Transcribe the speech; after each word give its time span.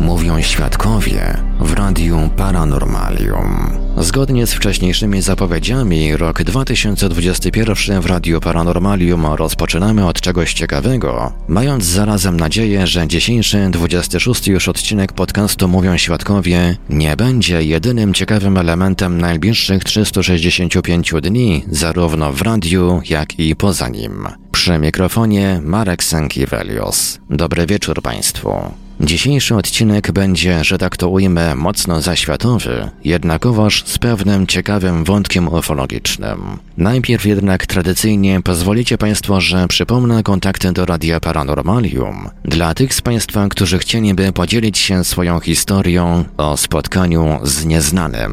Mówią 0.00 0.42
świadkowie 0.42 1.36
w 1.60 1.72
Radiu 1.72 2.30
Paranormalium. 2.36 3.78
Zgodnie 3.96 4.46
z 4.46 4.52
wcześniejszymi 4.52 5.22
zapowiedziami, 5.22 6.16
rok 6.16 6.42
2021 6.42 8.00
w 8.00 8.06
Radiu 8.06 8.40
Paranormalium 8.40 9.26
rozpoczynamy 9.26 10.06
od 10.06 10.20
czegoś 10.20 10.54
ciekawego, 10.54 11.32
mając 11.48 11.84
zarazem 11.84 12.40
nadzieję, 12.40 12.86
że 12.86 13.08
dzisiejszy 13.08 13.68
26 13.70 14.48
już 14.48 14.68
odcinek 14.68 15.12
podcastu 15.12 15.68
Mówią 15.68 15.96
Świadkowie 15.96 16.76
nie 16.90 17.16
będzie 17.16 17.62
jedynym 17.62 18.14
ciekawym 18.14 18.56
elementem 18.56 19.20
najbliższych 19.20 19.84
365 19.84 21.12
dni, 21.22 21.64
zarówno 21.70 22.32
w 22.32 22.42
radiu, 22.42 23.00
jak 23.10 23.38
i 23.38 23.56
poza 23.56 23.88
nim. 23.88 24.26
Przy 24.52 24.78
mikrofonie 24.78 25.60
Marek 25.64 26.04
Sankiewelios. 26.04 27.18
Dobry 27.30 27.66
wieczór 27.66 28.02
Państwu. 28.02 28.87
Dzisiejszy 29.00 29.54
odcinek 29.54 30.12
będzie, 30.12 30.64
że 30.64 30.78
tak 30.78 30.96
to 30.96 31.08
ujmę, 31.08 31.54
mocno 31.54 32.00
zaświatowy, 32.00 32.90
jednakowoż 33.04 33.84
z 33.86 33.98
pewnym 33.98 34.46
ciekawym 34.46 35.04
wątkiem 35.04 35.48
ufologicznym. 35.48 36.58
Najpierw 36.76 37.26
jednak 37.26 37.66
tradycyjnie 37.66 38.42
pozwolicie 38.42 38.98
Państwo, 38.98 39.40
że 39.40 39.68
przypomnę 39.68 40.22
kontakty 40.22 40.72
do 40.72 40.86
Radia 40.86 41.20
Paranormalium 41.20 42.28
dla 42.44 42.74
tych 42.74 42.94
z 42.94 43.00
Państwa, 43.00 43.48
którzy 43.48 43.78
chcieliby 43.78 44.32
podzielić 44.32 44.78
się 44.78 45.04
swoją 45.04 45.40
historią 45.40 46.24
o 46.36 46.56
spotkaniu 46.56 47.40
z 47.42 47.64
nieznanym. 47.64 48.32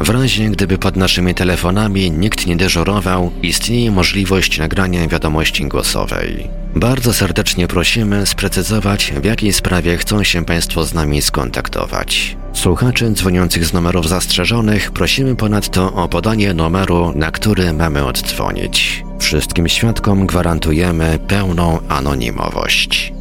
W 0.00 0.08
razie 0.08 0.50
gdyby 0.50 0.78
pod 0.78 0.96
naszymi 0.96 1.34
telefonami 1.34 2.10
nikt 2.10 2.46
nie 2.46 2.56
dyżurował, 2.56 3.30
istnieje 3.42 3.90
możliwość 3.90 4.58
nagrania 4.58 5.08
wiadomości 5.08 5.64
głosowej. 5.64 6.48
Bardzo 6.74 7.12
serdecznie 7.12 7.68
prosimy 7.68 8.26
sprecyzować, 8.26 9.12
w 9.22 9.24
jakiej 9.24 9.52
sprawie 9.52 9.96
chcą 9.96 10.24
się 10.24 10.44
Państwo 10.44 10.84
z 10.84 10.94
nami 10.94 11.22
skontaktować. 11.22 12.36
Słuchaczy 12.52 13.10
dzwoniących 13.10 13.64
z 13.64 13.72
numerów 13.72 14.08
zastrzeżonych 14.08 14.92
prosimy 14.92 15.36
ponadto 15.36 15.94
o 15.94 16.08
podanie 16.08 16.54
numeru, 16.54 17.12
na 17.14 17.30
który 17.30 17.72
mamy 17.72 18.04
oddzwonić. 18.04 19.04
Wszystkim 19.18 19.68
świadkom 19.68 20.26
gwarantujemy 20.26 21.18
pełną 21.28 21.78
anonimowość. 21.88 23.12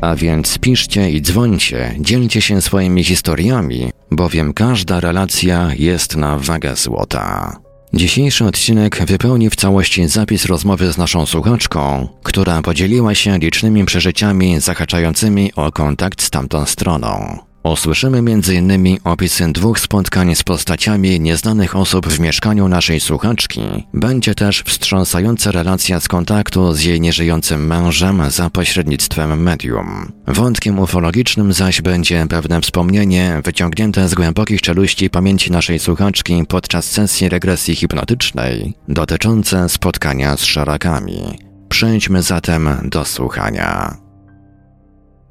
A 0.00 0.16
więc 0.16 0.58
piszcie 0.58 1.10
i 1.10 1.22
dzwońcie, 1.22 1.94
dzielcie 2.00 2.40
się 2.40 2.62
swoimi 2.62 3.04
historiami, 3.04 3.90
bowiem 4.10 4.52
każda 4.54 5.00
relacja 5.00 5.70
jest 5.78 6.16
na 6.16 6.38
wagę 6.38 6.76
złota. 6.76 7.56
Dzisiejszy 7.92 8.44
odcinek 8.44 9.04
wypełni 9.04 9.50
w 9.50 9.56
całości 9.56 10.08
zapis 10.08 10.44
rozmowy 10.44 10.92
z 10.92 10.98
naszą 10.98 11.26
słuchaczką, 11.26 12.08
która 12.22 12.62
podzieliła 12.62 13.14
się 13.14 13.38
licznymi 13.38 13.84
przeżyciami 13.84 14.60
zahaczającymi 14.60 15.52
o 15.56 15.72
kontakt 15.72 16.22
z 16.22 16.30
tamtą 16.30 16.66
stroną. 16.66 17.38
Usłyszymy 17.64 18.18
m.in. 18.18 18.98
opisy 19.04 19.52
dwóch 19.52 19.80
spotkań 19.80 20.34
z 20.34 20.42
postaciami 20.42 21.20
nieznanych 21.20 21.76
osób 21.76 22.08
w 22.08 22.20
mieszkaniu 22.20 22.68
naszej 22.68 23.00
słuchaczki. 23.00 23.60
Będzie 23.94 24.34
też 24.34 24.62
wstrząsająca 24.66 25.50
relacja 25.52 26.00
z 26.00 26.08
kontaktu 26.08 26.72
z 26.72 26.82
jej 26.82 27.00
nieżyjącym 27.00 27.66
mężem 27.66 28.30
za 28.30 28.50
pośrednictwem 28.50 29.42
medium. 29.42 30.12
Wątkiem 30.26 30.78
ufologicznym 30.78 31.52
zaś 31.52 31.82
będzie 31.82 32.26
pewne 32.28 32.60
wspomnienie 32.60 33.40
wyciągnięte 33.44 34.08
z 34.08 34.14
głębokich 34.14 34.62
czeluści 34.62 35.10
pamięci 35.10 35.52
naszej 35.52 35.78
słuchaczki 35.78 36.44
podczas 36.48 36.90
sesji 36.90 37.28
regresji 37.28 37.76
hipnotycznej 37.76 38.74
dotyczące 38.88 39.68
spotkania 39.68 40.36
z 40.36 40.44
szarakami. 40.44 41.38
Przejdźmy 41.68 42.22
zatem 42.22 42.68
do 42.84 43.04
słuchania. 43.04 44.03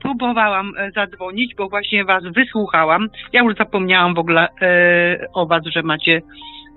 Próbowałam 0.04 0.72
e, 0.78 0.92
zadzwonić, 0.92 1.56
bo 1.56 1.70
właśnie 1.70 2.06
was 2.06 2.24
wysłuchałam. 2.24 3.08
Ja 3.34 3.44
już 3.44 3.56
zapomniałam 3.56 4.14
w 4.14 4.20
ogóle 4.20 4.48
e, 4.62 5.28
o 5.34 5.46
was, 5.46 5.64
że 5.66 5.84
macie 5.84 6.22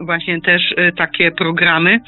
właśnie 0.01 0.41
też 0.41 0.63
e, 0.77 0.93
takie 0.93 1.31
programy, 1.31 2.01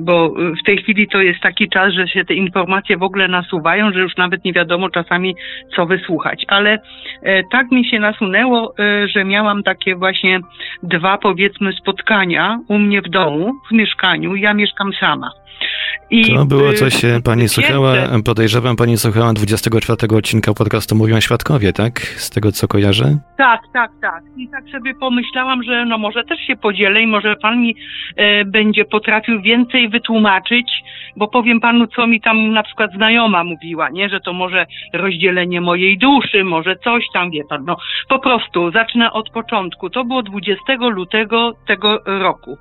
bo 0.00 0.26
e, 0.26 0.30
w 0.62 0.66
tej 0.66 0.78
chwili 0.78 1.08
to 1.08 1.20
jest 1.20 1.40
taki 1.40 1.68
czas, 1.68 1.92
że 1.92 2.08
się 2.08 2.24
te 2.24 2.34
informacje 2.34 2.96
w 2.96 3.02
ogóle 3.02 3.28
nasuwają, 3.28 3.92
że 3.92 4.00
już 4.00 4.16
nawet 4.16 4.44
nie 4.44 4.52
wiadomo 4.52 4.90
czasami 4.90 5.34
co 5.76 5.86
wysłuchać. 5.86 6.44
Ale 6.48 6.78
tak 7.52 7.70
mi 7.70 7.84
się 7.84 7.98
nasunęło, 7.98 8.74
że 9.14 9.24
miałam 9.24 9.62
takie 9.62 9.96
właśnie 9.96 10.40
dwa 10.82 11.18
powiedzmy 11.18 11.72
spotkania 11.72 12.58
u 12.68 12.78
mnie 12.78 13.02
w 13.02 13.08
domu, 13.08 13.52
w 13.70 13.72
mieszkaniu. 13.72 14.34
Ja 14.34 14.54
mieszkam 14.54 14.92
sama. 15.00 15.30
I, 16.10 16.34
To 16.34 16.46
było 16.46 16.70
e, 16.70 16.74
coś, 16.74 17.02
pani 17.24 17.48
słuchała, 17.48 17.94
podejrzewam, 18.24 18.76
pani 18.76 18.98
słuchała 18.98 19.32
24 19.32 20.16
odcinka 20.16 20.54
podcastu 20.54 20.96
Mówią 20.96 21.20
Świadkowie, 21.20 21.72
tak? 21.72 22.00
Z 22.00 22.30
tego 22.30 22.52
co 22.52 22.68
kojarzę? 22.68 23.18
Tak, 23.38 23.60
tak, 23.72 23.90
tak. 24.00 24.22
I 24.36 24.48
tak 24.48 24.64
sobie 24.72 24.94
pomyślałam, 24.94 25.62
że 25.62 25.84
no 25.84 25.98
może 25.98 26.24
też 26.24 26.38
się 26.40 26.56
podzielę 26.56 27.02
i 27.02 27.06
może 27.06 27.36
pan 27.36 27.60
mi 27.60 27.76
e, 28.16 28.44
będzie 28.44 28.84
potrafił 28.84 29.42
więcej 29.42 29.88
wytłumaczyć, 29.88 30.82
bo 31.16 31.28
powiem 31.28 31.60
panu, 31.60 31.86
co 31.86 32.06
mi 32.06 32.20
tam 32.20 32.52
na 32.52 32.62
przykład 32.62 32.92
znajoma 32.92 33.44
mówiła, 33.44 33.90
nie? 33.90 34.08
Że 34.08 34.20
to 34.20 34.32
może 34.32 34.66
rozdzielenie 34.94 35.60
mojej 35.60 35.98
duszy, 35.98 36.44
może 36.44 36.76
coś 36.76 37.04
tam, 37.12 37.30
wie 37.30 37.44
pan. 37.44 37.64
No 37.64 37.76
po 38.08 38.18
prostu 38.18 38.70
zacznę 38.70 39.12
od 39.12 39.30
początku. 39.30 39.90
To 39.90 40.04
było 40.04 40.22
20 40.22 40.62
lutego 40.78 41.52
tego 41.66 41.98
roku. 42.06 42.58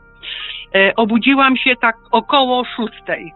E, 0.76 0.96
obudziłam 0.96 1.58
się 1.58 1.76
tak 1.76 1.96
około 2.12 2.66
szóstej. 2.66 3.34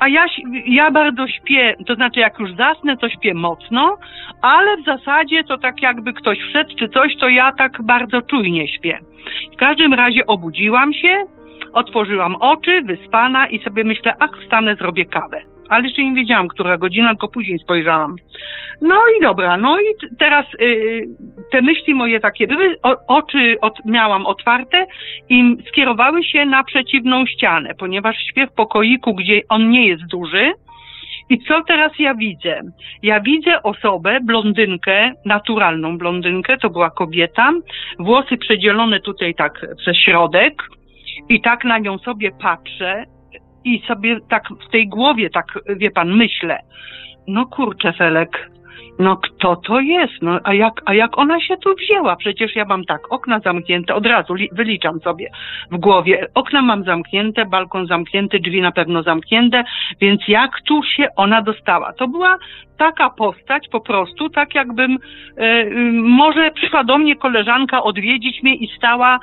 a 0.00 0.08
ja, 0.08 0.26
ja 0.66 0.90
bardzo 0.90 1.28
śpię, 1.28 1.76
to 1.86 1.94
znaczy 1.94 2.20
jak 2.20 2.38
już 2.38 2.50
zasnę, 2.54 2.96
to 2.96 3.08
śpię 3.08 3.34
mocno, 3.34 3.96
ale 4.42 4.76
w 4.76 4.84
zasadzie 4.84 5.44
to 5.44 5.58
tak 5.58 5.82
jakby 5.82 6.12
ktoś 6.12 6.38
wszedł 6.38 6.74
czy 6.78 6.88
coś, 6.88 7.16
to 7.16 7.28
ja 7.28 7.52
tak 7.52 7.82
bardzo 7.82 8.22
czujnie 8.22 8.68
śpię. 8.68 8.98
W 9.52 9.56
każdym 9.56 9.94
razie 9.94 10.26
obudziłam 10.26 10.92
się, 10.92 11.24
otworzyłam 11.72 12.34
oczy, 12.34 12.82
wyspana 12.82 13.46
i 13.46 13.62
sobie 13.64 13.84
myślę, 13.84 14.14
ach, 14.18 14.30
wstanę, 14.44 14.76
zrobię 14.76 15.04
kawę 15.04 15.51
ale 15.68 15.84
jeszcze 15.84 16.02
nie 16.02 16.14
wiedziałam, 16.14 16.48
która 16.48 16.78
godzina, 16.78 17.08
tylko 17.08 17.28
później 17.28 17.58
spojrzałam. 17.58 18.16
No 18.80 18.96
i 19.18 19.22
dobra, 19.22 19.56
no 19.56 19.80
i 19.80 19.84
teraz 20.18 20.46
y, 20.60 21.08
te 21.52 21.62
myśli 21.62 21.94
moje 21.94 22.20
takie 22.20 22.46
były, 22.46 22.76
o, 22.82 22.96
oczy 23.06 23.56
od, 23.60 23.84
miałam 23.84 24.26
otwarte 24.26 24.86
i 25.28 25.56
skierowały 25.68 26.24
się 26.24 26.46
na 26.46 26.64
przeciwną 26.64 27.26
ścianę, 27.26 27.74
ponieważ 27.78 28.16
śpię 28.16 28.46
w 28.46 28.52
pokoiku, 28.52 29.14
gdzie 29.14 29.40
on 29.48 29.70
nie 29.70 29.88
jest 29.88 30.06
duży. 30.06 30.52
I 31.30 31.38
co 31.38 31.62
teraz 31.62 31.92
ja 31.98 32.14
widzę? 32.14 32.60
Ja 33.02 33.20
widzę 33.20 33.62
osobę, 33.62 34.18
blondynkę, 34.22 35.12
naturalną 35.24 35.98
blondynkę, 35.98 36.56
to 36.56 36.70
była 36.70 36.90
kobieta, 36.90 37.52
włosy 37.98 38.36
przedzielone 38.36 39.00
tutaj 39.00 39.34
tak 39.34 39.66
przez 39.78 39.96
środek, 39.96 40.62
i 41.28 41.40
tak 41.40 41.64
na 41.64 41.78
nią 41.78 41.98
sobie 41.98 42.30
patrzę 42.42 43.04
i 43.64 43.82
sobie 43.88 44.18
tak 44.28 44.48
w 44.68 44.70
tej 44.70 44.88
głowie, 44.88 45.30
tak 45.30 45.46
wie 45.76 45.90
pan, 45.90 46.16
myślę, 46.16 46.58
no 47.26 47.46
kurczę 47.46 47.92
Felek, 47.92 48.50
no 48.98 49.16
kto 49.16 49.56
to 49.56 49.80
jest? 49.80 50.12
No 50.22 50.40
a 50.44 50.54
jak, 50.54 50.82
a 50.84 50.94
jak 50.94 51.18
ona 51.18 51.40
się 51.40 51.56
tu 51.56 51.74
wzięła? 51.74 52.16
Przecież 52.16 52.56
ja 52.56 52.64
mam 52.64 52.84
tak, 52.84 53.12
okna 53.12 53.40
zamknięte, 53.40 53.94
od 53.94 54.06
razu 54.06 54.34
li, 54.34 54.48
wyliczam 54.52 55.00
sobie 55.00 55.30
w 55.70 55.76
głowie. 55.76 56.26
Okna 56.34 56.62
mam 56.62 56.84
zamknięte, 56.84 57.44
balkon 57.44 57.86
zamknięty, 57.86 58.40
drzwi 58.40 58.60
na 58.60 58.72
pewno 58.72 59.02
zamknięte, 59.02 59.64
więc 60.00 60.28
jak 60.28 60.50
tu 60.66 60.82
się 60.82 61.08
ona 61.16 61.42
dostała? 61.42 61.92
To 61.92 62.08
była 62.08 62.38
taka 62.82 63.10
postać 63.10 63.68
po 63.68 63.80
prostu, 63.80 64.30
tak 64.30 64.54
jakbym 64.54 64.98
e, 65.36 65.64
może 66.02 66.50
przyszła 66.50 66.84
do 66.84 66.98
mnie 66.98 67.16
koleżanka 67.16 67.82
odwiedzić 67.82 68.42
mnie 68.42 68.54
i 68.54 68.76
stała 68.76 69.14
e, 69.14 69.18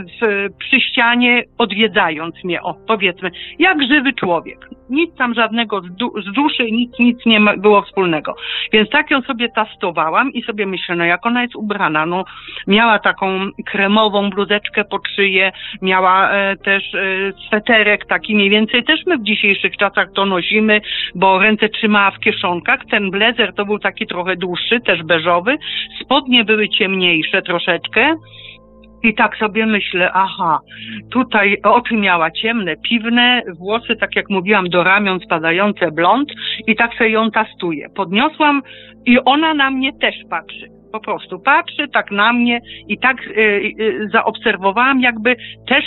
w, 0.00 0.48
przy 0.58 0.80
ścianie 0.80 1.42
odwiedzając 1.58 2.44
mnie, 2.44 2.62
o 2.62 2.74
powiedzmy, 2.86 3.30
jak 3.58 3.82
żywy 3.82 4.12
człowiek. 4.12 4.68
Nic 4.90 5.16
tam 5.16 5.34
żadnego 5.34 5.80
z, 5.80 5.96
du 5.96 6.22
z 6.22 6.32
duszy, 6.32 6.72
nic, 6.72 6.98
nic 6.98 7.26
nie 7.26 7.40
było 7.56 7.82
wspólnego. 7.82 8.34
Więc 8.72 8.90
tak 8.90 9.10
ją 9.10 9.22
sobie 9.22 9.48
tastowałam 9.48 10.32
i 10.32 10.42
sobie 10.42 10.66
myślę, 10.66 10.96
no 10.96 11.04
jak 11.04 11.26
ona 11.26 11.42
jest 11.42 11.56
ubrana, 11.56 12.06
no 12.06 12.24
miała 12.66 12.98
taką 12.98 13.50
kremową 13.66 14.30
bluzeczkę 14.30 14.84
pod 14.84 15.08
szyję, 15.08 15.52
miała 15.82 16.30
e, 16.30 16.56
też 16.56 16.94
e, 16.94 16.98
sweterek 17.46 18.06
taki 18.06 18.34
mniej 18.34 18.50
więcej, 18.50 18.84
też 18.84 19.00
my 19.06 19.18
w 19.18 19.22
dzisiejszych 19.22 19.76
czasach 19.76 20.12
to 20.14 20.26
nosimy, 20.26 20.80
bo 21.14 21.38
ręce 21.38 21.68
trzymała 21.68 22.10
w 22.10 22.20
kieszonkach, 22.20 22.71
ten 22.90 23.10
blazer 23.10 23.54
to 23.54 23.64
był 23.64 23.78
taki 23.78 24.06
trochę 24.06 24.36
dłuższy, 24.36 24.80
też 24.80 25.02
beżowy. 25.02 25.58
Spodnie 26.00 26.44
były 26.44 26.68
ciemniejsze 26.68 27.42
troszeczkę. 27.42 28.14
I 29.04 29.14
tak 29.14 29.36
sobie 29.36 29.66
myślę, 29.66 30.10
aha, 30.12 30.58
tutaj 31.10 31.56
oczy 31.62 31.94
miała 31.94 32.30
ciemne, 32.30 32.74
piwne, 32.76 33.42
włosy, 33.58 33.96
tak 33.96 34.16
jak 34.16 34.30
mówiłam, 34.30 34.68
do 34.68 34.84
ramion 34.84 35.20
spadające 35.20 35.90
blond 35.90 36.32
i 36.66 36.76
tak 36.76 36.94
sobie 36.94 37.10
ją 37.10 37.30
tastuję. 37.30 37.88
Podniosłam 37.96 38.62
i 39.06 39.18
ona 39.24 39.54
na 39.54 39.70
mnie 39.70 39.92
też 40.00 40.14
patrzy 40.30 40.82
po 40.92 41.00
prostu 41.00 41.40
patrzy 41.40 41.88
tak 41.88 42.10
na 42.10 42.32
mnie 42.32 42.60
i 42.88 42.98
tak 42.98 43.16
y, 43.26 43.40
y, 43.80 44.08
zaobserwowałam, 44.12 45.00
jakby 45.00 45.36
też 45.68 45.84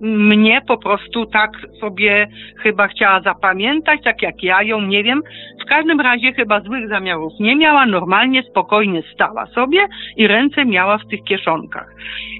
mnie 0.00 0.60
po 0.68 0.78
prostu 0.78 1.26
tak 1.26 1.50
sobie 1.80 2.28
chyba 2.62 2.88
chciała 2.88 3.20
zapamiętać, 3.20 4.00
tak 4.04 4.22
jak 4.22 4.42
ja 4.42 4.62
ją, 4.62 4.80
nie 4.80 5.04
wiem. 5.04 5.22
W 5.62 5.68
każdym 5.68 6.00
razie 6.00 6.32
chyba 6.32 6.60
złych 6.60 6.88
zamiarów 6.88 7.32
nie 7.40 7.56
miała, 7.56 7.86
normalnie, 7.86 8.42
spokojnie 8.42 9.02
stała 9.14 9.46
sobie 9.46 9.86
i 10.16 10.26
ręce 10.26 10.64
miała 10.64 10.98
w 10.98 11.06
tych 11.06 11.24
kieszonkach. 11.24 11.94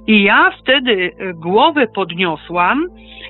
I 0.06 0.22
ja 0.22 0.50
wtedy 0.62 0.92
y, 0.92 1.34
głowę 1.34 1.86
podniosłam 1.94 2.86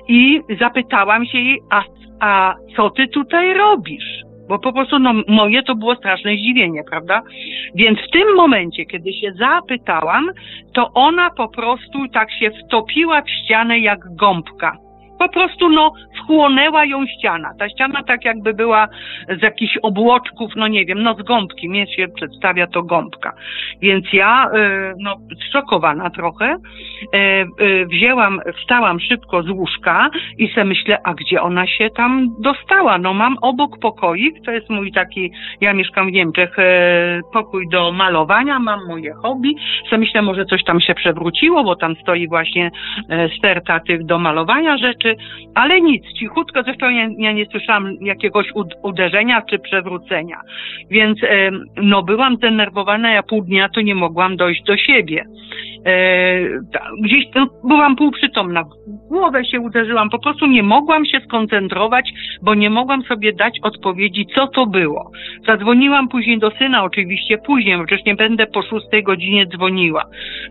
i 0.08 0.40
zapytałam 0.60 1.26
się 1.26 1.38
jej, 1.38 1.60
a, 1.70 1.82
a 2.20 2.54
co 2.76 2.90
ty 2.90 3.08
tutaj 3.08 3.54
robisz? 3.54 4.29
Bo 4.50 4.58
po 4.58 4.72
prostu 4.72 4.98
no, 4.98 5.12
moje 5.28 5.62
to 5.62 5.74
było 5.74 5.94
straszne 5.94 6.36
zdziwienie, 6.36 6.84
prawda? 6.90 7.22
Więc 7.74 7.98
w 7.98 8.10
tym 8.10 8.34
momencie, 8.36 8.86
kiedy 8.86 9.12
się 9.12 9.32
zapytałam, 9.32 10.30
to 10.72 10.90
ona 10.94 11.30
po 11.30 11.48
prostu 11.48 12.08
tak 12.08 12.32
się 12.32 12.50
wtopiła 12.50 13.22
w 13.22 13.30
ścianę 13.30 13.78
jak 13.78 14.00
gąbka 14.14 14.89
po 15.20 15.28
prostu 15.28 15.68
no 15.68 15.92
wchłonęła 16.16 16.84
ją 16.84 17.06
ściana. 17.06 17.54
Ta 17.58 17.68
ściana 17.68 18.02
tak 18.02 18.24
jakby 18.24 18.54
była 18.54 18.88
z 19.38 19.42
jakichś 19.42 19.76
obłoczków, 19.82 20.52
no 20.56 20.68
nie 20.68 20.84
wiem, 20.84 21.02
no 21.02 21.14
z 21.14 21.22
gąbki, 21.22 21.68
mnie 21.68 21.86
się 21.86 22.08
przedstawia 22.08 22.66
to 22.66 22.82
gąbka. 22.82 23.32
Więc 23.82 24.12
ja, 24.12 24.50
y, 24.54 24.94
no 24.98 25.16
zszokowana 25.48 26.10
trochę, 26.10 26.56
y, 27.14 27.18
y, 27.64 27.86
wzięłam, 27.86 28.40
wstałam 28.60 29.00
szybko 29.00 29.42
z 29.42 29.50
łóżka 29.50 30.10
i 30.38 30.48
se 30.48 30.64
myślę, 30.64 30.98
a 31.04 31.14
gdzie 31.14 31.42
ona 31.42 31.66
się 31.66 31.90
tam 31.90 32.28
dostała? 32.38 32.98
No 32.98 33.14
mam 33.14 33.36
obok 33.42 33.78
pokoik, 33.78 34.44
to 34.44 34.50
jest 34.50 34.70
mój 34.70 34.92
taki, 34.92 35.30
ja 35.60 35.74
mieszkam 35.74 36.08
w 36.08 36.12
Niemczech, 36.12 36.56
pokój 37.32 37.68
do 37.68 37.92
malowania, 37.92 38.58
mam 38.58 38.86
moje 38.86 39.12
hobby, 39.14 39.54
se 39.90 39.98
myślę, 39.98 40.22
może 40.22 40.44
coś 40.44 40.64
tam 40.64 40.80
się 40.80 40.94
przewróciło, 40.94 41.64
bo 41.64 41.76
tam 41.76 41.96
stoi 42.02 42.28
właśnie 42.28 42.70
sterta 43.38 43.80
tych 43.80 44.06
do 44.06 44.18
malowania 44.18 44.76
rzeczy, 44.76 45.09
ale 45.54 45.80
nic, 45.80 46.04
cichutko, 46.18 46.62
zresztą 46.62 46.90
ja, 46.90 47.08
ja 47.18 47.32
nie 47.32 47.46
słyszałam 47.46 47.92
jakiegoś 48.00 48.46
uderzenia 48.82 49.42
czy 49.42 49.58
przewrócenia, 49.58 50.40
więc 50.90 51.18
no 51.76 52.02
byłam 52.02 52.36
zdenerwowana, 52.36 53.10
ja 53.10 53.22
pół 53.22 53.44
dnia 53.44 53.68
to 53.68 53.80
nie 53.80 53.94
mogłam 53.94 54.36
dojść 54.36 54.62
do 54.62 54.76
siebie. 54.76 55.24
E, 55.86 56.40
gdzieś 57.02 57.24
no, 57.34 57.46
byłam 57.64 57.96
półprzytomna, 57.96 58.64
głowę 59.08 59.44
się 59.44 59.60
uderzyłam, 59.60 60.10
po 60.10 60.18
prostu 60.18 60.46
nie 60.46 60.62
mogłam 60.62 61.04
się 61.04 61.20
skoncentrować, 61.20 62.12
bo 62.42 62.54
nie 62.54 62.70
mogłam 62.70 63.02
sobie 63.02 63.32
dać 63.32 63.58
odpowiedzi, 63.62 64.26
co 64.34 64.46
to 64.46 64.66
było. 64.66 65.10
Zadzwoniłam 65.46 66.08
później 66.08 66.38
do 66.38 66.50
syna, 66.50 66.84
oczywiście 66.84 67.38
później, 67.38 67.86
przecież 67.86 68.06
nie 68.06 68.14
będę 68.14 68.46
po 68.46 68.62
szóstej 68.62 69.02
godzinie 69.02 69.46
dzwoniła. 69.46 70.04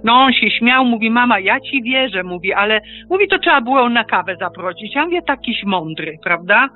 No 0.04 0.14
on 0.14 0.34
się 0.34 0.52
śmiał, 0.52 0.86
mówi, 0.86 1.10
mama, 1.10 1.40
ja 1.40 1.60
ci 1.60 1.84
wierzę, 1.84 2.24
mówi, 2.24 2.54
ale 2.54 2.82
mówi, 3.10 3.28
to 3.28 3.40
trzeba 3.40 3.62
było 3.62 3.90
na 3.90 4.04
kawę 4.04 4.36
zaprosić. 4.36 4.49
Ja 4.96 5.06
mówię, 5.06 5.22
takiś 5.22 5.64
mądry, 5.64 6.18
prawda? 6.24 6.70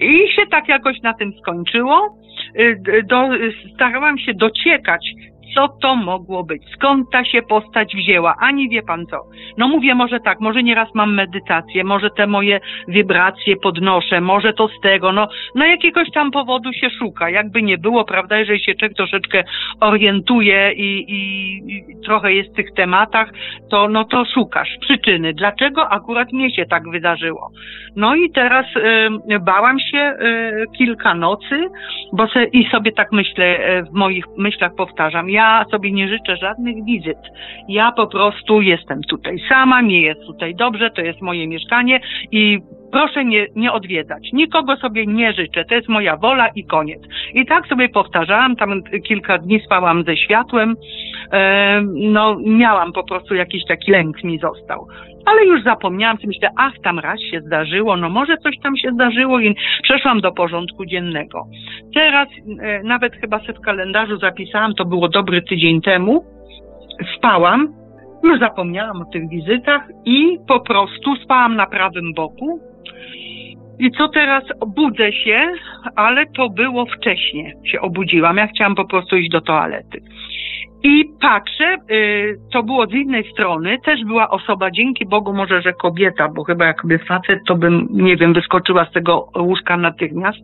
I 0.00 0.32
się 0.36 0.46
tak 0.50 0.68
jakoś 0.68 1.02
na 1.02 1.14
tym 1.14 1.32
skończyło. 1.40 2.18
Y, 2.56 3.02
do, 3.06 3.28
starałam 3.74 4.18
się 4.18 4.34
dociekać, 4.34 5.10
co 5.54 5.68
to 5.68 5.96
mogło 5.96 6.44
być? 6.44 6.62
Skąd 6.74 7.10
ta 7.10 7.24
się 7.24 7.42
postać 7.42 7.96
wzięła? 7.96 8.34
Ani 8.40 8.68
wie 8.68 8.82
pan 8.82 9.06
co. 9.06 9.16
No 9.56 9.68
mówię 9.68 9.94
może 9.94 10.20
tak, 10.20 10.40
może 10.40 10.62
nieraz 10.62 10.94
mam 10.94 11.14
medytację, 11.14 11.84
może 11.84 12.10
te 12.10 12.26
moje 12.26 12.60
wibracje 12.88 13.56
podnoszę, 13.56 14.20
może 14.20 14.52
to 14.52 14.68
z 14.68 14.80
tego, 14.82 15.12
no, 15.12 15.28
no 15.54 15.66
jakiegoś 15.66 16.10
tam 16.10 16.30
powodu 16.30 16.72
się 16.72 16.90
szuka. 16.90 17.30
Jakby 17.30 17.62
nie 17.62 17.78
było, 17.78 18.04
prawda, 18.04 18.38
jeżeli 18.38 18.60
się 18.60 18.74
człowiek 18.74 18.96
troszeczkę 18.96 19.44
orientuje 19.80 20.72
i, 20.72 21.04
i, 21.08 21.58
i 21.72 22.02
trochę 22.04 22.32
jest 22.32 22.50
w 22.50 22.56
tych 22.56 22.72
tematach, 22.74 23.30
to 23.70 23.88
no 23.88 24.04
to 24.04 24.24
szukasz 24.24 24.68
przyczyny. 24.80 25.34
Dlaczego 25.34 25.88
akurat 25.88 26.32
mnie 26.32 26.50
się 26.50 26.66
tak 26.66 26.90
wydarzyło? 26.90 27.50
No 27.96 28.14
i 28.14 28.30
teraz 28.30 28.66
y, 28.76 29.38
bałam 29.40 29.80
się 29.80 29.98
y, 29.98 30.66
kilka 30.78 31.14
nocy, 31.14 31.68
bo 32.12 32.28
se, 32.28 32.44
i 32.44 32.70
sobie 32.70 32.92
tak 32.92 33.12
myślę, 33.12 33.78
y, 33.78 33.82
w 33.82 33.92
moich 33.92 34.24
myślach 34.36 34.74
powtarzam, 34.74 35.30
ja 35.38 35.64
sobie 35.70 35.92
nie 35.92 36.08
życzę 36.08 36.36
żadnych 36.36 36.84
wizyt. 36.84 37.18
Ja 37.68 37.92
po 37.92 38.06
prostu 38.06 38.62
jestem 38.62 39.02
tutaj 39.02 39.36
sama, 39.48 39.82
mi 39.82 40.02
jest 40.02 40.20
tutaj 40.20 40.54
dobrze, 40.54 40.90
to 40.90 41.00
jest 41.00 41.20
moje 41.20 41.48
mieszkanie 41.48 42.00
i 42.32 42.58
proszę 42.92 43.24
nie, 43.24 43.46
nie 43.56 43.72
odwiedzać. 43.72 44.32
Nikogo 44.32 44.76
sobie 44.76 45.06
nie 45.06 45.32
życzę, 45.32 45.64
to 45.64 45.74
jest 45.74 45.88
moja 45.88 46.16
wola 46.16 46.48
i 46.48 46.64
koniec. 46.64 47.02
I 47.34 47.46
tak 47.46 47.66
sobie 47.66 47.88
powtarzałam, 47.88 48.56
tam 48.56 48.82
kilka 49.06 49.38
dni 49.38 49.60
spałam 49.60 50.04
ze 50.04 50.16
światłem, 50.16 50.76
e, 51.32 51.80
no 51.94 52.36
miałam 52.46 52.92
po 52.92 53.04
prostu 53.04 53.34
jakiś 53.34 53.62
taki 53.68 53.90
lęk 53.90 54.24
mi 54.24 54.38
został. 54.38 54.86
Ale 55.26 55.44
już 55.44 55.62
zapomniałam, 55.62 56.16
myślę, 56.24 56.50
ach, 56.56 56.72
tam 56.82 56.98
raz 56.98 57.20
się 57.20 57.40
zdarzyło, 57.40 57.96
no 57.96 58.08
może 58.08 58.36
coś 58.36 58.58
tam 58.62 58.76
się 58.76 58.90
zdarzyło 58.90 59.40
i 59.40 59.54
przeszłam 59.82 60.20
do 60.20 60.32
porządku 60.32 60.86
dziennego. 60.86 61.46
Teraz 61.94 62.28
e, 62.60 62.82
nawet 62.82 63.16
chyba 63.16 63.38
sobie 63.38 63.54
w 63.54 63.60
kalendarzu 63.60 64.18
zapisałam, 64.18 64.74
to 64.74 64.84
było 64.84 65.08
dobry 65.08 65.42
tydzień 65.42 65.80
temu, 65.80 66.24
spałam, 67.16 67.68
już 68.24 68.38
zapomniałam 68.38 69.02
o 69.02 69.04
tych 69.04 69.28
wizytach 69.28 69.88
i 70.04 70.38
po 70.48 70.60
prostu 70.60 71.16
spałam 71.16 71.56
na 71.56 71.66
prawym 71.66 72.14
boku. 72.14 72.60
I 73.78 73.90
co 73.90 74.08
teraz? 74.08 74.44
Budzę 74.66 75.12
się, 75.12 75.52
ale 75.96 76.26
to 76.26 76.48
było 76.48 76.86
wcześnie. 76.86 77.52
Się 77.64 77.80
obudziłam. 77.80 78.36
Ja 78.36 78.46
chciałam 78.46 78.74
po 78.74 78.84
prostu 78.84 79.16
iść 79.16 79.30
do 79.30 79.40
toalety. 79.40 80.00
I 80.82 81.04
patrzę, 81.20 81.76
y, 81.90 82.36
to 82.52 82.62
było 82.62 82.86
z 82.86 82.92
innej 82.92 83.30
strony, 83.32 83.76
też 83.84 84.04
była 84.04 84.30
osoba, 84.30 84.70
dzięki 84.70 85.06
Bogu 85.06 85.32
może, 85.32 85.62
że 85.62 85.72
kobieta, 85.72 86.28
bo 86.28 86.44
chyba 86.44 86.66
jakby 86.66 86.98
facet, 86.98 87.38
to 87.46 87.54
bym, 87.54 87.88
nie 87.90 88.16
wiem, 88.16 88.32
wyskoczyła 88.32 88.84
z 88.84 88.92
tego 88.92 89.28
łóżka 89.36 89.76
natychmiast. 89.76 90.38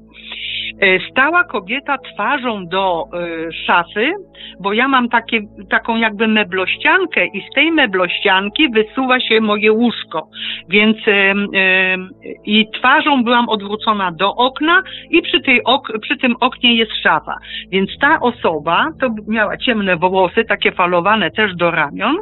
Y, 0.82 1.00
stała 1.10 1.44
kobieta 1.44 1.98
twarzą 1.98 2.66
do 2.66 3.04
y, 3.04 3.52
szafy, 3.52 4.12
bo 4.60 4.72
ja 4.72 4.88
mam 4.88 5.08
takie, 5.08 5.40
taką 5.70 5.96
jakby 5.96 6.28
meblościankę 6.28 7.26
i 7.26 7.40
z 7.50 7.54
tej 7.54 7.72
meblościanki 7.72 8.68
wysuwa 8.70 9.20
się 9.20 9.40
moje 9.40 9.72
łóżko. 9.72 10.28
Więc 10.68 10.96
i 12.44 12.66
twarzą 12.78 13.24
byłam 13.24 13.48
odwrócona 13.48 14.12
do 14.12 14.34
okna 14.34 14.82
i 15.10 15.22
przy, 15.22 15.40
tej 15.40 15.64
ok, 15.64 15.92
przy 16.02 16.16
tym 16.16 16.34
oknie 16.40 16.74
jest 16.76 16.92
szafa. 17.02 17.36
Więc 17.70 17.90
ta 18.00 18.20
osoba 18.20 18.86
to 19.00 19.08
miała 19.28 19.56
ciemne 19.56 19.83
włosy, 19.96 20.44
takie 20.44 20.72
falowane 20.72 21.30
też 21.30 21.56
do 21.56 21.70
ramion. 21.70 22.16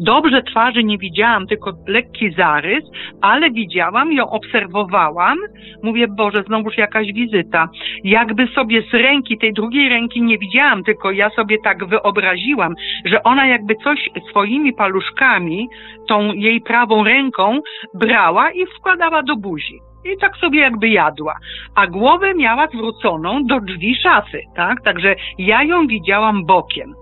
Dobrze 0.00 0.42
twarzy 0.42 0.84
nie 0.84 0.98
widziałam, 0.98 1.46
tylko 1.46 1.72
lekki 1.86 2.32
zarys, 2.32 2.84
ale 3.20 3.50
widziałam 3.50 4.12
ją, 4.12 4.30
obserwowałam. 4.30 5.38
Mówię, 5.82 6.08
Boże, 6.08 6.42
znowuż 6.42 6.78
jakaś 6.78 7.12
wizyta. 7.12 7.68
Jakby 8.04 8.46
sobie 8.46 8.82
z 8.82 8.94
ręki, 8.94 9.38
tej 9.38 9.52
drugiej 9.52 9.88
ręki 9.88 10.22
nie 10.22 10.38
widziałam, 10.38 10.84
tylko 10.84 11.10
ja 11.10 11.30
sobie 11.30 11.56
tak 11.64 11.86
wyobraziłam, 11.86 12.74
że 13.04 13.22
ona 13.22 13.46
jakby 13.46 13.74
coś 13.74 14.08
swoimi 14.30 14.72
paluszkami, 14.72 15.68
tą 16.08 16.32
jej 16.32 16.60
prawą 16.60 17.04
ręką 17.04 17.60
brała 17.94 18.50
i 18.50 18.66
wkładała 18.66 19.22
do 19.22 19.36
buzi. 19.36 19.91
I 20.04 20.18
tak 20.20 20.36
sobie 20.36 20.60
jakby 20.60 20.88
jadła. 20.88 21.34
A 21.74 21.86
głowę 21.86 22.34
miała 22.34 22.66
zwróconą 22.66 23.46
do 23.46 23.60
drzwi 23.60 23.96
szafy, 24.02 24.40
tak? 24.56 24.82
Także 24.82 25.14
ja 25.38 25.62
ją 25.62 25.86
widziałam 25.86 26.46
bokiem 26.46 26.94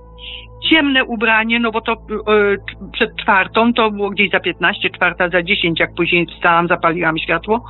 ciemne 0.71 1.05
ubranie, 1.05 1.61
no 1.61 1.71
bo 1.71 1.81
to 1.81 1.93
e, 1.93 1.97
przed 2.93 3.17
czwartą, 3.17 3.73
to 3.73 3.91
było 3.91 4.11
gdzieś 4.11 4.31
za 4.31 4.41
15, 4.41 4.91
czwarta 4.91 5.29
za 5.29 5.43
10, 5.43 5.81
jak 5.81 5.95
później 5.95 6.27
wstałam, 6.27 6.69
zapaliłam 6.69 7.19
światło, 7.19 7.65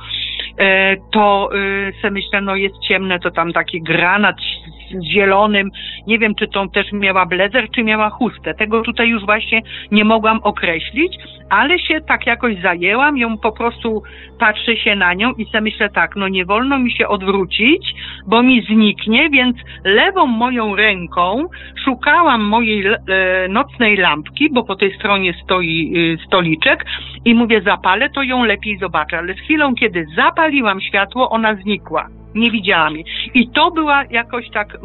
e, 0.57 0.97
to 1.11 1.49
e, 1.53 1.57
se 2.01 2.11
myślę, 2.11 2.41
no 2.41 2.55
jest 2.55 2.75
ciemne, 2.87 3.19
to 3.19 3.31
tam 3.31 3.53
taki 3.53 3.81
granat 3.81 4.35
z 4.91 5.03
zielonym, 5.03 5.69
nie 6.07 6.19
wiem, 6.19 6.35
czy 6.35 6.47
to 6.47 6.67
też 6.67 6.91
miała 6.91 7.25
blezer, 7.25 7.69
czy 7.75 7.83
miała 7.83 8.09
chustę, 8.09 8.53
tego 8.53 8.81
tutaj 8.81 9.09
już 9.09 9.25
właśnie 9.25 9.61
nie 9.91 10.05
mogłam 10.05 10.39
określić, 10.43 11.17
ale 11.49 11.79
się 11.79 12.01
tak 12.01 12.27
jakoś 12.27 12.61
zajęłam, 12.61 13.17
ją 13.17 13.37
po 13.37 13.51
prostu 13.51 14.03
patrzę 14.39 14.77
się 14.77 14.95
na 14.95 15.13
nią 15.13 15.31
i 15.31 15.45
sobie 15.45 15.61
myślę 15.61 15.89
tak, 15.89 16.15
no 16.15 16.27
nie 16.27 16.45
wolno 16.45 16.79
mi 16.79 16.91
się 16.91 17.07
odwrócić, 17.07 17.93
bo 18.27 18.43
mi 18.43 18.61
zniknie, 18.61 19.29
więc 19.29 19.57
lewą 19.83 20.25
moją 20.25 20.75
ręką 20.75 21.45
szukałam 21.85 22.43
mojej 22.43 22.87
e, 22.87 22.97
nocnej 23.49 23.97
lampki, 23.97 24.49
bo 24.49 24.63
po 24.63 24.75
tej 24.75 24.95
stronie 24.95 25.33
stoi 25.43 25.93
e, 25.95 26.25
stoliczek 26.25 26.85
i 27.25 27.35
mówię 27.35 27.61
zapalę, 27.61 28.09
to 28.09 28.23
ją 28.23 28.45
lepiej 28.45 28.77
zobaczę, 28.77 29.17
ale 29.17 29.33
z 29.33 29.39
chwilą, 29.39 29.75
kiedy 29.75 30.05
zapaliłam 30.15 30.81
światło, 30.81 31.29
ona 31.29 31.55
znikła. 31.55 32.07
Nie 32.35 32.51
widziałam 32.51 32.95
jej. 32.95 33.05
I 33.33 33.49
to 33.49 33.71
była 33.71 34.03
jakoś 34.09 34.49
tak, 34.49 34.77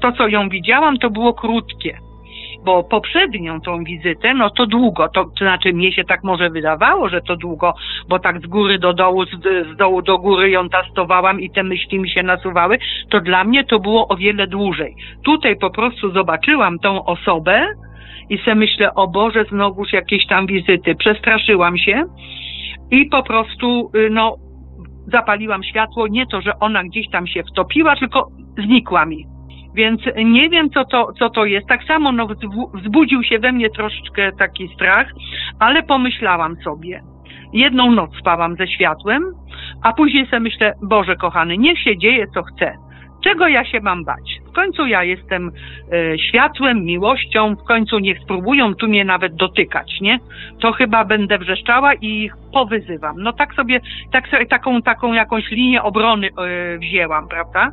to 0.00 0.12
co 0.12 0.28
ją 0.28 0.48
widziałam, 0.48 0.98
to 0.98 1.10
było 1.10 1.34
krótkie 1.34 1.98
bo 2.64 2.84
poprzednią 2.84 3.60
tą 3.60 3.84
wizytę, 3.84 4.34
no 4.34 4.50
to 4.50 4.66
długo, 4.66 5.08
to, 5.08 5.24
to 5.24 5.44
znaczy 5.44 5.72
mnie 5.72 5.92
się 5.92 6.04
tak 6.04 6.24
może 6.24 6.50
wydawało, 6.50 7.08
że 7.08 7.20
to 7.20 7.36
długo, 7.36 7.74
bo 8.08 8.18
tak 8.18 8.40
z 8.40 8.46
góry 8.46 8.78
do 8.78 8.92
dołu, 8.92 9.24
z, 9.24 9.30
z 9.74 9.76
dołu 9.76 10.02
do 10.02 10.18
góry 10.18 10.50
ją 10.50 10.68
tastowałam 10.68 11.40
i 11.40 11.50
te 11.50 11.62
myśli 11.62 11.98
mi 11.98 12.10
się 12.10 12.22
nasuwały, 12.22 12.78
to 13.10 13.20
dla 13.20 13.44
mnie 13.44 13.64
to 13.64 13.78
było 13.78 14.08
o 14.08 14.16
wiele 14.16 14.46
dłużej. 14.46 14.94
Tutaj 15.24 15.56
po 15.56 15.70
prostu 15.70 16.10
zobaczyłam 16.10 16.78
tą 16.78 17.04
osobę 17.04 17.66
i 18.30 18.38
se 18.38 18.54
myślę, 18.54 18.94
o 18.94 19.08
Boże, 19.08 19.44
znowuż 19.44 19.92
jakieś 19.92 20.26
tam 20.26 20.46
wizyty. 20.46 20.94
Przestraszyłam 20.94 21.78
się 21.78 22.04
i 22.90 23.06
po 23.06 23.22
prostu, 23.22 23.90
y, 23.96 24.10
no, 24.10 24.36
zapaliłam 25.12 25.64
światło, 25.64 26.08
nie 26.08 26.26
to, 26.26 26.40
że 26.40 26.58
ona 26.60 26.84
gdzieś 26.84 27.10
tam 27.10 27.26
się 27.26 27.42
wtopiła, 27.42 27.96
tylko 27.96 28.28
znikła 28.64 29.06
mi. 29.06 29.26
Więc 29.74 30.00
nie 30.24 30.50
wiem, 30.50 30.70
co 30.70 30.84
to, 30.84 31.12
co 31.18 31.30
to 31.30 31.44
jest. 31.44 31.66
Tak 31.66 31.84
samo 31.84 32.12
no, 32.12 32.28
wzbudził 32.74 33.22
się 33.22 33.38
we 33.38 33.52
mnie 33.52 33.70
troszeczkę 33.70 34.32
taki 34.32 34.68
strach, 34.74 35.06
ale 35.58 35.82
pomyślałam 35.82 36.56
sobie. 36.64 37.02
Jedną 37.52 37.90
noc 37.90 38.10
spałam 38.20 38.56
ze 38.56 38.66
światłem, 38.66 39.22
a 39.82 39.92
później 39.92 40.26
sobie 40.26 40.40
myślę, 40.40 40.72
Boże 40.82 41.16
kochany, 41.16 41.58
niech 41.58 41.78
się 41.78 41.98
dzieje 41.98 42.26
co 42.34 42.42
chce. 42.42 42.74
Czego 43.24 43.48
ja 43.48 43.64
się 43.64 43.80
mam 43.80 44.04
bać? 44.04 44.40
W 44.46 44.52
końcu 44.52 44.86
ja 44.86 45.04
jestem 45.04 45.52
e, 45.92 46.18
światłem, 46.18 46.84
miłością, 46.84 47.56
w 47.56 47.64
końcu 47.64 47.98
niech 47.98 48.18
spróbują 48.18 48.74
tu 48.74 48.88
mnie 48.88 49.04
nawet 49.04 49.34
dotykać, 49.34 50.00
nie? 50.00 50.18
To 50.60 50.72
chyba 50.72 51.04
będę 51.04 51.38
wrzeszczała 51.38 51.94
i 51.94 52.06
ich 52.06 52.32
powyzywam. 52.52 53.16
No 53.18 53.32
tak 53.32 53.54
sobie, 53.54 53.80
tak 54.12 54.28
sobie 54.28 54.46
taką, 54.46 54.82
taką 54.82 55.12
jakąś 55.12 55.50
linię 55.50 55.82
obrony 55.82 56.28
e, 56.28 56.78
wzięłam, 56.78 57.28
prawda? 57.28 57.70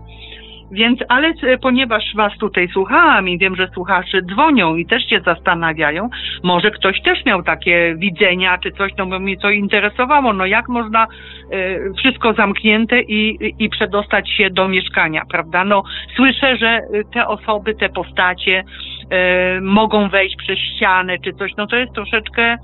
Więc, 0.71 0.99
ale 1.09 1.33
e, 1.43 1.57
ponieważ 1.57 2.03
Was 2.15 2.37
tutaj 2.37 2.67
słuchałam 2.67 3.29
i 3.29 3.37
wiem, 3.37 3.55
że 3.55 3.67
słuchacze 3.73 4.21
dzwonią 4.21 4.75
i 4.75 4.85
też 4.85 5.09
się 5.09 5.21
zastanawiają, 5.25 6.09
może 6.43 6.71
ktoś 6.71 7.01
też 7.01 7.25
miał 7.25 7.43
takie 7.43 7.95
widzenia 7.97 8.57
czy 8.57 8.71
coś, 8.71 8.91
no 8.97 9.05
bo 9.05 9.19
mnie 9.19 9.37
to 9.37 9.49
interesowało, 9.49 10.33
no 10.33 10.45
jak 10.45 10.69
można 10.69 11.07
y, 11.53 11.93
wszystko 11.97 12.33
zamknięte 12.33 13.01
i, 13.01 13.53
i 13.59 13.69
przedostać 13.69 14.29
się 14.29 14.49
do 14.49 14.67
mieszkania, 14.67 15.23
prawda? 15.29 15.63
No 15.63 15.83
słyszę, 16.15 16.57
że 16.57 16.81
te 17.13 17.27
osoby, 17.27 17.75
te 17.75 17.89
postacie 17.89 18.63
y, 18.63 19.61
mogą 19.61 20.09
wejść 20.09 20.35
przez 20.35 20.59
ścianę 20.59 21.17
czy 21.23 21.33
coś, 21.33 21.51
no 21.57 21.67
to 21.67 21.75
jest 21.75 21.93
troszeczkę 21.93 22.57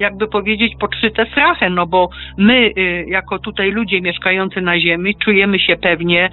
jakby 0.00 0.28
powiedzieć, 0.28 0.72
podszyte 0.80 1.26
strachem, 1.26 1.74
no 1.74 1.86
bo 1.86 2.10
my, 2.38 2.72
y, 2.78 3.04
jako 3.08 3.38
tutaj 3.38 3.70
ludzie 3.70 4.00
mieszkający 4.00 4.60
na 4.60 4.80
ziemi, 4.80 5.14
czujemy 5.24 5.58
się 5.58 5.76
pewnie, 5.76 6.30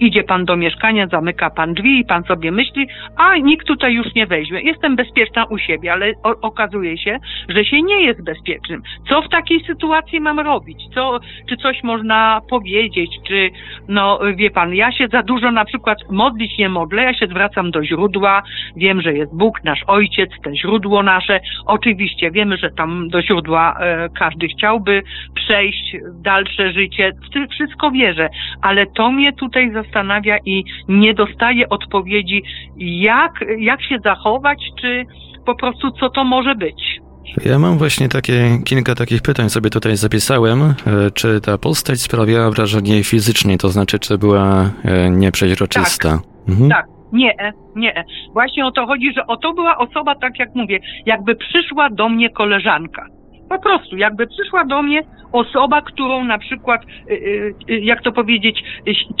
idzie 0.00 0.24
pan 0.24 0.44
do 0.44 0.56
mieszkania, 0.56 1.06
zamyka 1.06 1.50
pan 1.50 1.74
drzwi 1.74 2.00
i 2.00 2.04
pan 2.04 2.24
sobie 2.24 2.52
myśli, 2.52 2.86
a 3.16 3.36
nikt 3.36 3.66
tutaj 3.66 3.94
już 3.94 4.14
nie 4.14 4.26
weźmie. 4.26 4.60
Jestem 4.60 4.96
bezpieczna 4.96 5.44
u 5.44 5.58
siebie, 5.58 5.92
ale 5.92 6.12
okazuje 6.22 6.98
się, 6.98 7.18
że 7.48 7.64
się 7.64 7.82
nie 7.82 8.00
jest 8.02 8.24
bezpiecznym. 8.24 8.82
Co 9.08 9.22
w 9.22 9.28
takiej 9.28 9.64
sytuacji 9.64 10.20
mam 10.20 10.40
robić? 10.40 10.78
Co, 10.94 11.20
czy 11.48 11.56
coś 11.56 11.82
można 11.82 12.40
powiedzieć? 12.50 13.10
Czy, 13.28 13.50
no 13.88 14.20
wie 14.36 14.50
pan, 14.50 14.74
ja 14.74 14.92
się 14.92 15.08
za 15.08 15.22
dużo 15.22 15.50
na 15.50 15.64
przykład 15.64 15.98
modlić 16.10 16.58
nie 16.58 16.68
modlę, 16.68 17.02
ja 17.02 17.14
się 17.14 17.26
zwracam 17.26 17.70
do 17.70 17.84
źródła, 17.84 18.42
wiem, 18.76 19.02
że 19.02 19.12
jest 19.12 19.36
Bóg, 19.36 19.64
nasz 19.64 19.84
Ojciec, 19.86 20.30
te 20.42 20.56
źródło 20.56 21.02
nasze. 21.02 21.40
Oczywiście 21.66 22.30
wiemy, 22.30 22.56
że 22.56 22.70
tam 22.70 22.95
do 23.08 23.22
źródła 23.22 23.76
e, 23.80 24.08
każdy 24.08 24.48
chciałby 24.48 25.02
przejść 25.34 25.96
dalsze 26.22 26.72
życie. 26.72 27.12
W 27.12 27.50
wszystko 27.50 27.90
wierzę, 27.90 28.28
ale 28.62 28.86
to 28.86 29.12
mnie 29.12 29.32
tutaj 29.32 29.72
zastanawia 29.72 30.38
i 30.44 30.64
nie 30.88 31.14
dostaję 31.14 31.68
odpowiedzi, 31.68 32.42
jak, 32.76 33.44
jak 33.58 33.82
się 33.82 33.98
zachować, 34.04 34.58
czy 34.80 35.04
po 35.46 35.54
prostu 35.54 35.90
co 35.90 36.10
to 36.10 36.24
może 36.24 36.54
być. 36.54 37.00
Ja 37.44 37.58
mam 37.58 37.78
właśnie 37.78 38.08
takie 38.08 38.58
kilka 38.64 38.94
takich 38.94 39.22
pytań 39.22 39.50
sobie 39.50 39.70
tutaj 39.70 39.96
zapisałem. 39.96 40.62
E, 40.62 40.74
czy 41.14 41.40
ta 41.40 41.58
postać 41.58 42.00
sprawiała 42.00 42.50
wrażenie 42.50 43.04
fizycznie, 43.04 43.58
to 43.58 43.68
znaczy, 43.68 43.98
czy 43.98 44.18
była 44.18 44.70
e, 44.84 45.10
nieprzeźroczysta? 45.10 46.10
Tak, 46.10 46.48
mhm. 46.48 46.70
tak. 46.70 46.95
Nie, 47.12 47.52
nie. 47.76 48.04
Właśnie 48.32 48.66
o 48.66 48.70
to 48.70 48.86
chodzi, 48.86 49.12
że 49.12 49.26
o 49.26 49.36
to 49.36 49.52
była 49.52 49.78
osoba, 49.78 50.14
tak 50.14 50.38
jak 50.38 50.54
mówię, 50.54 50.80
jakby 51.06 51.34
przyszła 51.34 51.90
do 51.90 52.08
mnie 52.08 52.30
koleżanka. 52.30 53.06
Po 53.48 53.58
prostu, 53.58 53.96
jakby 53.96 54.26
przyszła 54.26 54.64
do 54.64 54.82
mnie 54.82 55.02
osoba, 55.32 55.82
którą 55.82 56.24
na 56.24 56.38
przykład, 56.38 56.82
y, 56.84 57.12
y, 57.12 57.54
y, 57.70 57.80
jak 57.80 58.02
to 58.02 58.12
powiedzieć, 58.12 58.64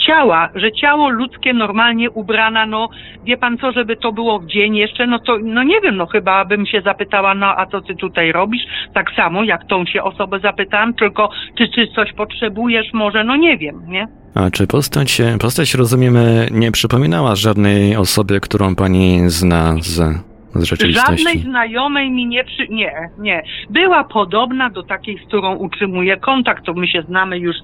ciała, 0.06 0.48
że 0.54 0.72
ciało 0.72 1.08
ludzkie 1.08 1.52
normalnie 1.52 2.10
ubrana, 2.10 2.66
no 2.66 2.88
wie 3.24 3.36
pan 3.36 3.58
co, 3.58 3.72
żeby 3.72 3.96
to 3.96 4.12
było 4.12 4.38
w 4.38 4.46
dzień 4.46 4.76
jeszcze, 4.76 5.06
no 5.06 5.18
to, 5.18 5.38
no 5.42 5.62
nie 5.62 5.80
wiem, 5.80 5.96
no 5.96 6.06
chyba 6.06 6.44
bym 6.44 6.66
się 6.66 6.80
zapytała, 6.80 7.34
no 7.34 7.46
a 7.46 7.66
co 7.66 7.80
ty 7.80 7.94
tutaj 7.94 8.32
robisz? 8.32 8.62
Tak 8.94 9.10
samo 9.16 9.44
jak 9.44 9.66
tą 9.66 9.86
się 9.86 10.02
osobę 10.02 10.40
zapytałam, 10.40 10.94
tylko 10.94 11.30
czy, 11.58 11.68
czy 11.68 11.86
coś 11.86 12.12
potrzebujesz 12.12 12.92
może, 12.92 13.24
no 13.24 13.36
nie 13.36 13.56
wiem, 13.58 13.82
nie? 13.88 14.06
A 14.34 14.50
czy 14.50 14.66
postać, 14.66 15.22
postać 15.40 15.74
rozumiemy, 15.74 16.48
nie 16.50 16.72
przypominała 16.72 17.36
żadnej 17.36 17.96
osoby, 17.96 18.40
którą 18.40 18.74
pani 18.74 19.20
zna 19.26 19.74
z 19.80 20.35
z 20.58 20.64
rzeczywistości. 20.64 21.24
Żadnej 21.24 21.38
znajomej 21.38 22.10
mi 22.10 22.26
nie 22.26 22.44
przy... 22.44 22.68
Nie, 22.68 23.10
nie. 23.18 23.42
Była 23.70 24.04
podobna 24.04 24.70
do 24.70 24.82
takiej, 24.82 25.18
z 25.18 25.28
którą 25.28 25.56
utrzymuję 25.56 26.16
kontakt, 26.16 26.64
to 26.64 26.74
my 26.74 26.88
się 26.88 27.02
znamy 27.02 27.38
już, 27.38 27.56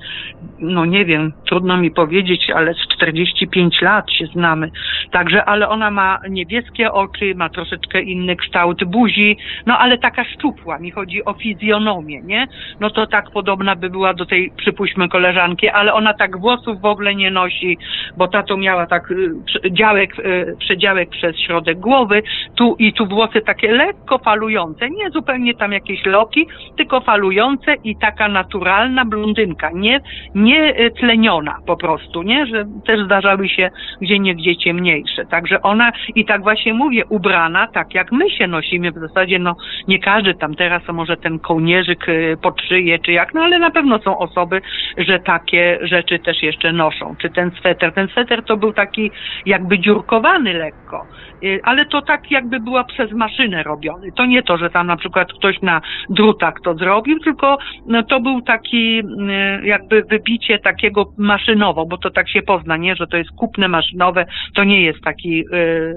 no 0.59 0.85
nie 0.85 1.05
wiem, 1.05 1.33
trudno 1.47 1.77
mi 1.77 1.91
powiedzieć, 1.91 2.51
ale 2.55 2.75
z 2.75 2.97
45 2.97 3.83
lat 3.83 4.11
się 4.11 4.27
znamy. 4.27 4.71
Także, 5.11 5.45
ale 5.45 5.69
ona 5.69 5.91
ma 5.91 6.19
niebieskie 6.31 6.93
oczy, 6.93 7.35
ma 7.35 7.49
troszeczkę 7.49 8.03
inny 8.03 8.37
kształt 8.37 8.85
buzi, 8.85 9.37
no 9.67 9.79
ale 9.79 9.99
taka 9.99 10.25
szczupła, 10.25 10.79
mi 10.79 10.91
chodzi 10.91 11.25
o 11.25 11.35
fizjonomię, 11.35 12.23
nie? 12.23 12.47
No 12.81 12.91
to 12.91 13.07
tak 13.07 13.31
podobna 13.31 13.77
by 13.77 13.91
była 13.91 14.15
do 14.15 14.27
tej, 14.27 14.53
przypuśćmy, 14.57 15.09
koleżanki, 15.09 15.69
ale 15.69 15.95
ona 15.95 16.15
tak 16.15 16.39
włosów 16.39 16.81
w 16.81 16.85
ogóle 16.85 17.15
nie 17.15 17.31
nosi, 17.31 17.79
bo 18.17 18.29
ta 18.29 18.43
to 18.43 18.57
miała 18.57 18.87
tak 18.87 19.11
y, 19.11 19.35
działek, 19.71 20.19
y, 20.19 20.57
przedziałek 20.59 21.11
przez 21.11 21.39
środek 21.39 21.81
głowy, 21.81 22.23
tu 22.55 22.77
i 22.83 22.93
tu 22.93 23.07
włosy 23.07 23.41
takie 23.41 23.73
lekko 23.73 24.19
falujące, 24.19 24.91
nie 24.91 25.11
zupełnie 25.11 25.55
tam 25.55 25.73
jakieś 25.73 26.07
loki, 26.07 26.47
tylko 26.77 27.01
falujące 27.01 27.75
i 27.85 27.97
taka 27.97 28.29
naturalna 28.29 29.05
blondynka, 29.05 29.71
nie, 29.75 30.01
nie 30.35 30.81
y, 30.81 30.91
tleniona 30.91 31.59
po 31.67 31.77
prostu, 31.77 32.23
nie, 32.23 32.47
że 32.47 32.65
też 32.87 33.05
zdarzały 33.05 33.49
się 33.49 33.71
gdzie 34.01 34.19
niegdzie 34.19 34.57
ciemniejsze. 34.57 35.25
Także 35.27 35.63
ona 35.63 35.93
i 36.15 36.25
tak 36.25 36.43
właśnie 36.43 36.75
mówię, 36.75 37.05
ubrana 37.09 37.67
tak 37.67 37.95
jak 37.95 38.13
my 38.13 38.31
się 38.31 38.47
nosimy 38.47 38.91
w 38.91 38.99
zasadzie, 38.99 39.39
no 39.39 39.57
nie 39.89 39.99
każdy 39.99 40.35
tam 40.35 40.55
teraz, 40.55 40.83
może 40.93 41.17
ten 41.17 41.39
kołnierzyk 41.39 42.07
pod 42.43 42.63
szyję 42.63 42.99
czy 42.99 43.13
jak, 43.13 43.35
no 43.35 43.41
ale 43.41 43.59
na 43.59 43.71
pewno 43.71 43.99
są 43.99 44.19
osoby, 44.19 44.61
że 44.99 45.19
takie 45.19 45.79
rzeczy 45.83 46.19
też 46.19 46.43
jeszcze 46.43 46.73
noszą. 46.73 47.15
Czy 47.21 47.31
ten 47.31 47.51
sweter, 47.51 47.93
ten 47.93 48.09
sweter 48.09 48.45
to 48.45 48.57
był 48.57 48.73
taki 48.73 49.11
jakby 49.47 49.79
dziurkowany 49.79 50.53
lekko, 50.53 51.07
Y, 51.45 51.61
ale 51.63 51.87
to 51.87 52.03
tak 52.03 52.31
jakby 52.31 52.61
była 52.73 52.85
przez 52.85 53.13
maszynę 53.13 53.63
robiony. 53.63 54.13
To 54.17 54.27
nie 54.27 54.43
to, 54.43 54.57
że 54.57 54.71
tam 54.71 54.87
na 54.87 54.97
przykład 54.97 55.33
ktoś 55.33 55.63
na 55.63 55.81
drutach 56.11 56.55
to 56.65 56.75
zrobił, 56.75 57.19
tylko 57.19 57.59
no, 57.87 58.03
to 58.03 58.21
był 58.21 58.43
taki 58.43 58.99
y, 58.99 59.67
jakby 59.67 60.03
wybicie 60.03 60.59
takiego 60.59 61.05
maszynowo, 61.19 61.87
bo 61.87 61.99
to 61.99 62.11
tak 62.11 62.29
się 62.29 62.43
pozna, 62.43 62.77
nie, 62.77 62.97
że 62.97 63.07
to 63.07 63.17
jest 63.17 63.31
kupne 63.31 63.69
maszynowe, 63.69 64.27
to 64.55 64.65
nie 64.65 64.83
jest 64.83 65.01
taki, 65.01 65.41
y, 65.41 65.95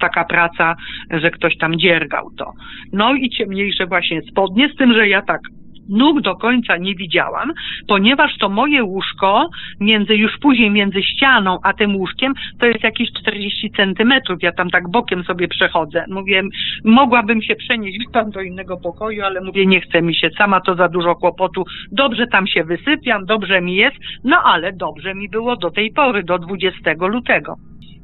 taka 0.00 0.24
praca, 0.24 0.76
że 1.10 1.30
ktoś 1.30 1.56
tam 1.58 1.78
dziergał 1.78 2.30
to. 2.38 2.52
No 2.92 3.14
i 3.14 3.30
ciemniejsze 3.30 3.86
właśnie 3.86 4.22
spodnie, 4.22 4.68
z 4.68 4.76
tym, 4.76 4.92
że 4.92 5.08
ja 5.08 5.22
tak 5.22 5.40
nóg 5.88 6.20
do 6.20 6.36
końca 6.36 6.76
nie 6.76 6.94
widziałam, 6.94 7.52
ponieważ 7.88 8.38
to 8.38 8.48
moje 8.48 8.84
łóżko 8.84 9.48
między, 9.80 10.14
już 10.14 10.38
później 10.38 10.70
między 10.70 11.02
ścianą 11.02 11.58
a 11.62 11.72
tym 11.72 11.96
łóżkiem 11.96 12.34
to 12.60 12.66
jest 12.66 12.84
jakieś 12.84 13.12
40 13.12 13.70
centymetrów. 13.70 14.42
Ja 14.42 14.52
tam 14.52 14.70
tak 14.70 14.88
bokiem 14.90 15.24
sobie 15.24 15.48
przechodzę. 15.48 16.04
Mówię, 16.08 16.42
mogłabym 16.84 17.42
się 17.42 17.56
przenieść 17.56 17.98
tam 18.12 18.30
do 18.30 18.40
innego 18.40 18.76
pokoju, 18.76 19.24
ale 19.24 19.40
mówię, 19.40 19.66
nie 19.66 19.80
chce 19.80 20.02
mi 20.02 20.14
się, 20.14 20.30
sama 20.38 20.60
to 20.60 20.74
za 20.74 20.88
dużo 20.88 21.14
kłopotu. 21.14 21.64
Dobrze 21.92 22.26
tam 22.26 22.46
się 22.46 22.64
wysypiam, 22.64 23.26
dobrze 23.26 23.60
mi 23.60 23.74
jest, 23.74 23.96
no 24.24 24.36
ale 24.44 24.72
dobrze 24.72 25.14
mi 25.14 25.28
było 25.28 25.56
do 25.56 25.70
tej 25.70 25.92
pory, 25.92 26.22
do 26.22 26.38
20 26.38 26.80
lutego. 27.00 27.56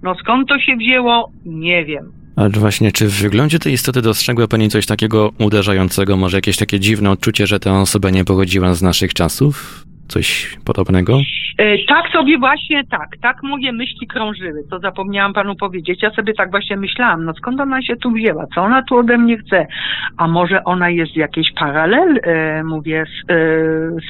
No 0.02 0.14
skąd 0.14 0.48
to 0.48 0.58
się 0.58 0.76
wzięło? 0.76 1.30
Nie 1.46 1.84
wiem. 1.84 2.21
Ale 2.36 2.50
właśnie, 2.50 2.92
czy 2.92 3.08
w 3.08 3.12
wyglądzie 3.12 3.58
tej 3.58 3.72
istoty 3.72 4.02
dostrzegła 4.02 4.48
Pani 4.48 4.68
coś 4.68 4.86
takiego 4.86 5.32
uderzającego, 5.38 6.16
może 6.16 6.36
jakieś 6.36 6.56
takie 6.56 6.80
dziwne 6.80 7.10
odczucie, 7.10 7.46
że 7.46 7.60
ta 7.60 7.80
osoba 7.80 8.10
nie 8.10 8.24
pochodziła 8.24 8.74
z 8.74 8.82
naszych 8.82 9.14
czasów? 9.14 9.84
Coś 10.12 10.56
podobnego? 10.64 11.18
E, 11.58 11.78
tak 11.88 12.12
sobie 12.12 12.38
właśnie, 12.38 12.84
tak, 12.84 13.08
tak 13.22 13.42
moje 13.42 13.72
myśli 13.72 14.06
krążyły, 14.06 14.64
to 14.70 14.78
zapomniałam 14.78 15.32
panu 15.32 15.56
powiedzieć. 15.56 16.02
Ja 16.02 16.10
sobie 16.10 16.34
tak 16.34 16.50
właśnie 16.50 16.76
myślałam, 16.76 17.24
no 17.24 17.34
skąd 17.34 17.60
ona 17.60 17.82
się 17.82 17.96
tu 17.96 18.10
wzięła, 18.10 18.46
co 18.54 18.62
ona 18.62 18.82
tu 18.82 18.96
ode 18.96 19.18
mnie 19.18 19.38
chce? 19.38 19.66
A 20.16 20.28
może 20.28 20.64
ona 20.64 20.90
jest 20.90 21.16
jakiś 21.16 21.52
paralel, 21.52 22.20
e, 22.22 22.64
mówię, 22.64 23.04
z, 23.06 23.30
e, 23.30 23.34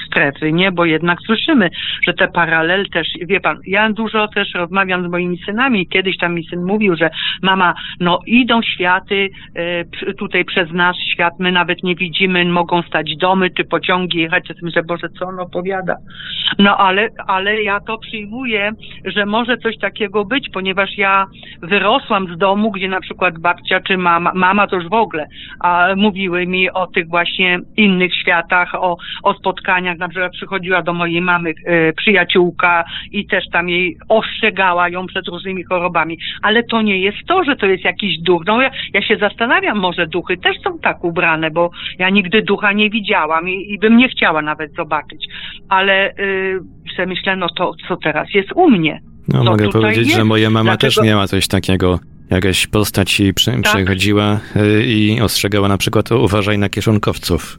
strefy, 0.06 0.52
nie? 0.52 0.72
Bo 0.72 0.84
jednak 0.84 1.18
słyszymy, 1.26 1.70
że 2.06 2.14
te 2.14 2.28
paralel 2.28 2.88
też, 2.90 3.08
wie 3.26 3.40
pan, 3.40 3.58
ja 3.66 3.92
dużo 3.92 4.28
też 4.28 4.54
rozmawiam 4.54 5.08
z 5.08 5.10
moimi 5.10 5.38
synami. 5.46 5.86
Kiedyś 5.86 6.18
tam 6.18 6.34
mi 6.34 6.44
syn 6.44 6.64
mówił, 6.64 6.96
że 6.96 7.10
mama, 7.42 7.74
no 8.00 8.18
idą 8.26 8.62
światy 8.62 9.30
e, 9.54 10.14
tutaj 10.14 10.44
przez 10.44 10.72
nasz 10.72 10.96
świat, 11.12 11.34
my 11.38 11.52
nawet 11.52 11.82
nie 11.82 11.94
widzimy, 11.94 12.44
mogą 12.44 12.82
stać 12.82 13.16
domy 13.16 13.50
czy 13.50 13.64
pociągi 13.64 14.18
jechać. 14.18 14.48
Ja 14.48 14.54
myślę, 14.62 14.82
Boże, 14.82 15.08
co 15.18 15.26
on 15.26 15.40
opowiada? 15.40 15.91
No 16.58 16.76
ale, 16.76 17.08
ale 17.26 17.62
ja 17.62 17.80
to 17.80 17.98
przyjmuję, 17.98 18.72
że 19.04 19.26
może 19.26 19.56
coś 19.56 19.78
takiego 19.78 20.24
być, 20.24 20.48
ponieważ 20.52 20.98
ja 20.98 21.26
wyrosłam 21.62 22.34
z 22.34 22.38
domu, 22.38 22.70
gdzie 22.70 22.88
na 22.88 23.00
przykład 23.00 23.38
babcia 23.38 23.80
czy 23.80 23.96
mama, 23.96 24.32
mama 24.34 24.66
to 24.66 24.76
już 24.76 24.88
w 24.88 24.92
ogóle, 24.92 25.26
a 25.60 25.88
mówiły 25.96 26.46
mi 26.46 26.70
o 26.70 26.86
tych 26.86 27.08
właśnie 27.08 27.58
innych 27.76 28.14
światach, 28.14 28.74
o, 28.74 28.96
o 29.22 29.34
spotkaniach, 29.34 29.98
na 29.98 30.08
przykład 30.08 30.32
przychodziła 30.32 30.82
do 30.82 30.92
mojej 30.92 31.20
mamy 31.20 31.50
e, 31.66 31.92
przyjaciółka 31.92 32.84
i 33.12 33.26
też 33.26 33.44
tam 33.52 33.68
jej 33.68 33.96
ostrzegała 34.08 34.88
ją 34.88 35.06
przed 35.06 35.28
różnymi 35.28 35.64
chorobami, 35.64 36.18
ale 36.42 36.62
to 36.62 36.82
nie 36.82 36.98
jest 36.98 37.18
to, 37.26 37.44
że 37.44 37.56
to 37.56 37.66
jest 37.66 37.84
jakiś 37.84 38.18
duch. 38.18 38.42
No 38.46 38.62
ja, 38.62 38.70
ja 38.94 39.02
się 39.02 39.16
zastanawiam, 39.16 39.78
może 39.78 40.06
duchy 40.06 40.36
też 40.36 40.56
są 40.64 40.78
tak 40.78 41.04
ubrane, 41.04 41.50
bo 41.50 41.70
ja 41.98 42.10
nigdy 42.10 42.42
ducha 42.42 42.72
nie 42.72 42.90
widziałam 42.90 43.48
i, 43.48 43.72
i 43.72 43.78
bym 43.78 43.96
nie 43.96 44.08
chciała 44.08 44.42
nawet 44.42 44.74
zobaczyć, 44.74 45.26
ale 45.68 45.81
y, 45.90 46.60
sobie 46.96 47.06
myślę, 47.06 47.36
no 47.36 47.46
to 47.56 47.72
co 47.88 47.96
teraz 47.96 48.28
jest 48.34 48.48
u 48.54 48.70
mnie? 48.70 49.00
No, 49.28 49.44
mogę 49.44 49.68
powiedzieć, 49.68 50.06
jest. 50.06 50.16
że 50.16 50.24
moja 50.24 50.50
mama 50.50 50.70
Dlatego... 50.70 50.94
też 50.94 51.04
miała 51.04 51.26
coś 51.26 51.48
takiego. 51.48 52.00
Jakaś 52.30 52.66
postać 52.66 53.20
jej 53.20 53.34
przy, 53.34 53.50
tak. 53.50 53.62
przychodziła 53.62 54.40
y, 54.56 54.84
i 54.84 55.20
ostrzegała 55.20 55.68
na 55.68 55.78
przykład 55.78 56.12
uważaj 56.12 56.58
na 56.58 56.68
kieszonkowców. 56.68 57.58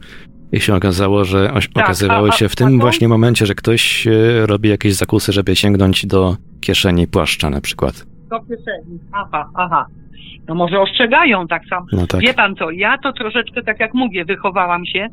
I 0.51 0.59
się 0.59 0.75
okazało, 0.75 1.25
że 1.25 1.47
tak, 1.73 1.83
okazywało 1.83 2.31
się 2.31 2.49
w 2.49 2.55
tym 2.55 2.79
właśnie 2.79 3.07
momencie, 3.07 3.45
że 3.45 3.55
ktoś 3.55 4.07
y, 4.07 4.45
robi 4.45 4.69
jakieś 4.69 4.93
zakusy, 4.93 5.31
żeby 5.31 5.55
sięgnąć 5.55 6.05
do 6.05 6.37
kieszeni 6.61 7.07
płaszcza 7.07 7.49
na 7.49 7.61
przykład. 7.61 8.12
Do 8.33 8.39
kieszeni, 8.39 8.99
aha, 9.11 9.49
aha. 9.55 9.85
No 10.47 10.55
może 10.55 10.79
ostrzegają 10.79 11.47
tak 11.47 11.65
samo. 11.65 11.85
No 11.91 12.07
tak. 12.07 12.21
Wie 12.21 12.33
pan 12.33 12.55
co, 12.55 12.71
ja 12.71 12.97
to 12.97 13.13
troszeczkę, 13.13 13.63
tak 13.63 13.79
jak 13.79 13.93
mówię, 13.93 14.25
wychowałam 14.25 14.85
się. 14.85 15.07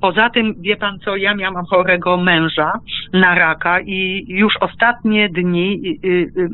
Poza 0.00 0.30
tym, 0.30 0.54
wie 0.60 0.76
pan 0.76 0.98
co, 0.98 1.16
ja 1.16 1.34
miałam 1.34 1.64
chorego 1.64 2.16
męża 2.16 2.72
na 3.12 3.34
raka 3.34 3.80
i 3.80 4.24
już 4.28 4.54
ostatnie 4.60 5.28
dni 5.28 5.98
y, 6.04 6.08
y, 6.08 6.32
y, 6.40 6.48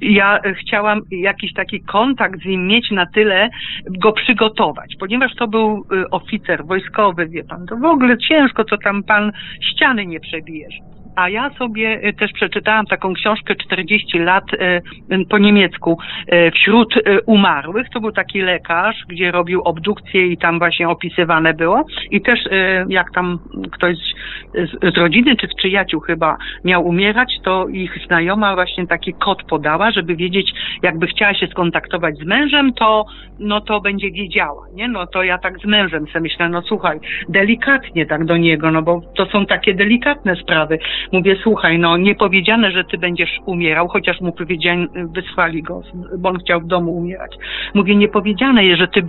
ja 0.00 0.40
chciałam 0.60 1.00
jakiś 1.10 1.52
taki 1.52 1.80
kontakt 1.80 2.42
z 2.42 2.44
nim 2.44 2.66
mieć 2.66 2.90
na 2.90 3.06
tyle, 3.06 3.48
go 3.90 4.12
przygotować, 4.12 4.94
ponieważ 5.00 5.34
to 5.34 5.48
był 5.48 5.86
oficer 6.10 6.66
wojskowy, 6.66 7.26
wie 7.26 7.44
pan, 7.44 7.66
to 7.66 7.76
w 7.76 7.84
ogóle 7.84 8.18
ciężko, 8.18 8.64
co 8.64 8.78
tam 8.78 9.02
pan 9.02 9.32
ściany 9.60 10.06
nie 10.06 10.20
przebijesz. 10.20 10.74
A 11.16 11.28
ja 11.28 11.50
sobie 11.50 12.08
y, 12.08 12.12
też 12.12 12.32
przeczytałam 12.32 12.86
taką 12.86 13.14
książkę 13.14 13.54
40 13.54 14.18
lat 14.18 14.44
y, 14.52 15.26
po 15.28 15.38
niemiecku 15.38 15.98
y, 16.32 16.50
wśród 16.50 16.94
umarłych. 17.26 17.86
To 17.90 18.00
był 18.00 18.12
taki 18.12 18.40
lekarz, 18.40 18.96
gdzie 19.08 19.30
robił 19.30 19.62
obdukcję 19.62 20.26
i 20.26 20.38
tam 20.38 20.58
właśnie 20.58 20.88
opisywane 20.88 21.54
było. 21.54 21.84
I 22.10 22.20
też 22.20 22.40
jak 22.88 23.12
tam 23.14 23.38
ktoś 23.72 23.96
z 24.82 24.98
rodziny 24.98 25.36
czy 25.36 25.46
z 25.46 25.54
przyjaciół 25.54 26.00
chyba 26.00 26.36
miał 26.64 26.86
umierać, 26.86 27.32
to 27.44 27.68
ich 27.68 27.98
znajoma 28.06 28.54
właśnie 28.54 28.86
taki 28.86 29.12
kod 29.12 29.42
podała, 29.42 29.90
żeby 29.90 30.16
wiedzieć, 30.16 30.52
jakby 30.82 31.06
chciała 31.06 31.34
się 31.34 31.46
skontaktować 31.46 32.18
z 32.18 32.24
mężem, 32.24 32.72
to 32.72 33.06
no 33.38 33.60
to 33.60 33.80
będzie 33.80 34.10
wiedziała, 34.10 34.66
nie? 34.74 34.88
No 34.88 35.06
to 35.06 35.22
ja 35.22 35.38
tak 35.38 35.58
z 35.58 35.64
mężem 35.64 36.06
sobie 36.06 36.20
myślę, 36.20 36.48
no 36.48 36.62
słuchaj, 36.62 36.98
delikatnie 37.28 38.06
tak 38.06 38.24
do 38.24 38.36
niego, 38.36 38.70
no 38.70 38.82
bo 38.82 39.00
to 39.16 39.26
są 39.26 39.46
takie 39.46 39.74
delikatne 39.74 40.36
sprawy. 40.36 40.78
Mówię, 41.12 41.36
słuchaj, 41.42 41.78
no 41.78 41.96
nie 41.96 42.14
powiedziane, 42.14 42.70
że 42.70 42.84
ty 42.84 42.98
będziesz 42.98 43.30
umierał, 43.46 43.88
chociaż 43.88 44.20
mu 44.20 44.32
powiedziałem, 44.32 44.88
wysłali 45.14 45.62
go, 45.62 45.82
bo 46.18 46.28
on 46.28 46.38
chciał 46.38 46.60
w 46.60 46.66
domu 46.66 46.96
umierać. 46.96 47.36
Mówię, 47.74 47.96
nie 47.96 48.08
powiedziane 48.08 48.64
jest, 48.64 48.80
że 48.80 48.88
ty 48.88 49.02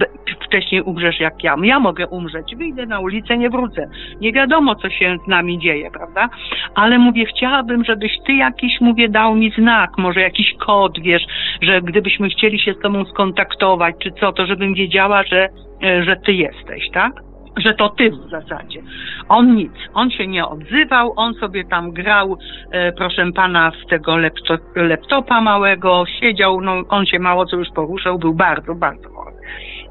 wcześniej 0.46 0.82
umrzesz 0.82 1.20
jak 1.20 1.44
ja. 1.44 1.56
Ja 1.64 1.80
mogę 1.80 2.08
umrzeć, 2.08 2.56
wyjdę 2.56 2.86
na 2.86 3.00
ulicę, 3.00 3.38
nie 3.38 3.50
wrócę. 3.50 3.90
Nie 4.22 4.34
wiadomo, 4.34 4.76
co 4.76 4.90
się 4.90 5.18
z 5.26 5.28
nami 5.28 5.60
dzieje, 5.60 5.92
prawda? 5.92 6.30
Ale 6.76 7.00
mówię, 7.00 7.26
chciałabym, 7.26 7.84
żebyś 7.84 8.12
ty 8.26 8.34
jakiś, 8.34 8.82
mówię, 8.82 9.10
dał 9.10 9.36
mi 9.36 9.52
znak, 9.52 9.90
może 9.98 10.22
jakiś 10.22 10.54
kod, 10.54 11.00
wiesz, 11.00 11.24
że 11.62 11.82
gdybyśmy 11.82 12.30
chcieli 12.30 12.60
się 12.60 12.74
z 12.74 12.80
tobą 12.80 13.06
skontaktować, 13.06 13.96
czy 14.04 14.12
co, 14.12 14.32
to 14.32 14.46
żebym 14.46 14.74
wiedziała, 14.74 15.24
że, 15.24 15.50
e, 15.84 16.04
że 16.04 16.16
ty 16.26 16.34
jesteś, 16.34 16.90
tak? 16.94 17.27
Że 17.58 17.74
to 17.74 17.90
ty 17.90 18.12
w 18.12 18.30
zasadzie. 18.30 18.82
On 19.30 19.56
nic, 19.56 19.72
on 19.94 20.12
się 20.12 20.28
nie 20.28 20.46
odzywał, 20.46 21.14
on 21.16 21.34
sobie 21.34 21.66
tam 21.66 21.92
grał, 21.92 22.38
e, 22.72 22.92
proszę 22.92 23.32
pana, 23.36 23.72
z 23.86 23.90
tego 23.90 24.18
laptop, 24.18 24.62
laptopa 24.76 25.42
małego, 25.42 26.04
siedział, 26.20 26.62
no 26.62 26.84
on 26.90 27.06
się 27.06 27.20
mało 27.20 27.46
co 27.46 27.58
już 27.58 27.68
poruszał, 27.76 28.20
był 28.20 28.34
bardzo, 28.34 28.76
bardzo 28.76 29.10
chory. 29.10 29.36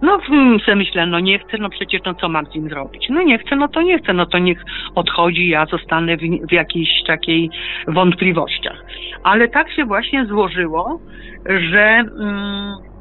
No 0.03 0.19
hmm, 0.19 0.61
sobie 0.61 0.77
myślę, 0.77 1.07
no 1.07 1.21
nie 1.21 1.39
chcę, 1.39 1.59
no 1.59 1.71
przecież 1.71 2.01
no 2.07 2.15
co 2.15 2.29
mam 2.29 2.47
z 2.47 2.55
nim 2.55 2.69
zrobić? 2.69 3.07
No 3.11 3.23
nie 3.23 3.39
chcę, 3.39 3.57
no 3.57 3.69
to 3.69 3.83
nie 3.83 3.99
chcę, 3.99 4.13
no 4.13 4.27
to 4.27 4.39
niech 4.39 4.65
odchodzi, 4.95 5.49
ja 5.49 5.67
zostanę 5.67 6.17
w, 6.17 6.21
w 6.49 6.53
jakiejś 6.53 6.89
takiej 7.07 7.51
wątpliwościach. 7.89 8.85
Ale 9.23 9.49
tak 9.49 9.73
się 9.73 9.85
właśnie 9.85 10.27
złożyło, 10.27 11.01
że... 11.47 12.05
Mm, 12.21 12.96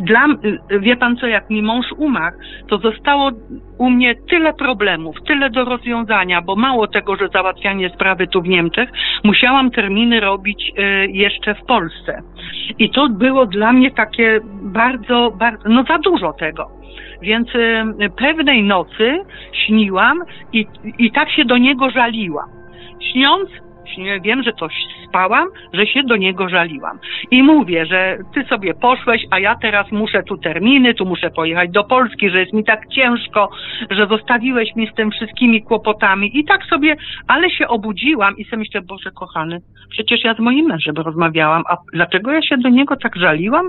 dla, 0.00 0.26
wie 0.80 0.96
pan 0.96 1.16
co, 1.16 1.26
jak 1.26 1.50
mi 1.50 1.62
mąż 1.62 1.86
umarł, 1.96 2.36
to 2.68 2.78
zostało 2.78 3.30
u 3.78 3.90
mnie 3.90 4.14
tyle 4.14 4.52
problemów, 4.54 5.16
tyle 5.26 5.50
do 5.50 5.64
rozwiązania, 5.64 6.42
bo 6.42 6.56
mało 6.56 6.86
tego, 6.86 7.16
że 7.16 7.28
załatwianie 7.28 7.90
sprawy 7.90 8.26
tu 8.26 8.42
w 8.42 8.48
Niemczech, 8.48 8.90
musiałam 9.24 9.70
terminy 9.70 10.20
robić 10.20 10.72
y, 10.78 11.06
jeszcze 11.10 11.54
w 11.54 11.64
Polsce. 11.64 12.22
I 12.78 12.90
to 12.90 13.08
było 13.08 13.46
dla 13.46 13.72
mnie 13.72 13.90
takie 13.90 14.40
bardzo, 14.62 15.32
bardzo, 15.38 15.68
no 15.68 15.84
za 15.84 15.98
dużo 15.98 16.32
tego. 16.32 16.70
Więc 17.22 17.54
y, 17.54 18.10
pewnej 18.16 18.62
nocy 18.62 19.24
śniłam 19.66 20.22
i, 20.52 20.66
i 20.98 21.12
tak 21.12 21.30
się 21.30 21.44
do 21.44 21.58
niego 21.58 21.90
żaliłam. 21.90 22.48
Śniąc, 23.12 23.50
wiem, 24.22 24.42
że 24.42 24.52
coś 24.52 24.72
spałam, 25.08 25.48
że 25.72 25.86
się 25.86 26.02
do 26.02 26.16
niego 26.16 26.48
żaliłam. 26.48 26.98
I 27.30 27.42
mówię, 27.42 27.86
że 27.86 28.18
ty 28.34 28.44
sobie 28.44 28.74
poszłeś, 28.74 29.22
a 29.30 29.38
ja 29.38 29.54
teraz 29.54 29.92
muszę 29.92 30.22
tu 30.22 30.38
terminy, 30.38 30.94
tu 30.94 31.06
muszę 31.06 31.30
pojechać 31.30 31.70
do 31.70 31.84
Polski, 31.84 32.30
że 32.30 32.40
jest 32.40 32.52
mi 32.52 32.64
tak 32.64 32.88
ciężko, 32.88 33.50
że 33.90 34.06
zostawiłeś 34.06 34.76
mi 34.76 34.86
z 34.86 34.94
tym 34.94 35.10
wszystkimi 35.10 35.62
kłopotami. 35.62 36.38
I 36.38 36.44
tak 36.44 36.64
sobie, 36.64 36.96
ale 37.28 37.50
się 37.50 37.68
obudziłam 37.68 38.36
i 38.36 38.44
sobie 38.44 38.56
myślę, 38.58 38.80
Boże 38.82 39.10
kochany, 39.10 39.60
przecież 39.90 40.24
ja 40.24 40.34
z 40.34 40.38
moim 40.38 40.66
mężem 40.66 40.94
rozmawiałam, 40.96 41.62
a 41.68 41.76
dlaczego 41.92 42.32
ja 42.32 42.42
się 42.42 42.56
do 42.58 42.68
niego 42.68 42.96
tak 42.96 43.16
żaliłam? 43.16 43.68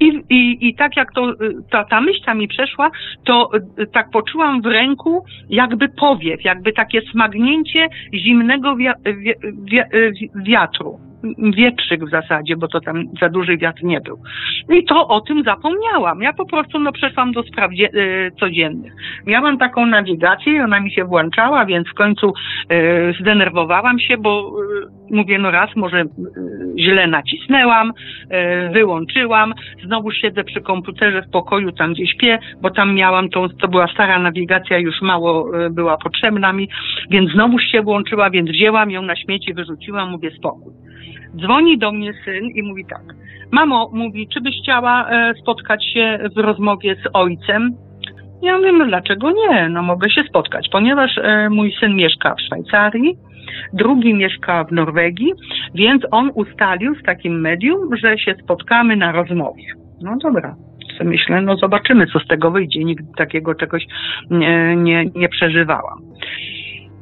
I, 0.00 0.22
i, 0.30 0.68
i 0.68 0.74
tak 0.74 0.96
jak 0.96 1.12
to, 1.12 1.32
ta, 1.70 1.84
ta 1.84 2.00
myśl 2.00 2.24
ta 2.24 2.34
mi 2.34 2.48
przeszła, 2.48 2.90
to 3.24 3.50
y, 3.78 3.86
tak 3.86 4.10
poczułam 4.10 4.62
w 4.62 4.66
ręku 4.66 5.24
jakby 5.48 5.88
powiew, 5.88 6.44
jakby 6.44 6.72
takie 6.72 7.00
smagnięcie 7.12 7.88
zimnego 8.14 8.76
wi 8.76 8.86
wi 9.04 9.32
wi 9.64 10.30
wiatru 10.34 10.98
wietrzyk 11.56 12.04
w 12.04 12.10
zasadzie, 12.10 12.56
bo 12.56 12.68
to 12.68 12.80
tam 12.80 13.04
za 13.20 13.28
duży 13.28 13.56
wiatr 13.56 13.84
nie 13.84 14.00
był. 14.00 14.18
I 14.70 14.84
to 14.84 15.08
o 15.08 15.20
tym 15.20 15.42
zapomniałam. 15.42 16.22
Ja 16.22 16.32
po 16.32 16.46
prostu 16.46 16.78
no, 16.78 16.92
przeszłam 16.92 17.32
do 17.32 17.42
spraw 17.42 17.70
y, 17.72 18.30
codziennych. 18.40 18.92
Miałam 19.26 19.58
taką 19.58 19.86
nawigację 19.86 20.52
i 20.52 20.60
ona 20.60 20.80
mi 20.80 20.92
się 20.92 21.04
włączała, 21.04 21.66
więc 21.66 21.88
w 21.88 21.94
końcu 21.94 22.32
y, 22.72 23.14
zdenerwowałam 23.20 23.98
się, 23.98 24.16
bo 24.18 24.52
y, 25.10 25.14
mówię, 25.14 25.38
no 25.38 25.50
raz 25.50 25.76
może 25.76 26.00
y, 26.00 26.06
źle 26.78 27.06
nacisnęłam, 27.06 27.92
wyłączyłam, 28.72 29.54
znowu 29.84 30.12
siedzę 30.12 30.44
przy 30.44 30.60
komputerze 30.60 31.22
w 31.22 31.30
pokoju, 31.30 31.72
tam 31.72 31.92
gdzie 31.92 32.06
śpię, 32.06 32.38
bo 32.60 32.70
tam 32.70 32.94
miałam 32.94 33.28
tą, 33.28 33.48
to 33.48 33.68
była 33.68 33.86
stara 33.86 34.18
nawigacja, 34.18 34.78
już 34.78 35.02
mało 35.02 35.50
była 35.70 35.96
potrzebna 35.96 36.52
mi, 36.52 36.68
więc 37.10 37.30
znowu 37.30 37.58
się 37.58 37.82
włączyła, 37.82 38.30
więc 38.30 38.50
wzięłam 38.50 38.90
ją 38.90 39.02
na 39.02 39.16
śmieci, 39.16 39.54
wyrzuciłam, 39.54 40.10
mówię 40.10 40.30
spokój. 40.30 40.85
Dzwoni 41.36 41.78
do 41.78 41.92
mnie 41.92 42.12
syn 42.24 42.44
i 42.44 42.62
mówi 42.62 42.84
tak. 42.90 43.02
Mamo, 43.52 43.90
mówi, 43.92 44.28
czy 44.28 44.40
byś 44.40 44.54
chciała 44.62 45.10
e, 45.10 45.34
spotkać 45.34 45.84
się 45.84 46.18
w 46.36 46.38
rozmowie 46.38 46.96
z 47.04 47.08
ojcem? 47.12 47.76
Ja 48.42 48.58
no 48.58 48.86
dlaczego 48.86 49.30
nie? 49.30 49.68
No 49.68 49.82
mogę 49.82 50.10
się 50.10 50.22
spotkać, 50.22 50.68
ponieważ 50.72 51.18
e, 51.18 51.48
mój 51.50 51.72
syn 51.80 51.96
mieszka 51.96 52.34
w 52.34 52.40
Szwajcarii, 52.40 53.16
drugi 53.72 54.14
mieszka 54.14 54.64
w 54.64 54.72
Norwegii, 54.72 55.32
więc 55.74 56.02
on 56.10 56.30
ustalił 56.34 56.94
z 56.94 57.02
takim 57.02 57.40
medium, 57.40 57.96
że 57.96 58.18
się 58.18 58.34
spotkamy 58.42 58.96
na 58.96 59.12
rozmowie. 59.12 59.64
No 60.02 60.16
dobra. 60.22 60.56
Myślę, 61.04 61.42
no 61.42 61.56
zobaczymy, 61.56 62.06
co 62.06 62.18
z 62.18 62.26
tego 62.26 62.50
wyjdzie. 62.50 62.84
Nigdy 62.84 63.06
takiego 63.16 63.54
czegoś 63.54 63.86
nie, 64.30 64.76
nie, 64.76 65.04
nie 65.14 65.28
przeżywałam. 65.28 65.98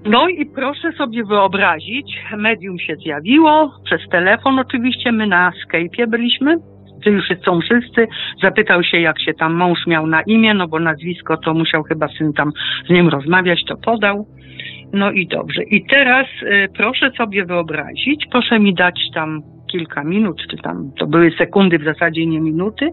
No 0.05 0.29
i 0.29 0.47
proszę 0.47 0.93
sobie 0.93 1.25
wyobrazić, 1.25 2.19
medium 2.37 2.79
się 2.79 2.97
zjawiło, 2.97 3.73
przez 3.85 4.09
telefon 4.09 4.59
oczywiście, 4.59 5.13
my 5.13 5.27
na 5.27 5.51
Skype'ie 5.51 6.07
byliśmy, 6.09 6.57
to 7.05 7.11
już 7.11 7.25
są 7.45 7.61
wszyscy, 7.61 8.07
zapytał 8.43 8.83
się 8.83 9.01
jak 9.01 9.21
się 9.21 9.35
tam 9.35 9.55
mąż 9.55 9.87
miał 9.87 10.07
na 10.07 10.23
imię, 10.23 10.55
no 10.55 10.69
bo 10.69 10.79
nazwisko 10.79 11.37
to 11.37 11.55
musiał 11.55 11.83
chyba 11.83 12.09
syn 12.09 12.33
tam 12.33 12.53
z 12.87 12.91
nim 12.91 13.09
rozmawiać, 13.09 13.65
to 13.69 13.77
podał. 13.77 14.27
No 14.93 15.11
i 15.11 15.27
dobrze. 15.27 15.63
I 15.63 15.87
teraz 15.87 16.27
y, 16.43 16.69
proszę 16.77 17.11
sobie 17.17 17.45
wyobrazić, 17.45 18.27
proszę 18.31 18.59
mi 18.59 18.75
dać 18.75 19.01
tam 19.15 19.43
kilka 19.73 20.05
minut, 20.05 20.43
czy 20.51 20.57
tam 20.57 20.91
to 20.99 21.07
były 21.07 21.31
sekundy 21.39 21.79
w 21.79 21.85
zasadzie, 21.85 22.27
nie 22.27 22.41
minuty. 22.41 22.91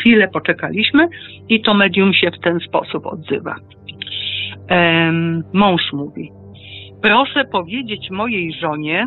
Chwilę 0.00 0.28
poczekaliśmy 0.28 1.08
i 1.48 1.62
to 1.62 1.74
medium 1.74 2.14
się 2.14 2.30
w 2.30 2.40
ten 2.40 2.60
sposób 2.60 3.06
odzywa. 3.06 3.54
Mąż 5.52 5.82
mówi, 5.92 6.30
proszę 7.02 7.44
powiedzieć 7.44 8.10
mojej 8.10 8.52
żonie, 8.52 9.06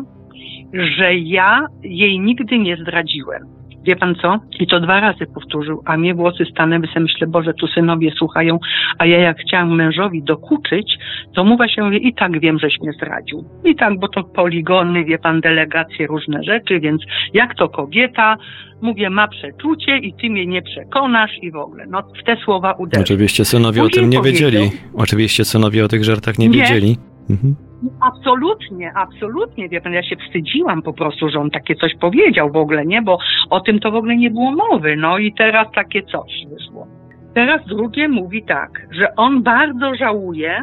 że 0.72 1.14
ja 1.14 1.66
jej 1.82 2.20
nigdy 2.20 2.58
nie 2.58 2.76
zdradziłem. 2.76 3.62
Wie 3.84 3.96
pan 3.96 4.14
co? 4.22 4.40
I 4.60 4.66
to 4.66 4.80
dwa 4.80 5.00
razy 5.00 5.26
powtórzył, 5.34 5.82
a 5.84 5.96
mnie 5.96 6.14
włosy 6.14 6.44
stanęły, 6.52 6.86
sobie 6.86 7.00
myślę, 7.00 7.26
Boże, 7.26 7.54
tu 7.54 7.66
synowie 7.66 8.10
słuchają, 8.10 8.58
a 8.98 9.06
ja 9.06 9.18
jak 9.18 9.38
chciałam 9.38 9.74
mężowi 9.74 10.22
dokuczyć, 10.22 10.98
to 11.34 11.44
mu 11.44 11.56
właśnie 11.56 11.82
mówię, 11.82 11.98
i 11.98 12.14
tak 12.14 12.40
wiem, 12.40 12.58
żeś 12.58 12.80
mnie 12.80 12.92
zdradził. 12.92 13.44
I 13.64 13.74
tak, 13.74 13.98
bo 13.98 14.08
to 14.08 14.24
poligony, 14.24 15.04
wie 15.04 15.18
pan, 15.18 15.40
delegacje, 15.40 16.06
różne 16.06 16.42
rzeczy, 16.42 16.80
więc 16.80 17.02
jak 17.34 17.54
to 17.54 17.68
kobieta, 17.68 18.36
mówię, 18.82 19.10
ma 19.10 19.28
przeczucie 19.28 19.98
i 19.98 20.14
ty 20.14 20.30
mnie 20.30 20.46
nie 20.46 20.62
przekonasz 20.62 21.32
i 21.42 21.50
w 21.50 21.56
ogóle. 21.56 21.86
No 21.86 22.02
w 22.22 22.24
te 22.24 22.36
słowa 22.36 22.72
uderzył. 22.72 23.02
Oczywiście 23.02 23.44
synowie 23.44 23.82
Później 23.82 24.04
o 24.04 24.10
tym 24.10 24.10
nie 24.10 24.22
wiedzieli. 24.22 24.70
Oczywiście 24.94 25.44
synowie 25.44 25.84
o 25.84 25.88
tych 25.88 26.04
żartach 26.04 26.38
nie, 26.38 26.48
nie. 26.48 26.58
wiedzieli. 26.58 26.96
Mhm. 27.30 27.71
Absolutnie, 28.00 28.92
absolutnie, 28.96 29.68
wie 29.68 29.80
pan, 29.80 29.92
ja 29.92 30.02
się 30.02 30.16
wstydziłam 30.16 30.82
po 30.82 30.92
prostu, 30.92 31.28
że 31.28 31.40
on 31.40 31.50
takie 31.50 31.74
coś 31.74 31.94
powiedział 32.00 32.52
w 32.52 32.56
ogóle, 32.56 32.86
nie, 32.86 33.02
bo 33.02 33.18
o 33.50 33.60
tym 33.60 33.80
to 33.80 33.90
w 33.90 33.94
ogóle 33.94 34.16
nie 34.16 34.30
było 34.30 34.52
mowy, 34.52 34.96
no 34.96 35.18
i 35.18 35.32
teraz 35.32 35.66
takie 35.74 36.02
coś 36.02 36.32
wyszło. 36.50 36.86
Teraz 37.34 37.66
drugie 37.66 38.08
mówi 38.08 38.42
tak, 38.42 38.70
że 38.90 39.16
on 39.16 39.42
bardzo 39.42 39.94
żałuje, 39.94 40.62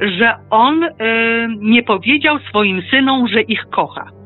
że 0.00 0.34
on 0.50 0.82
y, 0.82 0.90
nie 1.58 1.82
powiedział 1.82 2.38
swoim 2.38 2.82
synom, 2.90 3.28
że 3.28 3.40
ich 3.40 3.66
kocha. 3.70 4.19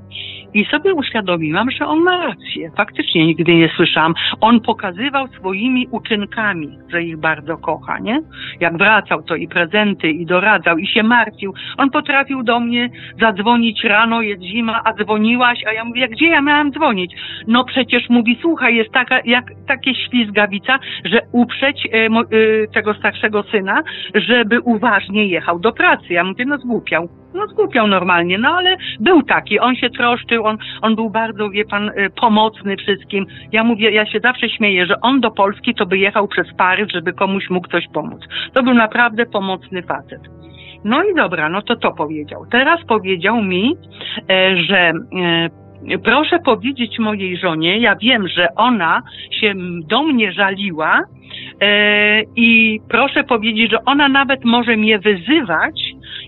I 0.55 0.65
sobie 0.65 0.95
uświadomiłam, 0.95 1.71
że 1.71 1.87
on 1.87 2.01
ma 2.01 2.27
rację. 2.27 2.71
Faktycznie 2.77 3.27
nigdy 3.27 3.55
nie 3.55 3.69
słyszałam. 3.77 4.15
On 4.41 4.61
pokazywał 4.61 5.27
swoimi 5.29 5.89
uczynkami, 5.91 6.79
że 6.89 7.03
ich 7.03 7.17
bardzo 7.17 7.57
kocha, 7.57 7.99
nie? 7.99 8.21
Jak 8.61 8.79
wracał, 8.79 9.23
to 9.23 9.37
i 9.37 9.49
prezenty, 9.49 10.11
i 10.11 10.27
doradzał, 10.27 10.79
i 10.79 10.87
się 10.87 11.03
martwił. 11.03 11.55
On 11.77 11.91
potrafił 11.91 12.43
do 12.43 12.61
mnie 12.61 12.91
zadzwonić 13.21 13.85
rano, 13.85 14.23
jest 14.23 14.43
zima, 14.43 14.81
a 14.85 14.93
dzwoniłaś, 14.93 15.59
a 15.67 15.73
ja 15.73 15.85
mówię, 15.85 16.09
gdzie 16.09 16.29
ja 16.29 16.41
miałam 16.41 16.73
dzwonić? 16.73 17.13
No 17.47 17.65
przecież 17.65 18.09
mówi, 18.09 18.39
słuchaj, 18.41 18.77
jest 18.77 18.91
taka, 18.93 19.21
jak 19.25 19.45
takie 19.67 19.95
ślizgawica, 19.95 20.79
że 21.05 21.21
uprzeć 21.33 21.89
e, 21.93 22.09
mo, 22.09 22.21
e, 22.21 22.25
tego 22.75 22.95
starszego 22.95 23.43
syna, 23.43 23.83
żeby 24.15 24.61
uważnie 24.61 25.27
jechał 25.27 25.59
do 25.59 25.73
pracy. 25.73 26.07
Ja 26.11 26.25
mówię, 26.25 26.45
no 26.45 26.59
zgłupiał 26.59 27.24
no 27.35 27.47
zgłupiał 27.47 27.87
normalnie, 27.87 28.39
no 28.39 28.49
ale 28.49 28.77
był 29.01 29.23
taki, 29.23 29.59
on 29.61 29.77
się 29.77 29.91
troszczył, 29.91 30.47
on, 30.47 30.59
on 30.83 30.95
był 30.95 31.11
bardzo, 31.11 31.51
wie 31.51 31.65
pan, 31.65 31.89
y, 31.89 32.11
pomocny 32.21 32.77
wszystkim. 32.77 33.27
Ja 33.53 33.65
mówię, 33.65 33.91
ja 33.91 34.07
się 34.07 34.21
zawsze 34.21 34.49
śmieję, 34.49 34.87
że 34.87 35.01
on 35.01 35.21
do 35.21 35.31
Polski 35.31 35.75
to 35.75 35.87
by 35.87 35.99
jechał 35.99 36.29
przez 36.29 36.47
Paryż, 36.57 36.93
żeby 36.93 37.13
komuś 37.13 37.51
mógł 37.51 37.69
coś 37.69 37.85
pomóc. 37.93 38.21
To 38.53 38.63
był 38.63 38.75
naprawdę 38.75 39.27
pomocny 39.27 39.83
facet. 39.83 40.21
No 40.85 41.05
i 41.05 41.15
dobra, 41.15 41.49
no 41.49 41.63
to 41.63 41.77
to 41.77 41.93
powiedział. 41.93 42.47
Teraz 42.51 42.85
powiedział 42.85 43.43
mi, 43.43 43.77
e, 44.31 44.57
że 44.57 44.79
e, 44.79 44.95
proszę 46.05 46.39
powiedzieć 46.39 46.99
mojej 46.99 47.37
żonie, 47.37 47.79
ja 47.79 47.97
wiem, 47.97 48.29
że 48.29 48.49
ona 48.57 49.03
się 49.31 49.55
do 49.89 50.03
mnie 50.03 50.33
żaliła 50.33 51.01
e, 51.61 52.23
i 52.37 52.81
proszę 52.89 53.25
powiedzieć, 53.25 53.71
że 53.71 53.85
ona 53.85 54.09
nawet 54.09 54.45
może 54.45 54.77
mnie 54.77 54.99
wyzywać, 54.99 55.81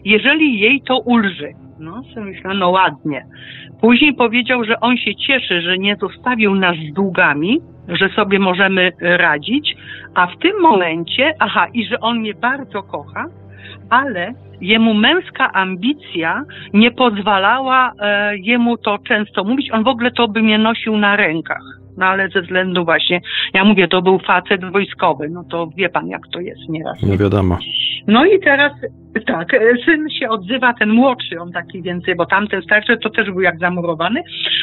jeżeli 0.04 0.60
jej 0.60 0.80
to 0.80 0.98
ulży. 0.98 1.52
No, 1.78 2.02
sobie 2.02 2.26
myślę, 2.26 2.54
no 2.54 2.70
ładnie. 2.70 3.26
Później 3.80 4.14
powiedział, 4.14 4.64
że 4.64 4.80
on 4.80 4.96
się 4.96 5.14
cieszy, 5.14 5.60
że 5.60 5.78
nie 5.78 5.96
zostawił 5.96 6.54
nas 6.54 6.76
z 6.90 6.92
długami, 6.92 7.60
że 7.88 8.08
sobie 8.08 8.38
możemy 8.38 8.92
radzić, 9.00 9.76
a 10.14 10.26
w 10.26 10.38
tym 10.38 10.60
momencie, 10.60 11.34
aha, 11.38 11.66
i 11.74 11.86
że 11.86 12.00
on 12.00 12.18
mnie 12.18 12.34
bardzo 12.34 12.82
kocha, 12.82 13.24
ale 13.90 14.34
jemu 14.60 14.94
męska 14.94 15.52
ambicja 15.52 16.44
nie 16.72 16.90
pozwalała 16.90 17.92
e, 18.00 18.36
jemu 18.38 18.76
to 18.76 18.98
często 18.98 19.44
mówić. 19.44 19.70
On 19.72 19.84
w 19.84 19.88
ogóle 19.88 20.10
to 20.10 20.28
by 20.28 20.42
mnie 20.42 20.58
nosił 20.58 20.96
na 20.96 21.16
rękach. 21.16 21.62
No 21.96 22.06
ale 22.06 22.28
ze 22.28 22.42
względu 22.42 22.84
właśnie, 22.84 23.20
ja 23.54 23.64
mówię, 23.64 23.88
to 23.88 24.02
był 24.02 24.18
facet 24.18 24.72
wojskowy, 24.72 25.28
no 25.28 25.44
to 25.50 25.70
wie 25.76 25.88
pan 25.88 26.08
jak 26.08 26.22
to 26.32 26.40
jest 26.40 26.68
nieraz. 26.68 27.02
Nie 27.02 27.18
wiadomo. 27.18 27.58
No 28.06 28.24
i 28.24 28.40
teraz 28.40 28.72
tak, 29.26 29.48
syn 29.84 30.10
się 30.10 30.28
odzywa, 30.28 30.74
ten 30.74 30.90
młodszy, 30.90 31.40
on 31.40 31.52
taki 31.52 31.82
więcej, 31.82 32.14
bo 32.14 32.26
tamten 32.26 32.62
starszy 32.62 32.96
to 32.96 33.10
też 33.10 33.30
był 33.30 33.40
jak 33.40 33.58
zamurowany, 33.58 34.22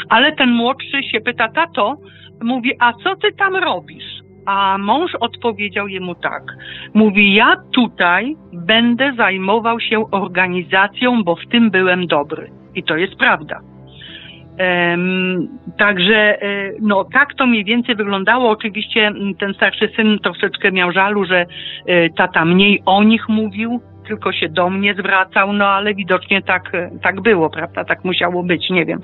ale 0.09 0.31
ten 0.31 0.51
młodszy 0.51 1.03
się 1.03 1.21
pyta, 1.21 1.49
tato, 1.49 1.97
mówi, 2.43 2.71
a 2.79 2.93
co 2.93 3.15
ty 3.15 3.31
tam 3.31 3.55
robisz? 3.55 4.22
A 4.45 4.77
mąż 4.77 5.15
odpowiedział 5.15 5.87
jemu 5.87 6.15
tak. 6.15 6.43
Mówi, 6.93 7.33
ja 7.33 7.55
tutaj 7.71 8.35
będę 8.53 9.13
zajmował 9.17 9.79
się 9.79 10.11
organizacją, 10.11 11.23
bo 11.23 11.35
w 11.35 11.47
tym 11.51 11.71
byłem 11.71 12.07
dobry. 12.07 12.49
I 12.75 12.83
to 12.83 12.97
jest 12.97 13.15
prawda. 13.15 13.59
Um, 14.59 15.47
także 15.77 16.39
no 16.81 17.03
tak 17.03 17.33
to 17.33 17.45
mniej 17.47 17.63
więcej 17.63 17.95
wyglądało. 17.95 18.49
Oczywiście 18.49 19.11
ten 19.39 19.53
starszy 19.53 19.89
syn 19.95 20.19
troszeczkę 20.19 20.71
miał 20.71 20.91
żalu, 20.91 21.25
że 21.25 21.45
tata 22.17 22.45
mniej 22.45 22.81
o 22.85 23.03
nich 23.03 23.29
mówił, 23.29 23.81
tylko 24.07 24.31
się 24.31 24.49
do 24.49 24.69
mnie 24.69 24.93
zwracał, 24.93 25.53
no 25.53 25.67
ale 25.67 25.95
widocznie 25.95 26.41
tak, 26.41 26.71
tak 27.01 27.21
było, 27.21 27.49
prawda? 27.49 27.83
Tak 27.83 28.03
musiało 28.03 28.43
być, 28.43 28.69
nie 28.69 28.85
wiem. 28.85 28.99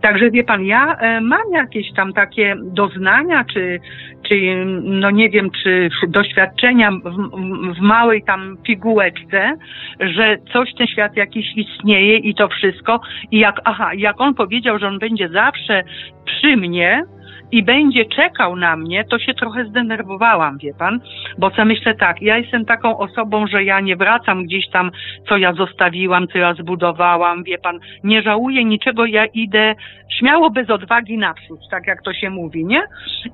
Także 0.00 0.30
wie 0.30 0.44
pan, 0.44 0.64
ja 0.64 0.96
e, 0.96 1.20
mam 1.20 1.52
jakieś 1.52 1.92
tam 1.92 2.12
takie 2.12 2.56
doznania, 2.62 3.44
czy, 3.52 3.80
czy 4.28 4.64
no 4.82 5.10
nie 5.10 5.30
wiem, 5.30 5.50
czy 5.62 5.88
doświadczenia 6.08 6.90
w, 6.90 7.74
w 7.78 7.80
małej 7.80 8.22
tam 8.22 8.56
pigułeczce, 8.62 9.54
że 10.00 10.36
coś 10.52 10.74
ten 10.74 10.86
świat 10.86 11.16
jakiś 11.16 11.46
istnieje 11.56 12.16
i 12.16 12.34
to 12.34 12.48
wszystko. 12.48 13.00
I 13.30 13.38
jak, 13.38 13.60
aha, 13.64 13.90
jak 13.94 14.20
on 14.20 14.34
powiedział, 14.34 14.78
że 14.78 14.86
on 14.88 14.98
będzie 14.98 15.28
zawsze 15.28 15.82
przy 16.24 16.56
mnie, 16.56 17.02
i 17.52 17.62
będzie 17.62 18.04
czekał 18.04 18.56
na 18.56 18.76
mnie, 18.76 19.04
to 19.04 19.18
się 19.18 19.34
trochę 19.34 19.64
zdenerwowałam, 19.64 20.58
wie 20.58 20.74
pan, 20.74 21.00
bo 21.38 21.50
co 21.50 21.64
myślę 21.64 21.94
tak, 21.94 22.22
ja 22.22 22.38
jestem 22.38 22.64
taką 22.64 22.98
osobą, 22.98 23.46
że 23.46 23.64
ja 23.64 23.80
nie 23.80 23.96
wracam 23.96 24.44
gdzieś 24.44 24.68
tam, 24.68 24.90
co 25.28 25.36
ja 25.36 25.52
zostawiłam, 25.52 26.28
co 26.28 26.38
ja 26.38 26.54
zbudowałam, 26.54 27.44
wie 27.44 27.58
pan, 27.58 27.78
nie 28.04 28.22
żałuję 28.22 28.64
niczego, 28.64 29.06
ja 29.06 29.26
idę 29.26 29.74
śmiało 30.18 30.50
bez 30.50 30.70
odwagi 30.70 31.18
naprzód, 31.18 31.60
tak 31.70 31.86
jak 31.86 32.02
to 32.02 32.12
się 32.12 32.30
mówi, 32.30 32.64
nie? 32.64 32.82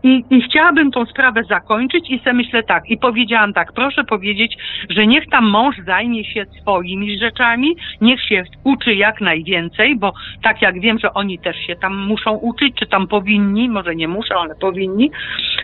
I, 0.03 0.24
i 0.31 0.42
chciałabym 0.42 0.90
tą 0.90 1.07
sprawę 1.07 1.44
zakończyć 1.44 2.11
i 2.11 2.18
sobie 2.18 2.33
myślę 2.33 2.62
tak, 2.62 2.90
i 2.90 2.98
powiedziałam 2.98 3.53
tak, 3.53 3.72
proszę 3.72 4.05
powiedzieć, 4.05 4.57
że 4.90 5.07
niech 5.07 5.29
tam 5.31 5.50
mąż 5.50 5.77
zajmie 5.87 6.24
się 6.24 6.44
swoimi 6.61 7.18
rzeczami, 7.18 7.77
niech 8.00 8.22
się 8.22 8.44
uczy 8.64 8.94
jak 8.94 9.20
najwięcej, 9.20 9.96
bo 9.96 10.12
tak 10.42 10.62
jak 10.62 10.81
wiem, 10.81 10.98
że 10.98 11.14
oni 11.14 11.38
też 11.38 11.57
się 11.57 11.77
tam 11.77 11.96
muszą 11.96 12.33
uczyć, 12.33 12.74
czy 12.79 12.87
tam 12.87 13.07
powinni, 13.07 13.68
może 13.68 13.94
nie 13.94 14.04
nie 14.05 14.09
muszą, 14.09 14.35
ale 14.35 14.55
powinni. 14.55 15.11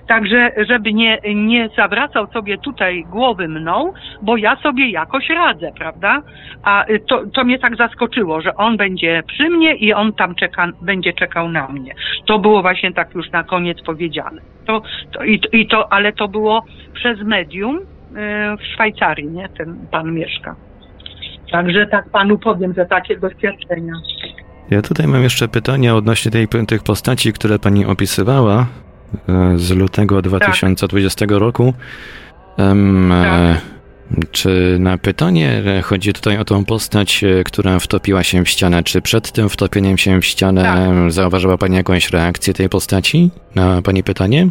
Także, 0.07 0.53
żeby 0.69 0.93
nie, 0.93 1.19
nie 1.35 1.69
zawracał 1.77 2.27
sobie 2.27 2.59
tutaj 2.59 3.05
głowy 3.05 3.49
mną, 3.49 3.93
bo 4.23 4.37
ja 4.37 4.57
sobie 4.57 4.91
jakoś 4.91 5.29
radzę, 5.29 5.73
prawda? 5.79 6.23
A 6.63 6.85
to, 7.09 7.27
to 7.35 7.45
mnie 7.45 7.59
tak 7.59 7.77
zaskoczyło, 7.77 8.41
że 8.41 8.55
on 8.57 8.77
będzie 8.77 9.23
przy 9.27 9.51
mnie 9.51 9.75
i 9.75 9.93
on 9.93 10.13
tam 10.13 10.35
czeka, 10.35 10.69
będzie 10.83 11.13
czekał 11.13 11.49
na 11.49 11.69
mnie. 11.69 11.95
To 12.27 12.39
było 12.39 12.63
właśnie 12.63 12.93
tak 12.93 13.15
już 13.15 13.31
na 13.31 13.45
koniec 13.45 13.83
powiedziane. 13.83 14.41
To, 14.67 14.83
to, 15.13 15.25
i, 15.25 15.41
i 15.53 15.67
to, 15.67 15.93
ale 15.93 16.13
to 16.13 16.29
było 16.29 16.65
przez 16.95 17.23
medium 17.23 17.77
y, 17.77 17.83
w 18.57 18.67
Szwajcarii, 18.75 19.27
nie? 19.27 19.49
Ten 19.49 19.87
pan 19.91 20.15
mieszka. 20.15 20.57
Także 21.53 21.87
tak 21.87 22.11
panu 22.11 22.39
powiem, 22.39 22.75
że 22.77 22.87
takie 22.87 23.17
doświadczenia. 23.17 23.93
Ja 24.71 24.83
tutaj 24.83 25.07
mam 25.07 25.23
jeszcze 25.23 25.49
pytania 25.49 25.97
odnośnie 25.97 26.31
tej, 26.31 26.49
tych 26.69 26.83
postaci, 26.83 27.33
które 27.33 27.59
pani 27.59 27.87
opisywała 27.87 28.67
e, 29.29 29.59
z 29.59 29.71
lutego 29.71 30.23
2020 30.23 31.27
tak. 31.27 31.39
roku. 31.39 31.75
Um, 32.59 33.13
tak. 33.23 33.61
Czy 34.31 34.77
na 34.81 34.99
pytanie 34.99 35.63
chodzi 35.83 36.13
tutaj 36.13 36.39
o 36.39 36.45
tą 36.45 36.65
postać, 36.65 37.25
e, 37.25 37.45
która 37.45 37.79
wtopiła 37.79 38.23
się 38.23 38.45
w 38.45 38.49
ścianę? 38.49 38.83
Czy 38.83 39.03
przed 39.03 39.33
tym 39.33 39.49
wtopieniem 39.49 39.99
się 39.99 40.21
w 40.21 40.27
ścianę 40.27 40.63
tak. 40.63 41.13
zauważyła 41.13 41.59
Pani 41.59 41.77
jakąś 41.77 42.11
reakcję 42.11 42.55
tej 42.55 42.69
postaci 42.69 43.31
na 43.55 43.83
Pani 43.83 44.03
pytanie? 44.03 44.49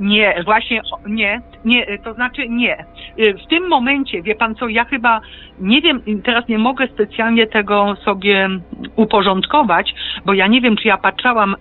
Nie, 0.00 0.42
właśnie 0.44 0.82
nie, 1.06 1.40
nie, 1.64 1.98
to 1.98 2.14
znaczy 2.14 2.48
nie. 2.48 2.84
Y, 3.18 3.34
w 3.34 3.46
tym 3.46 3.68
momencie, 3.68 4.22
wie 4.22 4.34
pan 4.34 4.54
co, 4.54 4.68
ja 4.68 4.84
chyba 4.84 5.20
nie 5.60 5.80
wiem, 5.80 6.02
teraz 6.24 6.48
nie 6.48 6.58
mogę 6.58 6.88
specjalnie 6.88 7.46
tego 7.46 7.96
sobie 8.04 8.48
uporządkować, 8.96 9.94
bo 10.26 10.32
ja 10.32 10.46
nie 10.46 10.60
wiem, 10.60 10.76
czy 10.76 10.88
ja 10.88 10.98
patrzałam 10.98 11.54
y, 11.54 11.56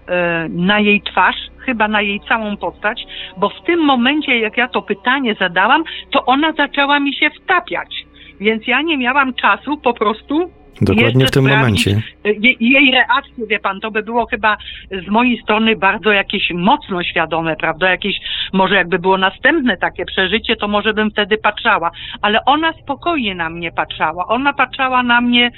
na 0.49 0.79
jej 0.79 1.01
twarz, 1.01 1.35
chyba 1.59 1.87
na 1.87 2.01
jej 2.01 2.21
całą 2.27 2.57
postać, 2.57 3.07
bo 3.37 3.49
w 3.49 3.63
tym 3.65 3.79
momencie, 3.79 4.39
jak 4.39 4.57
ja 4.57 4.67
to 4.67 4.81
pytanie 4.81 5.35
zadałam, 5.39 5.83
to 6.11 6.25
ona 6.25 6.51
zaczęła 6.51 6.99
mi 6.99 7.13
się 7.13 7.29
wtapiać. 7.29 8.05
Więc 8.39 8.67
ja 8.67 8.81
nie 8.81 8.97
miałam 8.97 9.33
czasu 9.33 9.77
po 9.77 9.93
prostu 9.93 10.51
Dokładnie 10.81 11.25
w 11.25 11.31
tym 11.31 11.49
momencie. 11.49 12.01
Je, 12.23 12.53
jej 12.59 12.91
reakcję, 12.91 13.47
wie 13.47 13.59
pan, 13.59 13.79
to 13.79 13.91
by 13.91 14.03
było 14.03 14.25
chyba 14.25 14.57
z 15.07 15.07
mojej 15.07 15.41
strony 15.41 15.75
bardzo 15.75 16.11
jakieś 16.11 16.51
mocno 16.53 17.03
świadome, 17.03 17.55
prawda? 17.55 17.89
Jakieś, 17.89 18.15
może 18.53 18.75
jakby 18.75 18.99
było 18.99 19.17
następne 19.17 19.77
takie 19.77 20.05
przeżycie, 20.05 20.55
to 20.55 20.67
może 20.67 20.93
bym 20.93 21.11
wtedy 21.11 21.37
patrzała. 21.37 21.91
Ale 22.21 22.45
ona 22.45 22.73
spokojnie 22.73 23.35
na 23.35 23.49
mnie 23.49 23.71
patrzała. 23.71 24.27
Ona 24.27 24.53
patrzała 24.53 25.03
na 25.03 25.21
mnie 25.21 25.51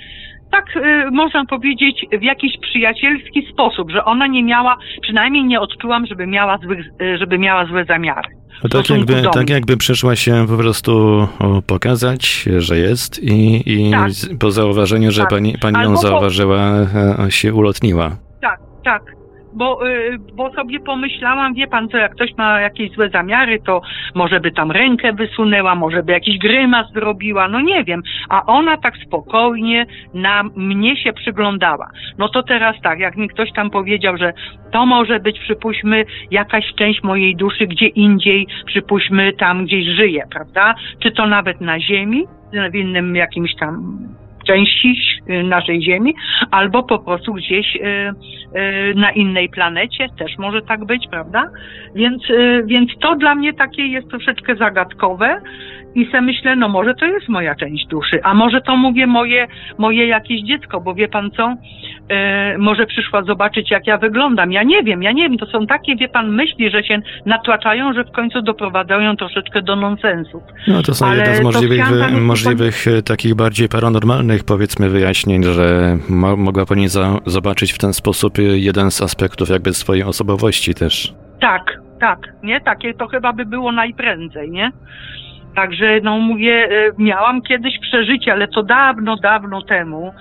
tak 0.51 0.75
y, 0.75 1.11
można 1.11 1.45
powiedzieć 1.45 2.05
w 2.19 2.23
jakiś 2.23 2.57
przyjacielski 2.57 3.47
sposób, 3.53 3.91
że 3.91 4.05
ona 4.05 4.27
nie 4.27 4.43
miała, 4.43 4.77
przynajmniej 5.01 5.43
nie 5.43 5.59
odczułam, 5.59 6.05
żeby 6.05 6.27
miała, 6.27 6.57
złych, 6.57 6.85
y, 7.01 7.17
żeby 7.17 7.37
miała 7.37 7.65
złe 7.65 7.85
zamiary. 7.85 8.40
No 8.63 8.69
tak, 8.69 8.89
jakby, 8.89 9.23
tak 9.33 9.49
jakby 9.49 9.77
przyszła 9.77 10.15
się 10.15 10.45
po 10.47 10.57
prostu 10.57 11.27
pokazać, 11.67 12.49
że 12.57 12.77
jest 12.77 13.19
i, 13.23 13.63
i 13.65 13.91
tak. 13.91 14.11
po 14.39 14.51
zauważeniu, 14.51 15.11
że 15.11 15.21
tak. 15.21 15.29
pani, 15.29 15.57
pani 15.57 15.83
ją 15.83 15.97
zauważyła, 15.97 16.71
po... 17.17 17.29
się 17.29 17.53
ulotniła. 17.53 18.17
Tak, 18.41 18.59
tak 18.83 19.20
bo, 19.53 19.87
y, 19.87 20.17
bo 20.33 20.53
sobie 20.53 20.79
pomyślałam, 20.79 21.53
wie 21.53 21.67
pan 21.67 21.89
co, 21.89 21.97
jak 21.97 22.15
ktoś 22.15 22.37
ma 22.37 22.61
jakieś 22.61 22.91
złe 22.91 23.09
zamiary, 23.09 23.59
to 23.65 23.81
może 24.15 24.39
by 24.39 24.51
tam 24.51 24.71
rękę 24.71 25.13
wysunęła, 25.13 25.75
może 25.75 26.03
by 26.03 26.11
jakiś 26.11 26.37
grymas 26.37 26.91
zrobiła, 26.93 27.47
no 27.47 27.61
nie 27.61 27.83
wiem. 27.83 28.01
A 28.29 28.45
ona 28.45 28.77
tak 28.77 28.93
spokojnie 29.07 29.85
na 30.13 30.43
mnie 30.55 30.97
się 30.97 31.13
przyglądała. 31.13 31.89
No 32.17 32.29
to 32.29 32.43
teraz 32.43 32.75
tak, 32.83 32.99
jak 32.99 33.17
mi 33.17 33.27
ktoś 33.27 33.51
tam 33.51 33.69
powiedział, 33.69 34.17
że 34.17 34.33
to 34.71 34.85
może 34.85 35.19
być, 35.19 35.39
przypuśćmy, 35.39 36.05
jakaś 36.31 36.73
część 36.75 37.03
mojej 37.03 37.35
duszy 37.35 37.67
gdzie 37.67 37.87
indziej, 37.87 38.47
przypuśćmy 38.65 39.33
tam 39.33 39.65
gdzieś 39.65 39.85
żyje, 39.85 40.23
prawda? 40.31 40.75
Czy 40.99 41.11
to 41.11 41.27
nawet 41.27 41.61
na 41.61 41.79
ziemi, 41.79 42.25
w 42.71 42.75
innym 42.75 43.15
jakimś 43.15 43.55
tam 43.55 43.97
części 44.47 44.95
y, 45.29 45.43
naszej 45.43 45.83
Ziemi, 45.83 46.15
albo 46.51 46.83
po 46.83 46.99
prostu 46.99 47.33
gdzieś 47.33 47.75
y, 47.75 47.79
y, 47.79 48.95
na 48.95 49.11
innej 49.11 49.49
planecie, 49.49 50.07
też 50.19 50.37
może 50.37 50.61
tak 50.61 50.85
być, 50.85 51.07
prawda? 51.11 51.49
Więc, 51.95 52.23
więc 52.65 52.91
to 53.01 53.15
dla 53.15 53.35
mnie 53.35 53.53
takie 53.53 53.87
jest 53.87 54.09
troszeczkę 54.09 54.55
zagadkowe 54.55 55.41
i 55.95 56.11
se 56.11 56.21
myślę, 56.21 56.55
no 56.55 56.69
może 56.69 56.93
to 56.93 57.05
jest 57.05 57.29
moja 57.29 57.55
część 57.55 57.87
duszy, 57.87 58.19
a 58.23 58.33
może 58.33 58.61
to 58.61 58.77
mówię 58.77 59.07
moje, 59.07 59.47
moje 59.77 60.07
jakieś 60.07 60.41
dziecko, 60.41 60.81
bo 60.81 60.93
wie 60.93 61.07
pan 61.07 61.31
co, 61.31 61.55
może 62.57 62.85
przyszła 62.85 63.23
zobaczyć 63.23 63.71
jak 63.71 63.87
ja 63.87 63.97
wyglądam. 63.97 64.51
Ja 64.51 64.63
nie 64.63 64.83
wiem, 64.83 65.03
ja 65.03 65.11
nie 65.11 65.29
wiem, 65.29 65.37
to 65.37 65.45
są 65.45 65.67
takie, 65.67 65.95
wie 65.95 66.09
pan, 66.09 66.31
myśli, 66.31 66.69
że 66.69 66.83
się 66.83 67.01
natłaczają, 67.25 67.93
że 67.93 68.03
w 68.03 68.11
końcu 68.11 68.41
doprowadzają 68.41 69.15
troszeczkę 69.15 69.61
do 69.61 69.75
nonsensów. 69.75 70.43
No 70.67 70.81
to 70.81 70.93
są 70.93 71.05
Ale 71.05 71.17
jedne 71.17 71.35
z 71.35 71.41
możliwych, 71.41 71.87
wy, 71.87 72.21
możliwych 72.21 72.85
pan... 72.85 73.03
Takich 73.03 73.35
bardziej 73.35 73.69
paranormalnych, 73.69 74.30
powiedzmy, 74.43 74.89
wyjaśnień, 74.89 75.43
że 75.43 75.97
mo 76.09 76.37
mogła 76.37 76.65
pani 76.65 76.87
za 76.87 77.19
zobaczyć 77.25 77.73
w 77.73 77.77
ten 77.77 77.93
sposób 77.93 78.37
jeden 78.55 78.91
z 78.91 79.01
aspektów 79.01 79.49
jakby 79.49 79.73
swojej 79.73 80.03
osobowości 80.03 80.73
też. 80.73 81.13
Tak, 81.41 81.63
tak, 81.99 82.19
nie? 82.43 82.61
Takie 82.61 82.93
to 82.93 83.07
chyba 83.07 83.33
by 83.33 83.45
było 83.45 83.71
najprędzej, 83.71 84.51
nie? 84.51 84.71
Także, 85.55 85.99
no 86.03 86.19
mówię, 86.19 86.69
e, 86.71 86.91
miałam 86.97 87.41
kiedyś 87.41 87.79
przeżycie, 87.79 88.31
ale 88.31 88.47
to 88.47 88.63
dawno, 88.63 89.15
dawno 89.15 89.61
temu. 89.61 90.13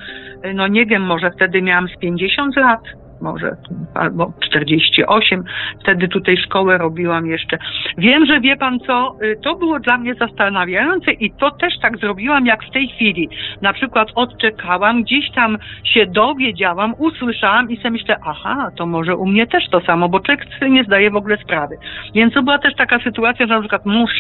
E, 0.42 0.54
no 0.54 0.66
nie 0.68 0.86
wiem, 0.86 1.02
może 1.02 1.30
wtedy 1.30 1.62
miałam 1.62 1.88
z 1.88 1.98
50 1.98 2.56
lat 2.56 2.80
może 3.20 3.56
albo 3.94 4.32
48. 4.40 5.44
Wtedy 5.80 6.08
tutaj 6.08 6.36
szkołę 6.36 6.78
robiłam 6.78 7.26
jeszcze. 7.26 7.58
Wiem, 7.98 8.26
że 8.26 8.40
wie 8.40 8.56
pan 8.56 8.80
co, 8.80 9.16
y, 9.22 9.36
to 9.42 9.54
było 9.54 9.80
dla 9.80 9.98
mnie 9.98 10.14
zastanawiające 10.14 11.12
i 11.12 11.30
to 11.30 11.50
też 11.50 11.78
tak 11.82 11.98
zrobiłam 11.98 12.46
jak 12.46 12.64
w 12.64 12.70
tej 12.70 12.88
chwili. 12.88 13.28
Na 13.62 13.72
przykład 13.72 14.08
odczekałam, 14.14 15.02
gdzieś 15.02 15.30
tam 15.30 15.58
się 15.84 16.06
dowiedziałam, 16.06 16.94
usłyszałam 16.98 17.70
i 17.70 17.76
sobie 17.76 17.90
myślę, 17.90 18.16
aha, 18.26 18.70
to 18.76 18.86
może 18.86 19.16
u 19.16 19.26
mnie 19.26 19.46
też 19.46 19.68
to 19.70 19.80
samo, 19.80 20.08
bo 20.08 20.20
człowiek 20.20 20.46
nie 20.68 20.84
zdaje 20.84 21.10
w 21.10 21.16
ogóle 21.16 21.36
sprawy. 21.36 21.76
Więc 22.14 22.34
to 22.34 22.42
była 22.42 22.58
też 22.58 22.74
taka 22.74 22.98
sytuacja, 22.98 23.46
że 23.46 23.54
na 23.54 23.60
przykład 23.60 23.86
mąż 23.86 24.10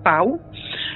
spał, 0.00 0.38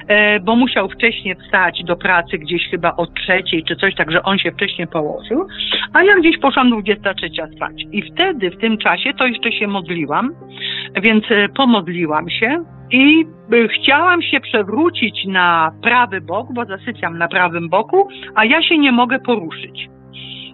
e, 0.07 0.39
bo 0.39 0.55
musiał 0.55 0.89
wcześniej 0.89 1.35
wstać 1.35 1.83
do 1.83 1.95
pracy 1.95 2.37
gdzieś 2.37 2.69
chyba 2.69 2.95
o 2.95 3.05
trzeciej 3.05 3.63
czy 3.63 3.75
coś, 3.75 3.95
tak 3.95 4.11
że 4.11 4.23
on 4.23 4.37
się 4.37 4.51
wcześniej 4.51 4.87
położył, 4.87 5.47
a 5.93 6.03
ja 6.03 6.15
gdzieś 6.15 6.37
poszłam 6.37 6.69
23 6.69 7.29
spać. 7.55 7.83
I 7.91 8.01
wtedy, 8.01 8.51
w 8.51 8.57
tym 8.57 8.77
czasie, 8.77 9.13
to 9.13 9.27
jeszcze 9.27 9.51
się 9.51 9.67
modliłam, 9.67 10.29
więc 11.01 11.23
e, 11.29 11.49
pomodliłam 11.49 12.29
się 12.29 12.63
i 12.91 13.25
e, 13.51 13.67
chciałam 13.67 14.21
się 14.21 14.39
przewrócić 14.39 15.25
na 15.25 15.71
prawy 15.81 16.21
bok, 16.21 16.47
bo 16.53 16.65
zasypiam 16.65 17.17
na 17.17 17.27
prawym 17.27 17.69
boku, 17.69 18.07
a 18.35 18.45
ja 18.45 18.63
się 18.63 18.77
nie 18.77 18.91
mogę 18.91 19.19
poruszyć. 19.19 19.89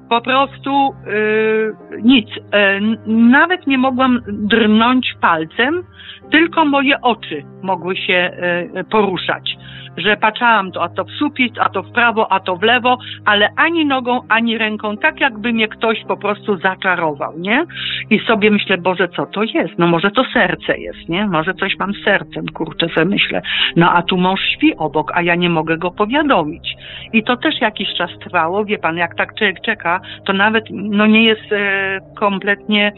Po 0.10 0.22
prostu 0.22 0.90
yy, 1.06 2.02
nic. 2.04 2.28
Yy, 2.30 2.98
nawet 3.08 3.68
nie 3.68 3.78
mogłam 3.78 4.20
drnąć 4.28 5.14
palcem, 5.22 5.84
tylko 6.32 6.66
moje 6.66 7.02
oczy 7.02 7.44
mogły 7.62 7.98
się 7.98 8.32
yy, 8.74 8.84
poruszać. 8.84 9.58
Że 10.00 10.18
patrzałam 10.18 10.72
to, 10.72 10.84
a 10.84 10.90
to 10.90 11.04
w 11.04 11.12
sufit, 11.12 11.54
a 11.60 11.70
to 11.70 11.84
w 11.84 11.92
prawo, 11.92 12.32
a 12.32 12.40
to 12.40 12.56
w 12.56 12.64
lewo, 12.64 12.98
ale 13.26 13.50
ani 13.56 13.86
nogą, 13.86 14.22
ani 14.30 14.58
ręką, 14.58 14.98
tak 14.98 15.20
jakby 15.20 15.54
mnie 15.54 15.68
ktoś 15.68 16.04
po 16.08 16.18
prostu 16.18 16.58
zaczarował, 16.58 17.34
nie? 17.38 17.66
I 18.10 18.20
sobie 18.20 18.52
myślę, 18.52 18.78
Boże, 18.78 19.08
co 19.08 19.26
to 19.26 19.44
jest? 19.44 19.74
No 19.78 19.88
może 19.88 20.12
to 20.12 20.24
serce 20.34 20.78
jest, 20.78 21.10
nie? 21.10 21.28
Może 21.28 21.54
coś 21.54 21.78
mam 21.80 21.94
sercem, 22.06 22.46
kurczę, 22.54 22.90
sobie 22.90 23.06
myślę. 23.06 23.42
No 23.76 23.92
a 23.92 24.02
tu 24.02 24.18
mąż 24.18 24.40
śpi 24.42 24.76
obok, 24.76 25.12
a 25.16 25.22
ja 25.22 25.36
nie 25.36 25.50
mogę 25.50 25.78
go 25.78 25.92
powiadomić. 25.92 26.76
I 27.14 27.24
to 27.24 27.38
też 27.38 27.62
jakiś 27.62 27.88
czas 27.98 28.10
trwało, 28.24 28.66
wie 28.66 28.78
pan, 28.78 28.98
jak 28.98 29.16
tak 29.16 29.36
człowiek 29.36 29.62
czeka, 29.62 30.02
to 30.26 30.34
nawet 30.34 30.66
no 30.72 31.06
nie 31.06 31.24
jest 31.24 31.52
e, 31.52 32.00
kompletnie 32.16 32.92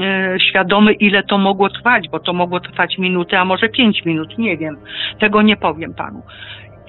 e, 0.00 0.36
świadomy, 0.40 0.92
ile 0.92 1.22
to 1.22 1.38
mogło 1.38 1.68
trwać, 1.68 2.08
bo 2.08 2.18
to 2.18 2.32
mogło 2.32 2.60
trwać 2.60 2.98
minuty, 2.98 3.38
a 3.38 3.44
może 3.44 3.68
pięć 3.68 4.04
minut, 4.04 4.38
nie 4.38 4.56
wiem. 4.56 4.76
Tego 5.18 5.42
nie 5.42 5.56
powiem 5.56 5.94
panu. 5.94 6.22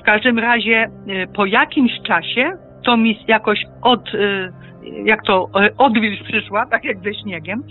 W 0.09 0.11
każdym 0.11 0.39
razie 0.39 0.89
e, 1.07 1.27
po 1.27 1.45
jakimś 1.45 1.91
czasie 2.07 2.51
to 2.85 2.97
mi 2.97 3.19
jakoś 3.27 3.59
od, 3.81 4.07
e, 4.15 4.51
jak 5.05 5.23
to 5.23 5.49
e, 5.55 5.69
odwilż 5.77 6.23
przyszła, 6.23 6.65
tak 6.65 6.83
jak 6.83 6.97
ze 6.97 7.13
śniegiem, 7.13 7.63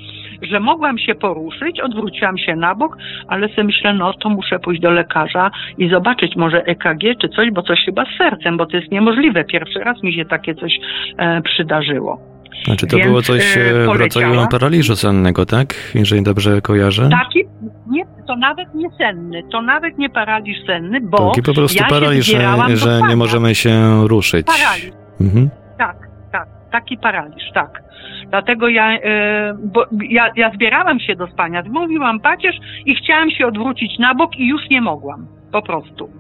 że 0.43 0.61
mogłam 0.61 0.99
się 0.99 1.15
poruszyć, 1.15 1.81
odwróciłam 1.81 2.39
się 2.39 2.57
na 2.57 2.75
bok, 2.75 2.97
ale 3.29 3.49
sobie 3.49 3.65
myślę, 3.65 3.95
no 3.95 4.13
to 4.13 4.29
muszę 4.29 4.59
pójść 4.59 4.83
do 4.83 4.91
lekarza 4.91 5.51
i 5.79 5.89
zobaczyć 5.89 6.37
może 6.37 6.65
EKG 6.65 7.21
czy 7.21 7.29
coś, 7.29 7.51
bo 7.51 7.63
coś 7.63 7.79
chyba 7.85 8.05
z 8.05 8.19
sercem, 8.19 8.57
bo 8.57 8.67
to 8.67 8.77
jest 8.77 8.93
niemożliwe. 8.93 9.45
Pierwszy 9.45 9.79
raz 9.79 10.03
mi 10.03 10.15
się 10.15 10.25
takie 10.25 10.55
coś 10.55 10.73
e, 11.19 11.43
przydarzyło. 11.43 12.21
Znaczy 12.65 12.87
to 12.87 12.97
Więc, 12.97 13.09
było 13.09 13.23
coś 13.23 13.59
w 13.87 13.99
rodzaju 13.99 14.49
paraliżu 14.51 14.97
sennego, 14.97 15.47
tak? 15.47 15.75
Jeżeli 15.95 16.23
dobrze 16.23 16.61
kojarzę? 16.61 17.09
Taki, 17.09 17.45
nie, 17.91 18.05
to 18.29 18.37
nawet 18.37 18.75
nie 18.75 18.91
senny, 18.91 19.43
to 19.53 19.63
nawet 19.63 19.99
nie 19.99 20.11
paraliż 20.11 20.67
senny, 20.67 21.01
bo 21.01 21.29
Taki 21.29 21.43
po 21.43 21.55
prostu 21.55 21.83
ja 21.83 21.89
paraliż, 21.89 22.27
że 22.75 23.01
nie 23.09 23.17
możemy 23.17 23.55
się 23.55 23.73
ruszyć. 24.09 24.47
Paraliż. 24.47 24.93
Mhm. 25.21 25.51
Tak, 25.79 25.97
tak, 26.33 26.49
taki 26.73 26.99
paraliż, 26.99 27.53
tak. 27.55 27.83
Dlatego 28.31 28.69
ja, 28.69 28.99
e, 28.99 29.55
bo 29.65 29.87
ja, 30.11 30.31
ja 30.37 30.51
zbierałam 30.55 31.01
się 31.01 31.17
do 31.17 31.27
spania, 31.27 31.63
mówiłam 31.69 32.21
pacierz 32.21 32.57
i 32.87 32.95
chciałam 32.95 33.31
się 33.31 33.47
odwrócić 33.47 33.99
na 33.99 34.15
bok 34.15 34.37
i 34.39 34.49
już 34.49 34.61
nie 34.71 34.81
mogłam, 34.81 35.27
po 35.53 35.63
prostu. 35.63 36.11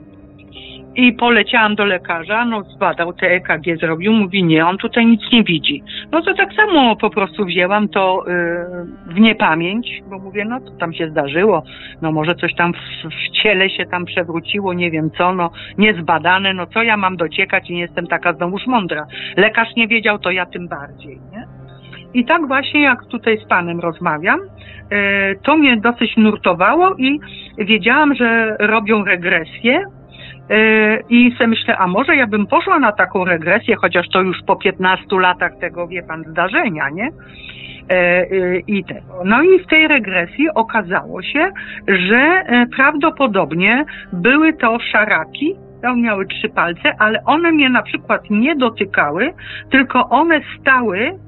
I 0.98 1.12
poleciałam 1.12 1.74
do 1.74 1.84
lekarza, 1.84 2.44
no 2.44 2.62
zbadał 2.62 3.12
te 3.12 3.26
EKG, 3.26 3.76
zrobił, 3.80 4.12
mówi 4.12 4.44
nie, 4.44 4.66
on 4.66 4.78
tutaj 4.78 5.06
nic 5.06 5.20
nie 5.32 5.44
widzi. 5.44 5.82
No 6.12 6.22
to 6.22 6.34
tak 6.34 6.52
samo 6.54 6.96
po 6.96 7.10
prostu 7.10 7.44
wzięłam 7.44 7.88
to 7.88 8.24
yy, 8.26 9.14
w 9.14 9.20
niepamięć, 9.20 10.02
bo 10.10 10.18
mówię, 10.18 10.44
no 10.44 10.60
to 10.60 10.70
tam 10.70 10.92
się 10.92 11.08
zdarzyło, 11.10 11.62
no 12.02 12.12
może 12.12 12.34
coś 12.34 12.54
tam 12.54 12.72
w, 12.72 13.08
w 13.08 13.42
ciele 13.42 13.70
się 13.70 13.86
tam 13.86 14.04
przewróciło, 14.04 14.74
nie 14.74 14.90
wiem 14.90 15.10
co, 15.18 15.34
no 15.34 15.50
niezbadane, 15.78 16.54
no 16.54 16.66
co 16.66 16.82
ja 16.82 16.96
mam 16.96 17.16
dociekać 17.16 17.70
i 17.70 17.74
nie 17.74 17.80
jestem 17.80 18.06
taka 18.06 18.32
znowuż 18.32 18.66
mądra. 18.66 19.06
Lekarz 19.36 19.68
nie 19.76 19.88
wiedział, 19.88 20.18
to 20.18 20.30
ja 20.30 20.46
tym 20.46 20.68
bardziej, 20.68 21.18
nie? 21.32 21.44
I 22.14 22.24
tak 22.24 22.46
właśnie 22.46 22.82
jak 22.82 23.06
tutaj 23.06 23.38
z 23.38 23.48
panem 23.48 23.80
rozmawiam, 23.80 24.40
yy, 24.90 24.98
to 25.42 25.56
mnie 25.56 25.76
dosyć 25.76 26.16
nurtowało 26.16 26.94
i 26.96 27.20
wiedziałam, 27.58 28.14
że 28.14 28.56
robią 28.60 29.04
regresję, 29.04 29.84
I 31.08 31.32
sobie 31.32 31.48
myślę, 31.48 31.78
a 31.78 31.86
może 31.86 32.16
ja 32.16 32.26
bym 32.26 32.46
poszła 32.46 32.78
na 32.78 32.92
taką 32.92 33.24
regresję, 33.24 33.76
chociaż 33.76 34.08
to 34.08 34.22
już 34.22 34.36
po 34.46 34.56
15 34.56 35.06
latach 35.20 35.52
tego, 35.60 35.88
wie 35.88 36.02
pan, 36.02 36.24
zdarzenia, 36.24 36.88
nie? 36.90 37.08
E, 37.90 37.94
e, 37.94 38.58
I 38.66 38.84
tego. 38.84 39.24
No 39.24 39.42
i 39.42 39.58
w 39.58 39.66
tej 39.66 39.88
regresji 39.88 40.48
okazało 40.54 41.22
się, 41.22 41.50
że 41.88 42.44
prawdopodobnie 42.76 43.84
były 44.12 44.52
to 44.52 44.78
szaraki, 44.92 45.54
tam 45.82 46.02
miały 46.02 46.26
trzy 46.26 46.48
palce, 46.48 46.94
ale 46.98 47.24
one 47.24 47.52
mnie 47.52 47.68
na 47.68 47.82
przykład 47.82 48.30
nie 48.30 48.56
dotykały, 48.56 49.32
tylko 49.70 50.08
one 50.08 50.40
stały 50.60 51.18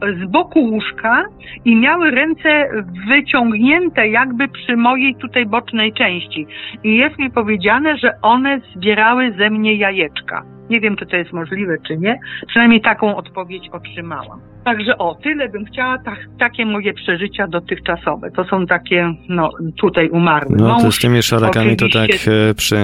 z 0.00 0.30
boku 0.30 0.60
łóżka 0.60 1.24
i 1.64 1.76
miały 1.76 2.10
ręce 2.10 2.68
wyciągnięte 3.08 4.08
jakby 4.08 4.48
przy 4.48 4.76
mojej 4.76 5.14
tutaj 5.14 5.46
bocznej 5.46 5.92
części. 5.92 6.46
I 6.84 6.96
jest 6.96 7.18
mi 7.18 7.30
powiedziane, 7.30 7.96
że 7.98 8.20
one 8.22 8.60
zbierały 8.76 9.32
ze 9.38 9.50
mnie 9.50 9.74
jajeczka. 9.74 10.42
Nie 10.70 10.80
wiem, 10.80 10.96
czy 10.96 11.06
to 11.06 11.16
jest 11.16 11.32
możliwe, 11.32 11.76
czy 11.86 11.96
nie. 11.96 12.18
Przynajmniej 12.46 12.80
taką 12.80 13.16
odpowiedź 13.16 13.68
otrzymałam. 13.72 14.40
Także 14.64 14.98
o, 14.98 15.14
tyle 15.14 15.48
bym 15.48 15.64
chciała, 15.64 15.98
tak, 15.98 16.18
takie 16.38 16.66
moje 16.66 16.94
przeżycia 16.94 17.46
dotychczasowe. 17.46 18.30
To 18.30 18.44
są 18.44 18.66
takie, 18.66 19.14
no, 19.28 19.50
tutaj 19.78 20.08
umarły. 20.10 20.56
No, 20.58 20.80
to 20.80 20.92
z 20.92 20.98
tymi 20.98 21.22
szarakami 21.22 21.76
to 21.76 21.88
tak, 21.88 22.10
e, 22.10 22.54
przy, 22.54 22.76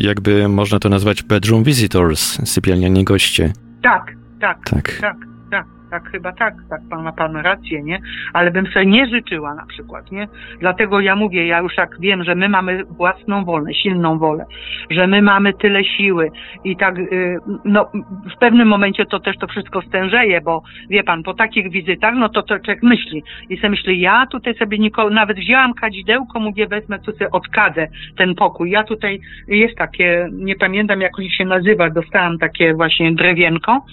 jakby 0.00 0.48
można 0.48 0.78
to 0.78 0.88
nazwać 0.88 1.22
bedroom 1.22 1.64
visitors, 1.64 2.48
sypialniani 2.52 3.04
goście. 3.04 3.52
Tak, 3.82 4.12
tak, 4.40 4.58
tak. 4.70 4.98
tak 5.00 5.16
tak, 5.54 5.64
chyba 6.02 6.32
tak, 6.32 6.54
tak, 6.70 6.80
pan 6.90 7.02
ma 7.02 7.12
pan 7.12 7.36
rację, 7.36 7.82
nie? 7.82 7.98
Ale 8.32 8.50
bym 8.50 8.66
sobie 8.66 8.86
nie 8.86 9.06
życzyła 9.06 9.54
na 9.54 9.66
przykład, 9.66 10.12
nie? 10.12 10.28
Dlatego 10.60 11.00
ja 11.00 11.16
mówię, 11.16 11.46
ja 11.46 11.60
już 11.60 11.74
tak 11.76 12.00
wiem, 12.00 12.24
że 12.24 12.34
my 12.34 12.48
mamy 12.48 12.84
własną 12.84 13.44
wolę, 13.44 13.74
silną 13.74 14.18
wolę, 14.18 14.44
że 14.90 15.06
my 15.06 15.22
mamy 15.22 15.52
tyle 15.52 15.84
siły 15.84 16.30
i 16.64 16.76
tak, 16.76 16.98
y, 16.98 17.38
no 17.64 17.90
w 18.36 18.38
pewnym 18.38 18.68
momencie 18.68 19.06
to 19.06 19.20
też 19.20 19.38
to 19.38 19.46
wszystko 19.46 19.82
stężeje, 19.82 20.40
bo 20.40 20.62
wie 20.90 21.02
pan, 21.02 21.22
po 21.22 21.34
takich 21.34 21.70
wizytach, 21.70 22.14
no 22.14 22.28
to, 22.28 22.42
to 22.42 22.58
człowiek 22.58 22.82
myśli 22.82 23.22
i 23.50 23.56
sobie 23.56 23.70
myśli, 23.70 24.00
ja 24.00 24.26
tutaj 24.26 24.54
sobie 24.54 24.78
nikogo, 24.78 25.10
nawet 25.10 25.36
wzięłam 25.36 25.74
kadzidełko, 25.74 26.40
mówię, 26.40 26.66
wezmę 26.66 26.98
tu 26.98 27.12
sobie 27.12 27.30
odkadę 27.30 27.88
ten 28.16 28.34
pokój. 28.34 28.70
Ja 28.70 28.84
tutaj, 28.84 29.20
jest 29.48 29.76
takie, 29.76 30.28
nie 30.32 30.56
pamiętam 30.56 31.00
jak 31.00 31.18
on 31.18 31.28
się 31.28 31.44
nazywa, 31.44 31.90
dostałam 31.90 32.38
takie 32.38 32.74
właśnie 32.74 33.12
drewienko, 33.14 33.84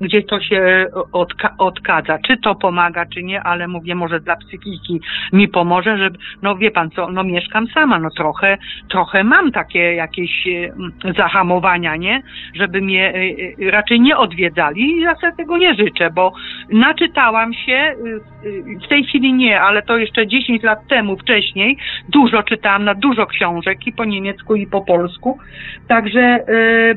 gdzie 0.00 0.22
to 0.22 0.40
się 0.40 0.86
odka 1.12 1.47
odkadza. 1.58 2.18
Czy 2.26 2.36
to 2.36 2.54
pomaga, 2.54 3.06
czy 3.06 3.22
nie, 3.22 3.42
ale 3.42 3.68
mówię, 3.68 3.94
może 3.94 4.20
dla 4.20 4.36
psychiki 4.36 5.00
mi 5.32 5.48
pomoże, 5.48 5.98
że, 5.98 6.10
no 6.42 6.56
wie 6.56 6.70
pan 6.70 6.90
co, 6.90 7.08
no 7.08 7.24
mieszkam 7.24 7.66
sama, 7.66 7.98
no 7.98 8.10
trochę, 8.10 8.58
trochę 8.90 9.24
mam 9.24 9.52
takie 9.52 9.78
jakieś 9.78 10.46
e, 10.46 11.12
zahamowania, 11.16 11.96
nie? 11.96 12.22
Żeby 12.54 12.80
mnie 12.80 13.14
e, 13.14 13.66
e, 13.66 13.70
raczej 13.70 14.00
nie 14.00 14.16
odwiedzali 14.16 14.80
i 14.80 15.00
ja 15.00 15.14
sobie 15.14 15.32
tego 15.36 15.58
nie 15.58 15.74
życzę, 15.74 16.10
bo 16.10 16.32
naczytałam 16.72 17.54
się, 17.54 17.94
w 18.84 18.88
tej 18.88 19.04
chwili 19.04 19.32
nie, 19.32 19.60
ale 19.60 19.82
to 19.82 19.98
jeszcze 19.98 20.26
10 20.26 20.62
lat 20.62 20.86
temu, 20.88 21.16
wcześniej, 21.16 21.76
dużo 22.08 22.42
czytałam 22.42 22.84
na 22.84 22.94
dużo 22.94 23.26
książek 23.26 23.86
i 23.86 23.92
po 23.92 24.04
niemiecku 24.04 24.54
i 24.54 24.66
po 24.66 24.80
polsku, 24.80 25.38
także 25.88 26.38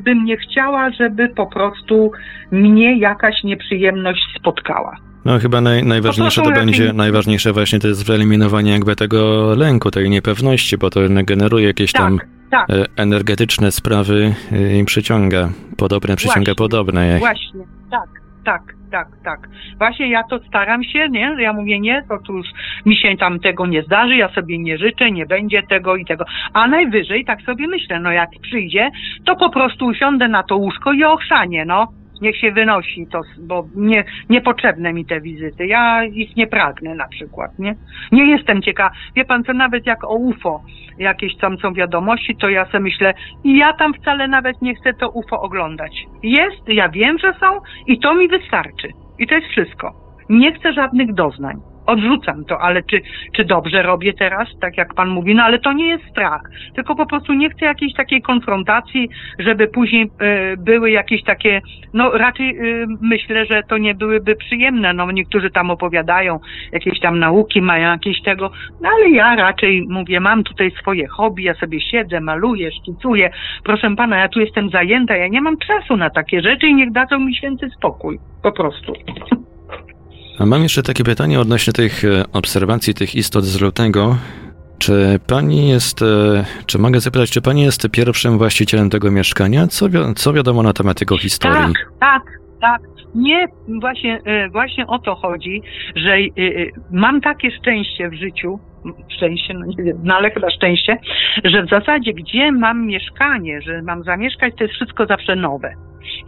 bym 0.00 0.24
nie 0.24 0.36
chciała, 0.36 0.90
żeby 0.90 1.28
po 1.28 1.46
prostu 1.46 2.12
mnie 2.52 2.98
jakaś 2.98 3.44
nieprzyjemność 3.44 4.22
spotkała. 4.42 4.96
No 5.24 5.38
chyba 5.38 5.60
naj, 5.60 5.84
najważniejsze 5.84 6.42
to, 6.42 6.48
to 6.50 6.54
będzie, 6.54 6.92
najważniejsze 6.92 7.52
właśnie 7.52 7.78
to 7.78 7.88
jest 7.88 8.06
wyeliminowanie 8.06 8.72
jakby 8.72 8.96
tego 8.96 9.54
lęku, 9.54 9.90
tej 9.90 10.10
niepewności, 10.10 10.78
bo 10.78 10.90
to 10.90 11.00
generuje 11.24 11.66
jakieś 11.66 11.92
tak, 11.92 12.02
tam 12.02 12.18
tak. 12.50 12.70
E, 12.70 12.84
energetyczne 12.96 13.72
sprawy 13.72 14.34
e, 14.52 14.78
i 14.78 14.84
przyciąga, 14.84 15.48
podobne 15.78 16.16
przyciąga 16.16 16.40
właśnie, 16.40 16.54
podobne. 16.54 17.18
Właśnie, 17.18 17.60
tak, 17.90 18.08
tak, 18.44 18.62
tak, 18.90 19.08
tak. 19.24 19.48
Właśnie 19.78 20.10
ja 20.10 20.22
to 20.30 20.38
staram 20.48 20.84
się, 20.84 21.08
nie? 21.08 21.36
Ja 21.38 21.52
mówię, 21.52 21.80
nie, 21.80 22.04
to 22.08 22.32
już 22.32 22.46
mi 22.86 22.96
się 22.96 23.16
tam 23.16 23.40
tego 23.40 23.66
nie 23.66 23.82
zdarzy, 23.82 24.16
ja 24.16 24.28
sobie 24.28 24.58
nie 24.58 24.78
życzę, 24.78 25.10
nie 25.10 25.26
będzie 25.26 25.62
tego 25.62 25.96
i 25.96 26.04
tego. 26.04 26.24
A 26.52 26.68
najwyżej 26.68 27.24
tak 27.24 27.42
sobie 27.42 27.66
myślę, 27.66 28.00
no 28.00 28.12
jak 28.12 28.30
przyjdzie, 28.42 28.90
to 29.24 29.36
po 29.36 29.50
prostu 29.50 29.86
usiądę 29.86 30.28
na 30.28 30.42
to 30.42 30.56
łóżko 30.56 30.92
i 30.92 31.04
ochrzanie, 31.04 31.64
no 31.64 32.01
niech 32.22 32.36
się 32.36 32.52
wynosi 32.52 33.06
to, 33.06 33.20
bo 33.38 33.64
nie, 33.74 34.04
niepotrzebne 34.30 34.92
mi 34.92 35.06
te 35.06 35.20
wizyty. 35.20 35.66
Ja 35.66 36.04
ich 36.04 36.36
nie 36.36 36.46
pragnę 36.46 36.94
na 36.94 37.08
przykład, 37.08 37.58
nie? 37.58 37.74
Nie 38.12 38.26
jestem 38.26 38.62
ciekawa. 38.62 38.90
Wie 39.16 39.24
pan 39.24 39.44
co, 39.44 39.52
nawet 39.52 39.86
jak 39.86 40.04
o 40.04 40.14
UFO 40.14 40.62
jakieś 40.98 41.36
tam 41.36 41.58
są 41.58 41.74
wiadomości, 41.74 42.36
to 42.36 42.48
ja 42.48 42.64
sobie 42.64 42.80
myślę, 42.80 43.14
ja 43.44 43.72
tam 43.72 43.94
wcale 43.94 44.28
nawet 44.28 44.62
nie 44.62 44.74
chcę 44.74 44.94
to 44.94 45.10
UFO 45.10 45.40
oglądać. 45.40 46.06
Jest, 46.22 46.68
ja 46.68 46.88
wiem, 46.88 47.18
że 47.18 47.32
są 47.40 47.46
i 47.86 47.98
to 47.98 48.14
mi 48.14 48.28
wystarczy. 48.28 48.88
I 49.18 49.26
to 49.26 49.34
jest 49.34 49.46
wszystko. 49.46 49.92
Nie 50.28 50.52
chcę 50.52 50.72
żadnych 50.72 51.14
doznań 51.14 51.71
odrzucam 51.86 52.44
to, 52.44 52.60
ale 52.60 52.82
czy, 52.82 53.00
czy 53.36 53.44
dobrze 53.44 53.82
robię 53.82 54.12
teraz, 54.12 54.48
tak 54.60 54.76
jak 54.76 54.94
pan 54.94 55.08
mówi, 55.08 55.34
no 55.34 55.42
ale 55.42 55.58
to 55.58 55.72
nie 55.72 55.86
jest 55.86 56.04
strach, 56.10 56.42
tylko 56.74 56.94
po 56.94 57.06
prostu 57.06 57.32
nie 57.32 57.50
chcę 57.50 57.64
jakiejś 57.64 57.94
takiej 57.94 58.22
konfrontacji, 58.22 59.08
żeby 59.38 59.68
później 59.68 60.02
y, 60.04 60.56
były 60.56 60.90
jakieś 60.90 61.22
takie, 61.22 61.60
no 61.94 62.10
raczej 62.10 62.58
y, 62.58 62.86
myślę, 63.00 63.46
że 63.46 63.62
to 63.62 63.78
nie 63.78 63.94
byłyby 63.94 64.36
przyjemne, 64.36 64.92
no 64.92 65.10
niektórzy 65.10 65.50
tam 65.50 65.70
opowiadają 65.70 66.40
jakieś 66.72 67.00
tam 67.00 67.18
nauki, 67.18 67.62
mają 67.62 67.90
jakieś 67.90 68.22
tego, 68.22 68.50
no 68.80 68.88
ale 68.96 69.10
ja 69.10 69.34
raczej 69.34 69.86
mówię, 69.88 70.20
mam 70.20 70.44
tutaj 70.44 70.70
swoje 70.70 71.08
hobby, 71.08 71.42
ja 71.42 71.54
sobie 71.54 71.80
siedzę, 71.80 72.20
maluję, 72.20 72.70
szkicuję, 72.72 73.30
proszę 73.64 73.96
pana, 73.96 74.18
ja 74.18 74.28
tu 74.28 74.40
jestem 74.40 74.70
zajęta, 74.70 75.16
ja 75.16 75.28
nie 75.28 75.40
mam 75.40 75.56
czasu 75.58 75.96
na 75.96 76.10
takie 76.10 76.40
rzeczy 76.40 76.66
i 76.66 76.74
niech 76.74 76.92
dadzą 76.92 77.18
mi 77.18 77.36
święty 77.36 77.70
spokój, 77.70 78.18
po 78.42 78.52
prostu. 78.52 78.92
A 80.38 80.46
mam 80.46 80.62
jeszcze 80.62 80.82
takie 80.82 81.04
pytanie 81.04 81.40
odnośnie 81.40 81.72
tych 81.72 82.04
e, 82.04 82.24
obserwacji 82.32 82.94
tych 82.94 83.14
istot 83.14 83.44
z 83.44 83.60
lutego. 83.60 84.16
Czy 84.78 85.20
pani 85.26 85.68
jest, 85.68 86.02
e, 86.02 86.44
czy 86.66 86.78
mogę 86.78 87.00
zapytać, 87.00 87.30
czy 87.30 87.42
pani 87.42 87.62
jest 87.62 87.90
pierwszym 87.90 88.38
właścicielem 88.38 88.90
tego 88.90 89.10
mieszkania? 89.10 89.66
Co, 89.66 89.88
wi 89.88 89.98
co 90.16 90.32
wiadomo 90.32 90.62
na 90.62 90.72
temat 90.72 91.00
jego 91.00 91.18
historii? 91.18 91.74
Tak, 91.74 91.90
tak, 92.00 92.22
tak. 92.60 92.80
Nie, 93.14 93.46
właśnie, 93.80 94.20
e, 94.24 94.48
właśnie 94.48 94.86
o 94.86 94.98
to 94.98 95.14
chodzi, 95.14 95.62
że 95.96 96.16
mam 96.90 97.20
takie 97.20 97.50
szczęście 97.50 98.08
w 98.08 98.14
życiu, 98.14 98.58
szczęście, 99.16 99.54
no 99.54 99.66
nie 99.66 99.84
wiem, 99.84 99.98
no 100.02 100.14
ale 100.14 100.30
chyba 100.30 100.50
szczęście, 100.50 100.98
że 101.44 101.62
w 101.62 101.68
zasadzie 101.68 102.12
gdzie 102.12 102.52
mam 102.52 102.86
mieszkanie, 102.86 103.62
że 103.62 103.82
mam 103.82 104.04
zamieszkać, 104.04 104.54
to 104.58 104.64
jest 104.64 104.74
wszystko 104.74 105.06
zawsze 105.06 105.36
nowe. 105.36 105.74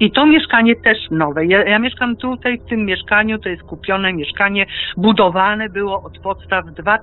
I 0.00 0.10
to 0.10 0.26
mieszkanie 0.26 0.76
też 0.76 0.98
nowe. 1.10 1.46
Ja, 1.46 1.64
ja, 1.64 1.78
mieszkam 1.78 2.16
tutaj, 2.16 2.58
w 2.58 2.68
tym 2.68 2.86
mieszkaniu, 2.86 3.38
to 3.38 3.48
jest 3.48 3.62
kupione 3.62 4.12
mieszkanie, 4.12 4.66
budowane 4.96 5.68
było 5.68 6.02
od 6.02 6.18
podstaw 6.18 6.64
dwa, 6.66 6.94
e, 6.94 7.00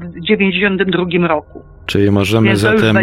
w 0.00 0.20
92 0.20 1.26
roku. 1.26 1.62
Czyli 1.86 2.10
możemy 2.10 2.56
zatem, 2.56 2.96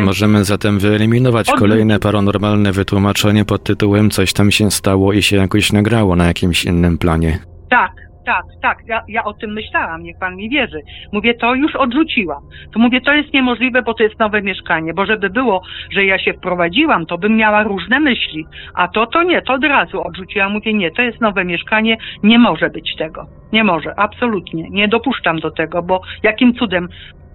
możemy 0.00 0.44
zatem 0.44 0.78
wyeliminować 0.78 1.50
od... 1.50 1.58
kolejne 1.58 1.98
paranormalne 1.98 2.72
wytłumaczenie 2.72 3.44
pod 3.44 3.64
tytułem 3.64 4.10
coś 4.10 4.32
tam 4.32 4.50
się 4.50 4.70
stało 4.70 5.12
i 5.12 5.22
się 5.22 5.36
jakoś 5.36 5.72
nagrało 5.72 6.16
na 6.16 6.26
jakimś 6.26 6.64
innym 6.64 6.98
planie. 6.98 7.38
Tak, 7.70 7.90
tak, 8.26 8.44
tak, 8.62 8.78
ja, 8.86 9.02
ja 9.08 9.24
o 9.24 9.32
tym 9.32 9.52
myślałam, 9.52 10.02
niech 10.02 10.18
pan 10.18 10.36
mi 10.36 10.50
wierzy. 10.50 10.80
Mówię, 11.12 11.34
to 11.34 11.54
już 11.54 11.76
odrzuciłam. 11.76 12.42
To 12.72 12.78
mówię, 12.78 13.00
to 13.00 13.12
jest 13.12 13.32
niemożliwe, 13.32 13.82
bo 13.82 13.94
to 13.94 14.02
jest 14.02 14.18
nowe 14.18 14.42
mieszkanie, 14.42 14.94
bo 14.94 15.06
żeby 15.06 15.30
było, 15.30 15.62
że 15.90 16.04
ja 16.04 16.18
się 16.18 16.32
wprowadziłam, 16.32 17.06
to 17.06 17.18
bym 17.18 17.36
miała 17.36 17.62
różne 17.62 18.00
myśli, 18.00 18.46
a 18.74 18.88
to, 18.88 19.06
to 19.06 19.22
nie, 19.22 19.42
to 19.42 19.52
od 19.52 19.64
razu 19.64 20.02
odrzuciłam. 20.02 20.52
Mówię, 20.52 20.74
nie, 20.74 20.90
to 20.90 21.02
jest 21.02 21.20
nowe 21.20 21.44
mieszkanie, 21.44 21.96
nie 22.22 22.38
może 22.38 22.70
być 22.70 22.96
tego. 22.96 23.26
Nie 23.52 23.64
może, 23.64 23.94
absolutnie. 23.96 24.70
Nie 24.70 24.88
dopuszczam 24.88 25.38
do 25.40 25.50
tego, 25.50 25.82
bo 25.82 26.00
jakim 26.22 26.54
cudem, 26.54 26.88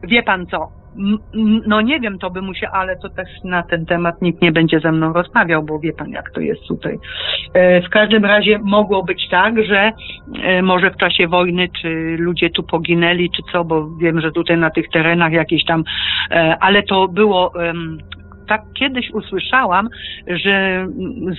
wie 0.04 0.24
pan 0.24 0.46
co, 0.48 0.79
no 1.68 1.82
nie 1.82 2.00
wiem, 2.00 2.20
to 2.20 2.30
by 2.30 2.42
musiał, 2.42 2.72
ale 2.74 2.98
to 2.98 3.10
też 3.10 3.28
na 3.44 3.64
ten 3.64 3.86
temat 3.86 4.22
nikt 4.22 4.42
nie 4.42 4.52
będzie 4.52 4.80
ze 4.80 4.92
mną 4.92 5.14
rozmawiał, 5.14 5.64
bo 5.64 5.80
wie 5.80 5.94
pan, 5.94 6.10
jak 6.10 6.32
to 6.32 6.40
jest 6.42 6.68
tutaj. 6.68 7.00
E, 7.54 7.82
w 7.82 7.90
każdym 7.90 8.26
razie 8.26 8.60
mogło 8.64 9.04
być 9.04 9.30
tak, 9.30 9.64
że 9.64 9.92
e, 10.44 10.62
może 10.62 10.92
w 10.92 10.98
czasie 10.98 11.28
wojny, 11.28 11.70
czy 11.82 12.16
ludzie 12.20 12.50
tu 12.50 12.64
poginęli, 12.64 13.30
czy 13.30 13.42
co, 13.52 13.64
bo 13.64 13.90
wiem, 14.02 14.22
że 14.22 14.32
tutaj 14.32 14.58
na 14.58 14.70
tych 14.70 14.90
terenach 14.90 15.32
jakieś 15.32 15.66
tam, 15.66 15.84
e, 16.32 16.58
ale 16.60 16.84
to 16.84 17.08
było 17.08 17.54
tak 18.48 18.62
kiedyś 18.74 19.12
usłyszałam, 19.12 19.90
że 20.28 20.88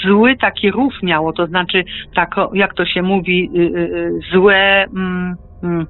zły 0.06 0.36
taki 0.36 0.70
rów 0.70 0.92
miało, 1.02 1.32
to 1.32 1.46
znaczy 1.46 1.84
tak, 2.14 2.34
jak 2.52 2.74
to 2.74 2.84
się 2.84 3.02
mówi, 3.02 3.50
y, 3.56 3.60
y, 3.60 3.66
y, 3.78 4.20
złe, 4.32 4.84
mm, 4.84 5.36
mm, 5.62 5.86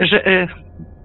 że 0.00 0.48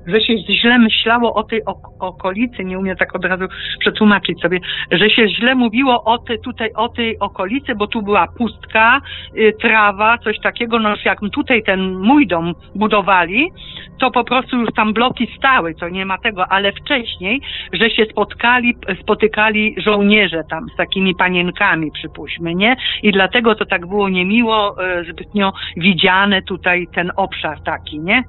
że 0.07 0.21
się 0.21 0.37
źle 0.37 0.79
myślało 0.79 1.33
o 1.33 1.43
tej 1.43 1.61
okolicy, 1.99 2.65
nie 2.65 2.79
umiem 2.79 2.97
tak 2.97 3.15
od 3.15 3.25
razu 3.25 3.45
przetłumaczyć 3.79 4.41
sobie, 4.41 4.59
że 4.91 5.09
się 5.09 5.27
źle 5.29 5.55
mówiło 5.55 6.03
o 6.03 6.17
tej, 6.17 6.39
tutaj 6.39 6.69
o 6.75 6.89
tej 6.89 7.19
okolicy, 7.19 7.75
bo 7.75 7.87
tu 7.87 8.01
była 8.01 8.27
pustka, 8.27 9.01
y, 9.37 9.53
trawa, 9.61 10.17
coś 10.17 10.39
takiego, 10.39 10.79
no 10.79 10.93
jak 11.05 11.19
tutaj 11.33 11.63
ten 11.63 11.99
mój 11.99 12.27
dom 12.27 12.53
budowali, 12.75 13.51
to 13.99 14.11
po 14.11 14.23
prostu 14.23 14.57
już 14.57 14.69
tam 14.75 14.93
bloki 14.93 15.27
stały, 15.37 15.75
to 15.75 15.89
nie 15.89 16.05
ma 16.05 16.17
tego, 16.17 16.47
ale 16.47 16.71
wcześniej, 16.71 17.41
że 17.73 17.89
się 17.89 18.05
spotkali, 18.05 18.75
spotykali 19.01 19.75
żołnierze 19.77 20.43
tam 20.49 20.65
z 20.73 20.77
takimi 20.77 21.15
panienkami, 21.15 21.91
przypuśćmy, 21.91 22.55
nie? 22.55 22.75
I 23.03 23.11
dlatego 23.11 23.55
to 23.55 23.65
tak 23.65 23.87
było 23.87 24.09
niemiło, 24.09 24.75
y, 24.99 25.03
zbytnio 25.11 25.53
widziane 25.77 26.41
tutaj 26.41 26.87
ten 26.95 27.11
obszar 27.15 27.61
taki, 27.61 27.99
nie? 27.99 28.23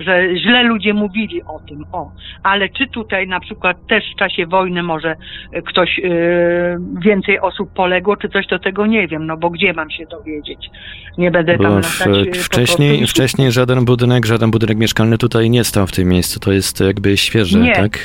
Że 0.00 0.28
źle 0.36 0.62
ludzie 0.62 0.94
mówili 0.94 1.42
o 1.42 1.60
tym, 1.68 1.84
o. 1.92 2.12
Ale 2.42 2.68
czy 2.68 2.86
tutaj 2.86 3.28
na 3.28 3.40
przykład 3.40 3.86
też 3.86 4.04
w 4.14 4.18
czasie 4.18 4.46
wojny 4.46 4.82
może 4.82 5.16
ktoś, 5.66 5.98
yy, 5.98 6.78
więcej 7.04 7.40
osób 7.40 7.72
poległo, 7.72 8.16
czy 8.16 8.28
coś, 8.28 8.46
to 8.46 8.58
tego 8.58 8.86
nie 8.86 9.08
wiem, 9.08 9.26
no 9.26 9.36
bo 9.36 9.50
gdzie 9.50 9.72
mam 9.72 9.90
się 9.90 10.06
dowiedzieć? 10.06 10.70
Nie 11.18 11.30
będę 11.30 11.58
tam 11.58 11.74
latać. 11.74 12.36
Y, 12.36 12.42
wcześniej, 12.42 13.06
wcześniej 13.06 13.52
żaden 13.52 13.84
budynek, 13.84 14.26
żaden 14.26 14.50
budynek 14.50 14.78
mieszkalny 14.78 15.18
tutaj 15.18 15.50
nie 15.50 15.64
stał 15.64 15.86
w 15.86 15.92
tym 15.92 16.08
miejscu, 16.08 16.40
to 16.40 16.52
jest 16.52 16.80
jakby 16.80 17.16
świeże, 17.16 17.58
nie. 17.58 17.74
tak? 17.74 17.98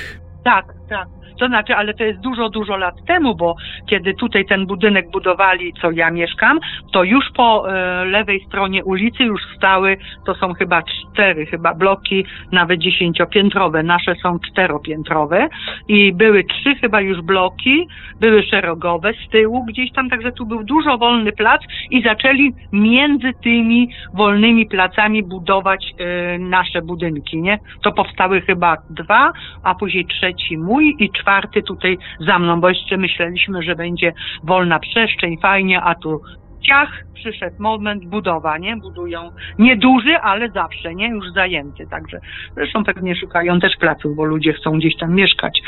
Tak, 0.44 0.66
tak. 0.90 1.21
To 1.42 1.48
znaczy, 1.48 1.76
ale 1.76 1.94
to 1.94 2.04
jest 2.04 2.20
dużo, 2.20 2.50
dużo 2.50 2.78
lat 2.78 2.96
temu, 3.08 3.36
bo 3.36 3.56
kiedy 3.90 4.14
tutaj 4.14 4.46
ten 4.46 4.66
budynek 4.66 5.12
budowali, 5.12 5.74
co 5.82 5.92
ja 5.92 6.12
mieszkam, 6.12 6.60
to 6.94 7.04
już 7.04 7.26
po 7.36 7.70
e, 7.70 8.06
lewej 8.06 8.46
stronie 8.48 8.84
ulicy 8.84 9.24
już 9.24 9.42
stały, 9.58 9.98
to 10.26 10.36
są 10.36 10.54
chyba 10.54 10.82
cztery 10.84 11.46
chyba 11.46 11.74
bloki, 11.74 12.26
nawet 12.52 12.80
dziesięciopiętrowe. 12.80 13.84
Nasze 13.84 14.16
są 14.16 14.40
czteropiętrowe 14.40 15.50
i 15.88 16.14
były 16.14 16.44
trzy 16.44 16.76
chyba 16.76 17.02
już 17.02 17.22
bloki, 17.22 17.88
były 18.20 18.44
szerogowe 18.44 19.14
z 19.14 19.30
tyłu 19.30 19.66
gdzieś 19.66 19.92
tam, 19.92 20.10
także 20.10 20.32
tu 20.32 20.46
był 20.46 20.64
dużo 20.64 20.98
wolny 20.98 21.32
plac 21.32 21.62
i 21.92 22.04
zaczęli 22.04 22.54
między 22.72 23.32
tymi 23.44 23.90
wolnymi 24.14 24.66
placami 24.66 25.24
budować 25.24 25.94
e, 25.98 26.40
nasze 26.40 26.82
budynki, 26.82 27.42
nie? 27.42 27.60
To 27.84 27.92
powstały 27.92 28.42
chyba 28.42 28.78
dwa, 28.90 29.32
a 29.64 29.76
później 29.76 30.06
trzeci 30.06 30.58
mój 30.58 30.96
i 31.00 31.10
czwarty 31.10 31.31
czwarty 31.32 31.64
tutaj 31.64 31.98
za 32.20 32.40
mną, 32.40 32.62
bo 32.62 32.70
jeszcze 32.70 32.98
myśleliśmy, 32.98 33.64
że 33.64 33.76
będzie 33.76 34.14
wolna 34.44 34.80
przestrzeń, 34.80 35.38
fajnie, 35.42 35.82
a 35.82 35.96
tu 35.96 36.22
ciach, 36.62 36.90
przyszedł 37.14 37.56
moment, 37.60 38.06
budowa, 38.06 38.58
nie? 38.58 38.76
Budują 38.78 39.32
nieduży, 39.60 40.18
ale 40.18 40.50
zawsze, 40.50 40.96
nie? 40.96 41.08
Już 41.10 41.26
zajęty, 41.36 41.88
także 41.88 42.20
zresztą 42.56 42.84
pewnie 42.84 43.16
szukają 43.16 43.60
też 43.60 43.78
placów, 43.80 44.16
bo 44.16 44.26
ludzie 44.26 44.54
chcą 44.54 44.72
gdzieś 44.72 44.98
tam 44.98 45.14
mieszkać. 45.16 45.62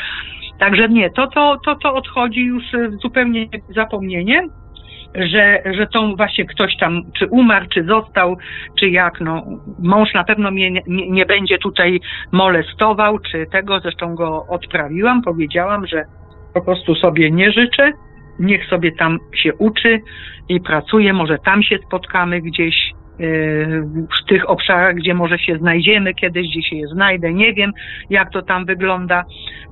Także 0.58 0.88
nie, 0.88 1.10
to, 1.10 1.26
to, 1.26 1.56
to, 1.64 1.74
to 1.74 1.94
odchodzi 1.94 2.40
już 2.40 2.64
zupełnie 3.02 3.46
zapomnienie 3.74 4.48
że, 5.14 5.62
że 5.74 5.86
to 5.86 6.16
właśnie 6.16 6.44
ktoś 6.44 6.76
tam, 6.76 7.02
czy 7.18 7.26
umarł, 7.26 7.66
czy 7.74 7.84
został, 7.84 8.36
czy 8.78 8.88
jak, 8.88 9.20
no, 9.20 9.42
mąż 9.78 10.14
na 10.14 10.24
pewno 10.24 10.50
mnie 10.50 10.70
nie, 10.70 10.82
nie 10.86 11.26
będzie 11.26 11.58
tutaj 11.58 12.00
molestował, 12.32 13.18
czy 13.18 13.46
tego, 13.52 13.80
zresztą 13.80 14.14
go 14.14 14.46
odprawiłam, 14.48 15.22
powiedziałam, 15.22 15.86
że 15.86 16.04
po 16.54 16.60
prostu 16.60 16.94
sobie 16.94 17.30
nie 17.30 17.52
życzę, 17.52 17.92
niech 18.38 18.66
sobie 18.66 18.92
tam 18.92 19.18
się 19.34 19.54
uczy 19.54 20.00
i 20.48 20.60
pracuje, 20.60 21.12
może 21.12 21.38
tam 21.38 21.62
się 21.62 21.78
spotkamy 21.86 22.40
gdzieś, 22.40 22.74
yy, 23.18 23.82
w 24.20 24.28
tych 24.28 24.50
obszarach, 24.50 24.94
gdzie 24.94 25.14
może 25.14 25.38
się 25.38 25.56
znajdziemy 25.56 26.14
kiedyś, 26.14 26.48
gdzie 26.48 26.62
się 26.62 26.76
je 26.76 26.86
znajdę, 26.86 27.32
nie 27.32 27.52
wiem 27.52 27.72
jak 28.10 28.32
to 28.32 28.42
tam 28.42 28.64
wygląda. 28.64 29.24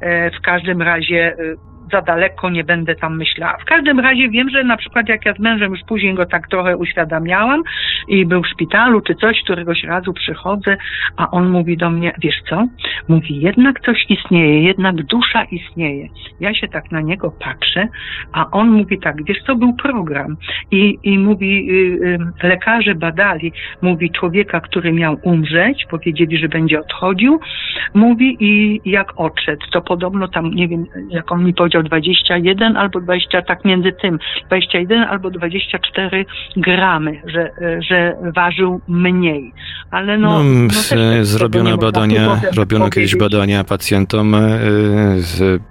Yy, 0.03 0.31
w 0.31 0.41
każdym 0.43 0.83
razie 0.83 1.37
yy, 1.39 1.72
za 1.93 2.03
daleko 2.03 2.51
nie 2.51 2.65
będę 2.65 2.95
tam 2.95 3.17
myślała. 3.17 3.57
W 3.59 3.65
każdym 3.65 4.01
razie 4.01 4.29
wiem, 4.29 4.51
że 4.51 4.65
na 4.65 4.77
przykład 4.77 5.09
jak 5.09 5.27
ja 5.27 5.35
z 5.35 5.39
mężem 5.39 5.73
już 5.73 5.81
później 5.87 6.15
go 6.15 6.27
tak 6.27 6.49
trochę 6.49 6.77
uświadamiałam 6.77 7.63
i 8.09 8.27
był 8.27 8.43
w 8.43 8.49
szpitalu 8.49 9.01
czy 9.01 9.15
coś, 9.15 9.43
któregoś 9.43 9.85
razu 9.85 10.13
przychodzę, 10.13 10.77
a 11.17 11.31
on 11.31 11.49
mówi 11.51 11.77
do 11.77 11.91
mnie, 11.91 12.13
wiesz 12.19 12.43
co? 12.49 12.67
Mówi, 13.09 13.41
jednak 13.41 13.81
coś 13.81 14.05
istnieje, 14.09 14.63
jednak 14.63 14.95
dusza 14.95 15.45
istnieje. 15.45 16.09
Ja 16.41 16.55
się 16.55 16.69
tak 16.69 16.91
na 16.91 17.01
niego 17.01 17.31
patrzę, 17.31 17.89
a 18.33 18.51
on 18.51 18.71
mówi 18.71 18.99
tak, 18.99 19.25
wiesz 19.25 19.43
co, 19.47 19.57
był 19.57 19.73
program 19.75 20.37
i, 20.71 20.99
i 21.03 21.19
mówi, 21.19 21.71
y, 21.71 22.07
y, 22.43 22.49
lekarze 22.49 22.95
badali, 22.95 23.53
mówi 23.83 24.11
człowieka, 24.11 24.61
który 24.61 24.93
miał 24.93 25.19
umrzeć, 25.23 25.87
powiedzieli, 25.91 26.39
że 26.39 26.49
będzie 26.49 26.81
odchodził, 26.81 27.41
mówi 27.95 28.37
i 28.41 28.81
jak 28.85 29.13
odszedł, 29.17 29.67
to 29.73 29.81
podobno 29.81 30.29
tam, 30.29 30.51
nie 30.51 30.69
wiem, 30.69 30.87
jak 31.11 31.33
on 31.33 31.45
mi 31.45 31.55
powiedział, 31.55 31.82
21 31.83 32.77
albo 32.77 33.01
20, 33.01 33.43
tak 33.43 33.65
między 33.65 33.93
tym, 33.93 34.19
21 34.47 35.03
albo 35.03 35.31
24 35.31 36.25
gramy, 36.57 37.23
że, 37.27 37.51
że 37.89 38.17
ważył 38.37 38.81
mniej. 38.89 39.53
Ale 39.91 40.19
no, 40.19 40.43
no, 40.43 40.69
no 40.97 41.25
zrobiono 41.25 41.79
badania, 41.79 42.41
robiono 42.57 42.85
jakieś 42.85 43.17
badania 43.17 43.65
pacjentom, 43.65 44.35
e, 44.35 44.49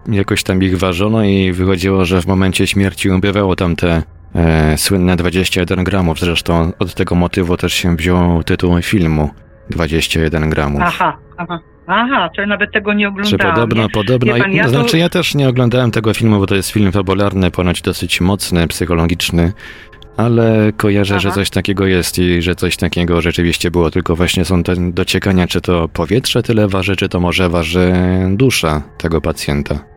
jakoś 0.07 0.43
tam 0.43 0.63
ich 0.63 0.77
ważono 0.77 1.23
i 1.23 1.51
wychodziło, 1.51 2.05
że 2.05 2.21
w 2.21 2.27
momencie 2.27 2.67
śmierci 2.67 3.09
ubywało 3.09 3.55
tam 3.55 3.75
te 3.75 4.03
e, 4.35 4.77
słynne 4.77 5.15
21 5.15 5.83
gramów. 5.83 6.19
Zresztą 6.19 6.71
od 6.79 6.93
tego 6.93 7.15
motywu 7.15 7.57
też 7.57 7.73
się 7.73 7.95
wziął 7.95 8.43
tytuł 8.43 8.81
filmu 8.81 9.29
21 9.69 10.49
gramów. 10.49 10.81
Aha, 10.83 11.17
aha. 11.37 11.59
Aha, 11.87 12.29
to 12.35 12.41
ja 12.41 12.47
nawet 12.47 12.71
tego 12.71 12.93
nie 12.93 13.07
oglądałem. 13.07 13.39
Czy 13.39 13.47
podobno, 13.47 13.89
podobno. 13.89 14.37
Pan, 14.37 14.51
ja 14.51 14.67
znaczy, 14.67 14.91
to... 14.91 14.97
ja 14.97 15.09
też 15.09 15.35
nie 15.35 15.49
oglądałem 15.49 15.91
tego 15.91 16.13
filmu, 16.13 16.39
bo 16.39 16.47
to 16.47 16.55
jest 16.55 16.69
film 16.69 16.91
fabularny, 16.91 17.51
ponoć 17.51 17.81
dosyć 17.81 18.21
mocny, 18.21 18.67
psychologiczny, 18.67 19.53
ale 20.17 20.71
kojarzę, 20.77 21.15
Aha. 21.15 21.21
że 21.21 21.31
coś 21.31 21.49
takiego 21.49 21.85
jest 21.85 22.19
i 22.19 22.41
że 22.41 22.55
coś 22.55 22.77
takiego 22.77 23.21
rzeczywiście 23.21 23.71
było, 23.71 23.91
tylko 23.91 24.15
właśnie 24.15 24.45
są 24.45 24.63
te 24.63 24.91
dociekania, 24.91 25.47
czy 25.47 25.61
to 25.61 25.87
powietrze 25.87 26.43
tyle 26.43 26.67
waży, 26.67 26.95
czy 26.95 27.09
to 27.09 27.19
może 27.19 27.49
waży 27.49 27.93
dusza 28.29 28.81
tego 28.97 29.21
pacjenta. 29.21 29.90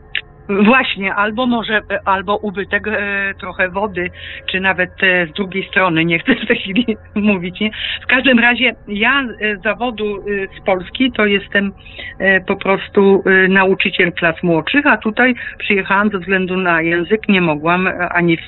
Właśnie, 0.49 1.15
albo 1.15 1.47
może, 1.47 1.81
albo 2.05 2.37
ubytek 2.37 2.89
e, 2.89 3.35
trochę 3.41 3.69
wody, 3.69 4.11
czy 4.51 4.61
nawet 4.61 4.91
e, 5.03 5.27
z 5.27 5.33
drugiej 5.33 5.69
strony, 5.69 6.05
nie 6.05 6.19
chcę 6.19 6.35
w 6.45 6.47
tej 6.47 6.57
chwili 6.57 6.97
mówić, 7.15 7.61
nie? 7.61 7.71
W 8.03 8.07
każdym 8.07 8.39
razie 8.39 8.75
ja 8.89 9.23
e, 9.41 9.57
z 9.57 9.63
zawodu 9.63 10.19
e, 10.19 10.23
z 10.61 10.65
Polski 10.65 11.13
to 11.13 11.27
jestem 11.27 11.73
e, 12.19 12.41
po 12.41 12.57
prostu 12.57 13.23
e, 13.27 13.49
nauczyciel 13.49 14.13
klas 14.13 14.43
młodszych, 14.43 14.87
a 14.87 14.97
tutaj 14.97 15.35
przyjechałam 15.59 16.11
ze 16.11 16.19
względu 16.19 16.57
na 16.57 16.83
język, 16.83 17.29
nie 17.29 17.41
mogłam 17.41 17.87
e, 17.87 18.09
ani 18.09 18.37
w, 18.37 18.41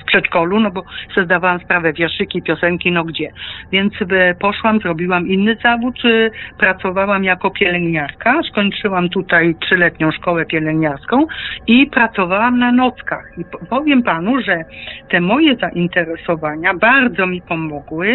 w 0.00 0.04
przedszkolu, 0.06 0.60
no 0.60 0.70
bo 0.70 0.82
sobie 1.14 1.24
zdawałam 1.24 1.60
sprawę, 1.60 1.92
wierszyki, 1.92 2.42
piosenki, 2.42 2.92
no 2.92 3.04
gdzie. 3.04 3.32
Więc 3.72 3.92
e, 4.10 4.34
poszłam, 4.34 4.80
zrobiłam 4.80 5.28
inny 5.28 5.56
zawód, 5.62 5.98
e, 6.04 6.30
pracowałam 6.58 7.24
jako 7.24 7.50
pielęgniarka, 7.50 8.40
skończyłam 8.50 9.08
tutaj 9.08 9.54
trzyletnią 9.60 10.10
szkołę 10.10 10.46
pielęgniarską, 10.90 11.26
i 11.66 11.86
pracowałam 11.86 12.58
na 12.58 12.72
nockach. 12.72 13.24
I 13.38 13.44
powiem 13.68 14.02
panu, 14.02 14.42
że 14.42 14.64
te 15.08 15.20
moje 15.20 15.56
zainteresowania 15.56 16.74
bardzo 16.74 17.26
mi 17.26 17.42
pomogły 17.42 18.08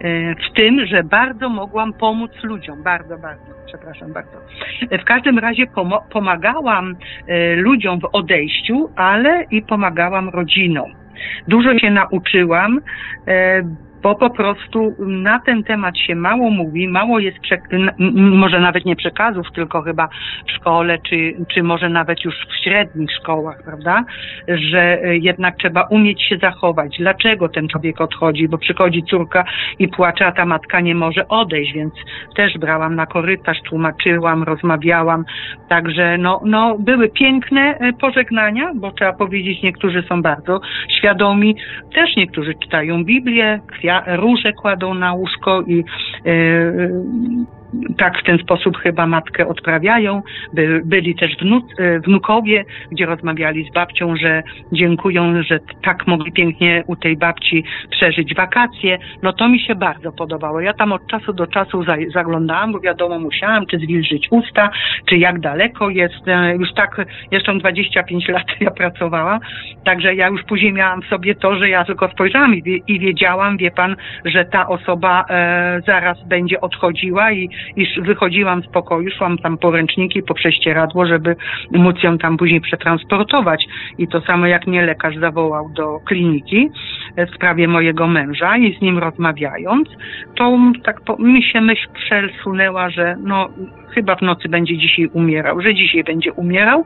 e, 0.00 0.34
w 0.34 0.52
tym, 0.56 0.86
że 0.86 1.02
bardzo 1.02 1.48
mogłam 1.48 1.92
pomóc 1.92 2.30
ludziom. 2.42 2.82
Bardzo, 2.82 3.18
bardzo, 3.18 3.44
przepraszam 3.66 4.12
bardzo. 4.12 4.38
W 5.02 5.04
każdym 5.04 5.38
razie 5.38 5.66
pomagałam 6.10 6.96
e, 7.26 7.56
ludziom 7.56 8.00
w 8.00 8.08
odejściu, 8.12 8.90
ale 8.96 9.44
i 9.50 9.62
pomagałam 9.62 10.28
rodzinom. 10.28 10.92
Dużo 11.48 11.78
się 11.78 11.90
nauczyłam 11.90 12.80
e, 13.28 13.62
bo 14.02 14.14
po 14.14 14.30
prostu 14.30 14.94
na 14.98 15.40
ten 15.40 15.64
temat 15.64 15.98
się 15.98 16.14
mało 16.14 16.50
mówi, 16.50 16.88
mało 16.88 17.18
jest, 17.18 17.38
może 18.14 18.60
nawet 18.60 18.84
nie 18.84 18.96
przekazów, 18.96 19.46
tylko 19.54 19.82
chyba 19.82 20.08
w 20.46 20.50
szkole, 20.50 20.98
czy, 21.08 21.34
czy 21.54 21.62
może 21.62 21.88
nawet 21.88 22.24
już 22.24 22.34
w 22.34 22.64
średnich 22.64 23.10
szkołach, 23.12 23.62
prawda, 23.64 24.04
że 24.48 24.98
jednak 25.12 25.56
trzeba 25.56 25.82
umieć 25.82 26.22
się 26.22 26.36
zachować. 26.38 26.96
Dlaczego 26.98 27.48
ten 27.48 27.68
człowiek 27.68 28.00
odchodzi? 28.00 28.48
Bo 28.48 28.58
przychodzi 28.58 29.02
córka 29.02 29.44
i 29.78 29.88
płacze, 29.88 30.26
a 30.26 30.32
ta 30.32 30.44
matka 30.44 30.80
nie 30.80 30.94
może 30.94 31.28
odejść, 31.28 31.72
więc 31.72 31.94
też 32.36 32.58
brałam 32.58 32.94
na 32.94 33.06
korytarz, 33.06 33.58
tłumaczyłam, 33.68 34.42
rozmawiałam, 34.42 35.24
także 35.68 36.18
no, 36.18 36.40
no 36.44 36.78
były 36.78 37.08
piękne 37.08 37.60
e, 37.60 37.92
pożegnania, 37.92 38.72
bo 38.74 38.92
trzeba 38.92 39.12
powiedzieć, 39.12 39.62
niektórzy 39.62 40.02
są 40.08 40.22
bardzo 40.22 40.60
świadomi, 40.98 41.56
też 41.94 42.16
niektórzy 42.16 42.54
czytają 42.54 43.04
Biblię, 43.04 43.60
kwiat 43.66 43.91
róże 44.06 44.52
kładą 44.52 44.94
na 44.94 45.12
łóżko 45.12 45.62
i 45.62 45.84
e, 46.24 46.32
tak 47.96 48.18
w 48.18 48.22
ten 48.22 48.38
sposób 48.38 48.76
chyba 48.76 49.06
matkę 49.06 49.48
odprawiają. 49.48 50.22
By, 50.52 50.82
byli 50.84 51.14
też 51.14 51.36
wnu, 51.36 51.60
e, 51.78 52.00
wnukowie, 52.00 52.64
gdzie 52.90 53.06
rozmawiali 53.06 53.68
z 53.70 53.72
babcią, 53.72 54.16
że 54.16 54.42
dziękują, 54.72 55.42
że 55.42 55.58
tak 55.82 56.06
mogli 56.06 56.32
pięknie 56.32 56.84
u 56.86 56.96
tej 56.96 57.16
babci 57.16 57.64
przeżyć 57.90 58.34
wakacje. 58.34 58.98
No 59.22 59.32
to 59.32 59.48
mi 59.48 59.60
się 59.60 59.74
bardzo 59.74 60.12
podobało. 60.12 60.60
Ja 60.60 60.72
tam 60.74 60.92
od 60.92 61.06
czasu 61.06 61.32
do 61.32 61.46
czasu 61.46 61.84
za, 61.84 61.96
zaglądałam, 62.14 62.72
bo 62.72 62.80
wiadomo 62.80 63.18
musiałam, 63.18 63.66
czy 63.66 63.78
zwilżyć 63.78 64.28
usta, 64.30 64.70
czy 65.08 65.16
jak 65.16 65.40
daleko 65.40 65.90
jest. 65.90 66.28
E, 66.28 66.56
już 66.56 66.72
tak, 66.72 67.06
jeszcze 67.30 67.58
25 67.58 68.28
lat 68.28 68.46
ja 68.60 68.70
pracowałam, 68.70 69.40
także 69.84 70.14
ja 70.14 70.28
już 70.28 70.42
później 70.42 70.72
miałam 70.72 71.02
w 71.02 71.06
sobie 71.06 71.34
to, 71.34 71.56
że 71.56 71.68
ja 71.68 71.84
tylko 71.84 72.08
spojrzałam 72.08 72.54
i, 72.54 72.82
i 72.86 72.98
wiedziałam, 72.98 73.56
wie 73.56 73.70
pan, 73.70 73.96
że 74.24 74.44
ta 74.44 74.68
osoba 74.68 75.24
e, 75.30 75.80
zaraz 75.86 76.24
będzie 76.28 76.60
odchodziła 76.60 77.32
i, 77.32 77.48
iż 77.76 77.88
wychodziłam 78.00 78.62
z 78.62 78.66
pokoju, 78.66 79.10
szłam 79.10 79.38
tam 79.38 79.58
po 79.58 79.70
ręczniki, 79.70 80.22
po 80.22 80.34
prześcieradło, 80.34 81.06
żeby 81.06 81.36
móc 81.70 82.02
ją 82.02 82.18
tam 82.18 82.36
później 82.36 82.60
przetransportować. 82.60 83.64
I 83.98 84.08
to 84.08 84.20
samo 84.20 84.46
jak 84.46 84.66
mnie 84.66 84.82
lekarz 84.82 85.16
zawołał 85.16 85.68
do 85.68 86.00
kliniki 86.00 86.70
w 87.16 87.34
sprawie 87.34 87.68
mojego 87.68 88.06
męża 88.06 88.56
i 88.56 88.78
z 88.78 88.80
nim 88.80 88.98
rozmawiając, 88.98 89.88
to 90.36 90.58
tak 90.84 91.00
po, 91.00 91.16
mi 91.16 91.42
się 91.42 91.60
myśl 91.60 91.88
przesunęła, 91.94 92.90
że 92.90 93.16
no 93.20 93.48
chyba 93.94 94.16
w 94.16 94.22
nocy 94.22 94.48
będzie 94.48 94.78
dzisiaj 94.78 95.06
umierał, 95.12 95.60
że 95.60 95.74
dzisiaj 95.74 96.04
będzie 96.04 96.32
umierał. 96.32 96.84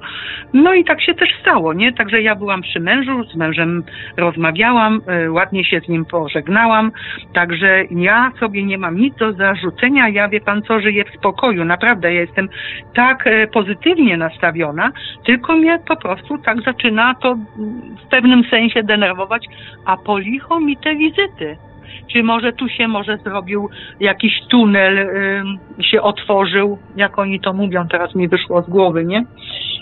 No 0.53 0.75
i 0.75 0.85
tak 0.85 1.03
się 1.03 1.15
też 1.15 1.29
stało, 1.41 1.73
nie? 1.73 1.93
Także 1.93 2.23
ja 2.23 2.35
byłam 2.35 2.63
przy 2.63 2.81
mężu, 2.81 3.25
z 3.25 3.37
mężem 3.37 3.83
rozmawiałam, 4.17 5.01
y, 5.25 5.31
ładnie 5.31 5.65
się 5.65 5.81
z 5.81 5.89
nim 5.89 6.05
pożegnałam, 6.05 6.93
także 7.35 7.85
ja 7.91 8.33
sobie 8.41 8.65
nie 8.65 8.79
mam 8.79 8.97
nic 8.97 9.17
do 9.17 9.33
zarzucenia, 9.33 10.09
ja 10.09 10.29
wie 10.29 10.41
pan 10.41 10.63
co, 10.69 10.81
żyję 10.81 11.05
w 11.05 11.19
spokoju, 11.19 11.65
naprawdę 11.65 12.15
ja 12.15 12.21
jestem 12.21 12.49
tak 12.95 13.27
y, 13.27 13.49
pozytywnie 13.53 14.17
nastawiona, 14.17 14.93
tylko 15.25 15.57
mnie 15.57 15.79
po 15.89 15.97
prostu 15.97 16.39
tak 16.39 16.63
zaczyna 16.63 17.15
to 17.15 17.35
w 18.05 18.09
pewnym 18.11 18.45
sensie 18.45 18.83
denerwować, 18.83 19.47
a 19.85 19.97
po 19.97 20.19
licho 20.19 20.61
mi 20.61 20.77
te 20.77 20.97
wizyty 20.97 21.57
czy 22.13 22.23
może 22.23 22.53
tu 22.53 22.69
się 22.69 22.89
może 22.89 23.17
zrobił 23.17 23.69
jakiś 24.01 24.33
tunel, 24.49 24.99
y, 24.99 25.85
się 25.91 26.03
otworzył, 26.03 26.79
jak 26.97 27.19
oni 27.19 27.41
to 27.41 27.53
mówią, 27.53 27.89
teraz 27.89 28.15
mi 28.15 28.29
wyszło 28.29 28.63
z 28.63 28.69
głowy, 28.69 29.05
nie? 29.05 29.25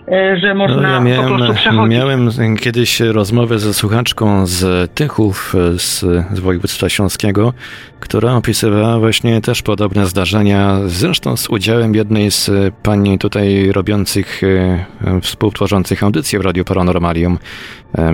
Y, 0.08 0.40
że 0.40 0.54
można 0.54 0.82
no, 0.82 0.88
ja 0.88 1.00
miałem, 1.00 1.30
po 1.30 1.36
prostu 1.36 1.54
przechodzić. 1.54 1.98
Miałem 1.98 2.56
kiedyś 2.56 3.00
rozmowę 3.00 3.58
ze 3.58 3.74
słuchaczką 3.74 4.46
z 4.46 4.90
Tychów, 4.94 5.54
z, 5.78 6.00
z 6.34 6.38
województwa 6.38 6.88
śląskiego, 6.88 7.52
która 8.00 8.34
opisywała 8.34 8.98
właśnie 8.98 9.40
też 9.40 9.62
podobne 9.62 10.06
zdarzenia, 10.06 10.78
zresztą 10.86 11.36
z 11.36 11.48
udziałem 11.48 11.94
jednej 11.94 12.30
z 12.30 12.50
pani 12.82 13.18
tutaj 13.18 13.72
robiących, 13.72 14.42
y, 14.42 14.78
współtworzących 15.22 16.02
audycję 16.02 16.38
w 16.38 16.42
Radiu 16.42 16.64
Paranormalium. 16.64 17.38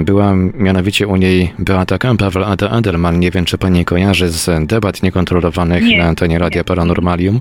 Była 0.04 0.34
mianowicie 0.54 1.06
u 1.06 1.16
niej 1.16 1.52
Beata 1.58 1.98
Kampawel, 1.98 2.44
Ada 2.44 2.70
Adelman, 2.70 3.20
nie 3.20 3.30
wiem 3.30 3.44
czy 3.44 3.58
pani 3.58 3.84
kojarzy 3.84 4.28
z 4.28 4.66
debat 4.66 5.02
niekontrolowanych 5.02 5.82
nie. 5.84 5.98
na 5.98 6.04
antenie 6.04 6.38
Radia 6.38 6.64
Paranormalium. 6.64 7.40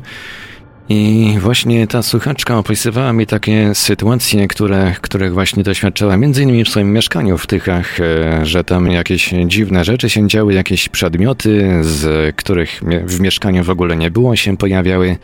I 0.90 1.36
właśnie 1.40 1.88
ta 1.88 2.04
słuchaczka 2.04 2.58
opisywała 2.58 3.14
mi 3.14 3.26
takie 3.26 3.76
sytuacje, 3.76 4.48
które, 4.48 4.96
których 5.02 5.34
właśnie 5.34 5.64
doświadczała 5.64 6.18
między 6.18 6.44
innymi 6.44 6.64
w 6.64 6.70
swoim 6.70 6.94
mieszkaniu 6.94 7.38
w 7.38 7.48
Tychach, 7.48 8.00
e, 8.00 8.46
że 8.46 8.64
tam 8.64 8.92
jakieś 8.92 9.34
dziwne 9.46 9.84
rzeczy 9.86 10.10
się 10.10 10.28
działy, 10.28 10.54
jakieś 10.54 10.90
przedmioty, 10.90 11.80
z 11.82 12.36
których 12.36 12.82
w 13.06 13.20
mieszkaniu 13.20 13.64
w 13.64 13.70
ogóle 13.70 13.98
nie 13.98 14.12
było, 14.12 14.36
się 14.36 14.58
pojawiały. 14.58 15.18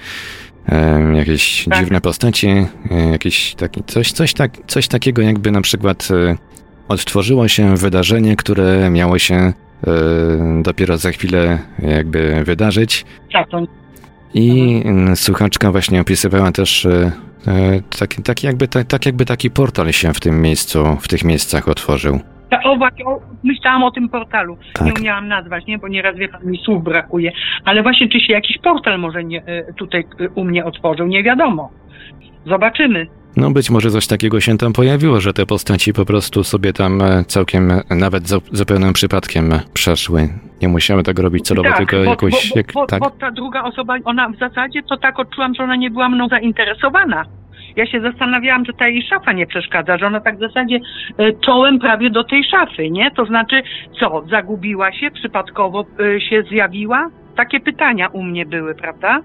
E, 0.70 1.01
jakieś 1.16 1.66
tak. 1.70 1.80
dziwne 1.80 2.01
postacie, 2.01 2.68
e, 2.91 3.11
jakieś 3.11 3.55
taki, 3.55 3.84
coś, 3.84 4.11
coś, 4.11 4.34
tak, 4.34 4.51
coś 4.68 4.88
takiego 4.88 5.22
jakby 5.22 5.51
na 5.51 5.61
przykład 5.61 6.07
odtworzyło 6.88 7.47
się 7.47 7.78
wydarzenie, 7.78 8.36
które 8.36 8.89
miało 8.89 9.20
się 9.20 9.53
dopiero 10.61 10.97
za 10.97 11.11
chwilę 11.11 11.59
jakby 11.80 12.43
wydarzyć. 12.43 13.05
Tak, 13.34 13.47
I 14.38 14.84
słuchaczka 15.16 15.72
właśnie 15.72 16.02
opisywała 16.02 16.52
też 16.52 16.88
tak, 18.00 18.10
tak, 18.26 18.44
jakby, 18.44 18.68
tak, 18.68 18.88
tak 18.88 19.06
jakby 19.06 19.26
taki 19.26 19.52
portal 19.52 19.92
się 19.92 20.14
w 20.14 20.20
tym 20.20 20.42
miejscu, 20.42 20.98
w 21.02 21.08
tych 21.08 21.24
miejscach 21.24 21.68
otworzył. 21.68 22.20
O, 22.64 22.76
właśnie, 22.78 23.06
o, 23.06 23.22
myślałam 23.44 23.84
o 23.84 23.92
tym 23.92 24.10
portalu. 24.10 24.58
Tak. 24.74 24.88
Nie 24.88 24.94
umiałam 25.02 25.28
nazwać, 25.28 25.66
nie? 25.66 25.78
Bo 25.78 25.88
nieraz 25.88 26.16
wie 26.16 26.28
pan 26.28 26.46
mi 26.46 26.58
słów 26.58 26.84
brakuje. 26.84 27.32
Ale 27.66 27.84
właśnie, 27.84 28.10
czy 28.10 28.20
się 28.20 28.34
jakiś 28.34 28.58
portal 28.58 29.00
może 29.00 29.24
nie, 29.24 29.44
tutaj 29.78 30.04
u 30.36 30.44
mnie 30.44 30.66
otworzył, 30.66 31.08
nie 31.08 31.24
wiadomo. 31.24 31.72
Zobaczymy. 32.46 33.08
No 33.38 33.52
być 33.52 33.70
może 33.70 33.90
coś 33.90 34.08
takiego 34.08 34.42
się 34.42 34.58
tam 34.58 34.74
pojawiło, 34.74 35.20
że 35.20 35.34
te 35.34 35.46
postaci 35.46 35.94
po 35.94 36.06
prostu 36.06 36.44
sobie 36.44 36.74
tam 36.74 37.02
e, 37.02 37.24
całkiem 37.24 37.72
e, 37.72 37.84
nawet 37.96 38.24
zupełnym 38.52 38.94
przypadkiem 38.94 39.50
przeszły. 39.74 40.30
Nie 40.62 40.68
musiały 40.68 41.04
tego 41.04 41.22
robić 41.22 41.48
celowo, 41.48 41.70
tak, 41.70 41.78
tylko 41.78 41.98
bo, 41.98 42.04
jakoś... 42.04 42.50
Bo, 42.50 42.58
jak, 42.58 42.74
bo, 42.74 42.86
tak. 42.86 43.00
bo 43.00 43.10
ta 43.10 43.32
druga 43.32 43.64
osoba, 43.64 43.96
ona 44.06 44.30
w 44.30 44.38
zasadzie 44.38 44.84
to 44.84 44.98
tak 44.98 45.20
odczułam, 45.20 45.54
że 45.56 45.64
ona 45.64 45.76
nie 45.76 45.90
była 45.90 46.10
mną 46.10 46.28
zainteresowana. 46.28 47.26
Ja 47.76 47.86
się 47.86 48.02
zastanawiałam, 48.02 48.66
że 48.66 48.74
ta 48.74 48.88
jej 48.88 49.04
szafa 49.10 49.32
nie 49.34 49.48
przeszkadza, 49.48 49.98
że 49.98 50.08
ona 50.08 50.20
tak 50.20 50.38
w 50.38 50.40
zasadzie 50.40 50.80
e, 51.18 51.34
czołem 51.46 51.80
prawie 51.80 52.10
do 52.10 52.24
tej 52.24 52.44
szafy, 52.44 52.90
nie? 52.90 53.12
To 53.12 53.26
znaczy, 53.26 53.62
co, 54.00 54.24
zagubiła 54.32 54.92
się, 54.92 55.12
przypadkowo 55.12 55.86
się 56.30 56.44
zjawiła? 56.50 57.10
Takie 57.36 57.60
pytania 57.60 58.08
u 58.08 58.24
mnie 58.24 58.46
były, 58.46 58.76
prawda? 58.76 59.20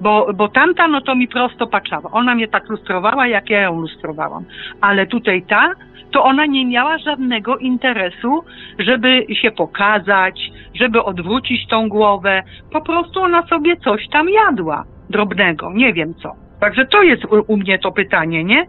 Bo, 0.00 0.32
bo 0.34 0.48
tamta, 0.48 0.88
no 0.88 1.00
to 1.00 1.14
mi 1.14 1.28
prosto 1.28 1.66
patrzała. 1.66 2.10
Ona 2.10 2.34
mnie 2.34 2.48
tak 2.48 2.68
lustrowała, 2.68 3.26
jak 3.26 3.50
ja 3.50 3.60
ją 3.60 3.80
lustrowałam. 3.80 4.44
Ale 4.80 5.06
tutaj 5.06 5.42
ta, 5.42 5.74
to 6.10 6.24
ona 6.24 6.46
nie 6.46 6.66
miała 6.66 6.98
żadnego 6.98 7.56
interesu, 7.56 8.44
żeby 8.78 9.26
się 9.42 9.50
pokazać, 9.50 10.50
żeby 10.74 11.02
odwrócić 11.02 11.66
tą 11.68 11.88
głowę. 11.88 12.42
Po 12.72 12.80
prostu 12.80 13.20
ona 13.20 13.42
sobie 13.46 13.76
coś 13.76 14.08
tam 14.08 14.28
jadła 14.28 14.84
drobnego, 15.10 15.72
nie 15.74 15.92
wiem 15.92 16.14
co. 16.14 16.32
Także 16.60 16.86
to 16.86 17.02
jest 17.02 17.24
u, 17.24 17.44
u 17.52 17.56
mnie 17.56 17.78
to 17.78 17.92
pytanie, 17.92 18.44
nie? 18.44 18.66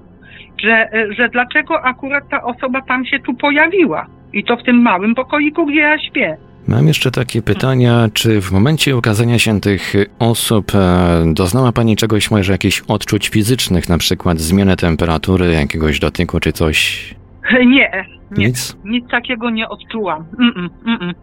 Że, 0.63 0.89
że 1.09 1.29
dlaczego 1.29 1.81
akurat 1.81 2.29
ta 2.29 2.43
osoba 2.43 2.81
tam 2.81 3.05
się 3.05 3.19
tu 3.19 3.33
pojawiła? 3.33 4.05
I 4.33 4.43
to 4.43 4.57
w 4.57 4.63
tym 4.63 4.81
małym 4.81 5.15
pokoiku, 5.15 5.65
gdzie 5.65 5.79
ja 5.79 5.99
śpię. 5.99 6.37
Mam 6.67 6.87
jeszcze 6.87 7.11
takie 7.11 7.41
pytania, 7.41 8.07
czy 8.13 8.41
w 8.41 8.51
momencie 8.51 8.97
ukazania 8.97 9.39
się 9.39 9.61
tych 9.61 9.93
osób 10.19 10.71
e, 10.75 11.33
doznała 11.33 11.71
Pani 11.71 11.95
czegoś, 11.95 12.31
może 12.31 12.51
jakichś 12.51 12.81
odczuć 12.87 13.29
fizycznych, 13.29 13.89
na 13.89 13.97
przykład 13.97 14.39
zmianę 14.39 14.75
temperatury, 14.75 15.51
jakiegoś 15.51 15.99
dotyku 15.99 16.39
czy 16.39 16.53
coś? 16.53 17.09
Nie, 17.53 17.65
nie. 17.65 18.47
Nic? 18.47 18.77
Nic 18.85 19.09
takiego 19.11 19.49
nie 19.49 19.69
odczułam. 19.69 20.25
Mm-mm, 20.39 20.69
mm-mm. 20.85 21.13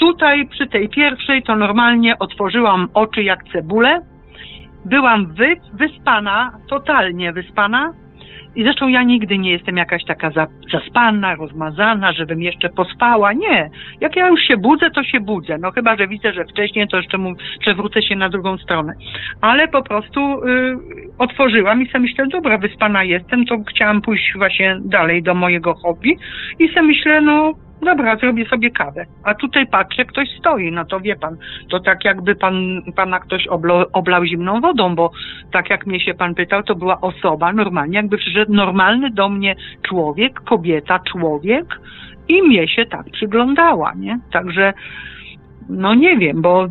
Tutaj 0.00 0.48
przy 0.48 0.66
tej 0.66 0.88
pierwszej 0.88 1.42
to 1.42 1.56
normalnie 1.56 2.18
otworzyłam 2.18 2.88
oczy 2.94 3.22
jak 3.22 3.44
cebulę. 3.52 4.02
Byłam 4.84 5.34
wy, 5.34 5.56
wyspana, 5.72 6.58
totalnie 6.68 7.32
wyspana. 7.32 7.92
I 8.56 8.62
zresztą 8.62 8.88
ja 8.88 9.02
nigdy 9.02 9.38
nie 9.38 9.50
jestem 9.50 9.76
jakaś 9.76 10.04
taka 10.04 10.30
zaspana, 10.72 11.34
rozmazana, 11.34 12.12
żebym 12.12 12.42
jeszcze 12.42 12.68
pospała. 12.68 13.32
Nie. 13.32 13.70
Jak 14.00 14.16
ja 14.16 14.28
już 14.28 14.40
się 14.40 14.56
budzę, 14.56 14.90
to 14.90 15.04
się 15.04 15.20
budzę. 15.20 15.58
No 15.58 15.70
chyba, 15.70 15.96
że 15.96 16.08
widzę, 16.08 16.32
że 16.32 16.44
wcześniej, 16.44 16.88
to 16.88 16.96
jeszcze 16.96 17.18
mu 17.18 17.34
przewrócę 17.60 18.02
się 18.02 18.16
na 18.16 18.28
drugą 18.28 18.58
stronę. 18.58 18.92
Ale 19.40 19.68
po 19.68 19.82
prostu 19.82 20.20
y, 20.20 20.76
otworzyłam 21.18 21.82
i 21.82 21.86
sobie 21.86 22.00
myślę, 22.00 22.26
dobra, 22.26 22.58
wyspana 22.58 23.04
jestem, 23.04 23.46
to 23.46 23.56
chciałam 23.68 24.02
pójść 24.02 24.32
właśnie 24.36 24.76
dalej 24.84 25.22
do 25.22 25.34
mojego 25.34 25.74
hobby 25.74 26.16
i 26.58 26.68
sobie 26.68 26.82
myślę, 26.82 27.20
no 27.20 27.52
dobra, 27.82 28.16
zrobię 28.16 28.46
sobie 28.46 28.70
kawę. 28.70 29.06
A 29.24 29.34
tutaj 29.34 29.66
patrzę, 29.66 30.04
ktoś 30.04 30.28
stoi, 30.38 30.72
no 30.72 30.84
to 30.84 31.00
wie 31.00 31.16
pan, 31.16 31.36
to 31.70 31.80
tak 31.80 32.04
jakby 32.04 32.34
pan, 32.34 32.82
pana 32.96 33.20
ktoś 33.20 33.46
oblo, 33.46 33.86
oblał 33.92 34.24
zimną 34.24 34.60
wodą, 34.60 34.94
bo 34.94 35.10
tak 35.52 35.70
jak 35.70 35.86
mnie 35.86 36.00
się 36.00 36.14
pan 36.14 36.34
pytał, 36.34 36.62
to 36.62 36.74
była 36.74 37.00
osoba 37.00 37.52
normalnie, 37.52 37.96
jakby 37.96 38.18
przyszedł 38.18 38.52
normalny 38.52 39.10
do 39.10 39.28
mnie 39.28 39.56
człowiek, 39.88 40.40
kobieta, 40.40 40.98
człowiek 41.12 41.80
i 42.28 42.42
mnie 42.42 42.68
się 42.68 42.86
tak 42.86 43.10
przyglądała, 43.10 43.92
nie? 43.96 44.18
Także 44.32 44.72
no 45.70 45.94
nie 45.94 46.16
wiem, 46.16 46.42
bo, 46.42 46.68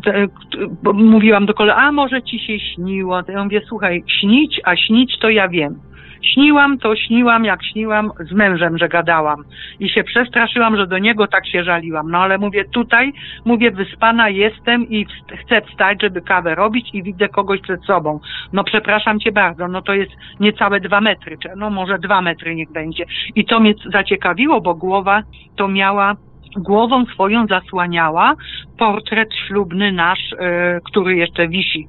bo 0.82 0.92
mówiłam 0.92 1.46
do 1.46 1.54
koleżanki, 1.54 1.84
a 1.86 1.92
może 1.92 2.22
ci 2.22 2.38
się 2.38 2.58
śniło? 2.58 3.22
To 3.22 3.32
ja 3.32 3.44
mówię, 3.44 3.60
słuchaj, 3.68 4.04
śnić, 4.20 4.60
a 4.64 4.76
śnić 4.76 5.18
to 5.18 5.30
ja 5.30 5.48
wiem. 5.48 5.89
Śniłam 6.22 6.78
to, 6.78 6.96
śniłam, 6.96 7.44
jak 7.44 7.64
śniłam 7.64 8.10
z 8.30 8.32
mężem, 8.32 8.78
że 8.78 8.88
gadałam. 8.88 9.44
I 9.80 9.88
się 9.88 10.04
przestraszyłam, 10.04 10.76
że 10.76 10.86
do 10.86 10.98
niego 10.98 11.26
tak 11.26 11.46
się 11.46 11.64
żaliłam. 11.64 12.10
No 12.10 12.18
ale 12.18 12.38
mówię, 12.38 12.64
tutaj, 12.64 13.12
mówię, 13.44 13.70
wyspana 13.70 14.28
jestem 14.28 14.88
i 14.88 15.06
chcę 15.44 15.60
wstać, 15.60 16.02
żeby 16.02 16.20
kawę 16.20 16.54
robić 16.54 16.90
i 16.92 17.02
widzę 17.02 17.28
kogoś 17.28 17.60
przed 17.60 17.84
sobą. 17.84 18.20
No 18.52 18.64
przepraszam 18.64 19.20
cię 19.20 19.32
bardzo, 19.32 19.68
no 19.68 19.82
to 19.82 19.94
jest 19.94 20.12
niecałe 20.40 20.80
dwa 20.80 21.00
metry, 21.00 21.36
no 21.56 21.70
może 21.70 21.98
dwa 21.98 22.22
metry 22.22 22.54
niech 22.54 22.72
będzie. 22.72 23.04
I 23.34 23.44
to 23.44 23.60
mnie 23.60 23.74
zaciekawiło, 23.92 24.60
bo 24.60 24.74
głowa 24.74 25.22
to 25.56 25.68
miała 25.68 26.16
głową 26.56 27.04
swoją 27.06 27.46
zasłaniała 27.46 28.34
portret 28.78 29.28
ślubny 29.46 29.92
nasz, 29.92 30.30
yy, 30.30 30.80
który 30.84 31.16
jeszcze 31.16 31.48
wisi. 31.48 31.88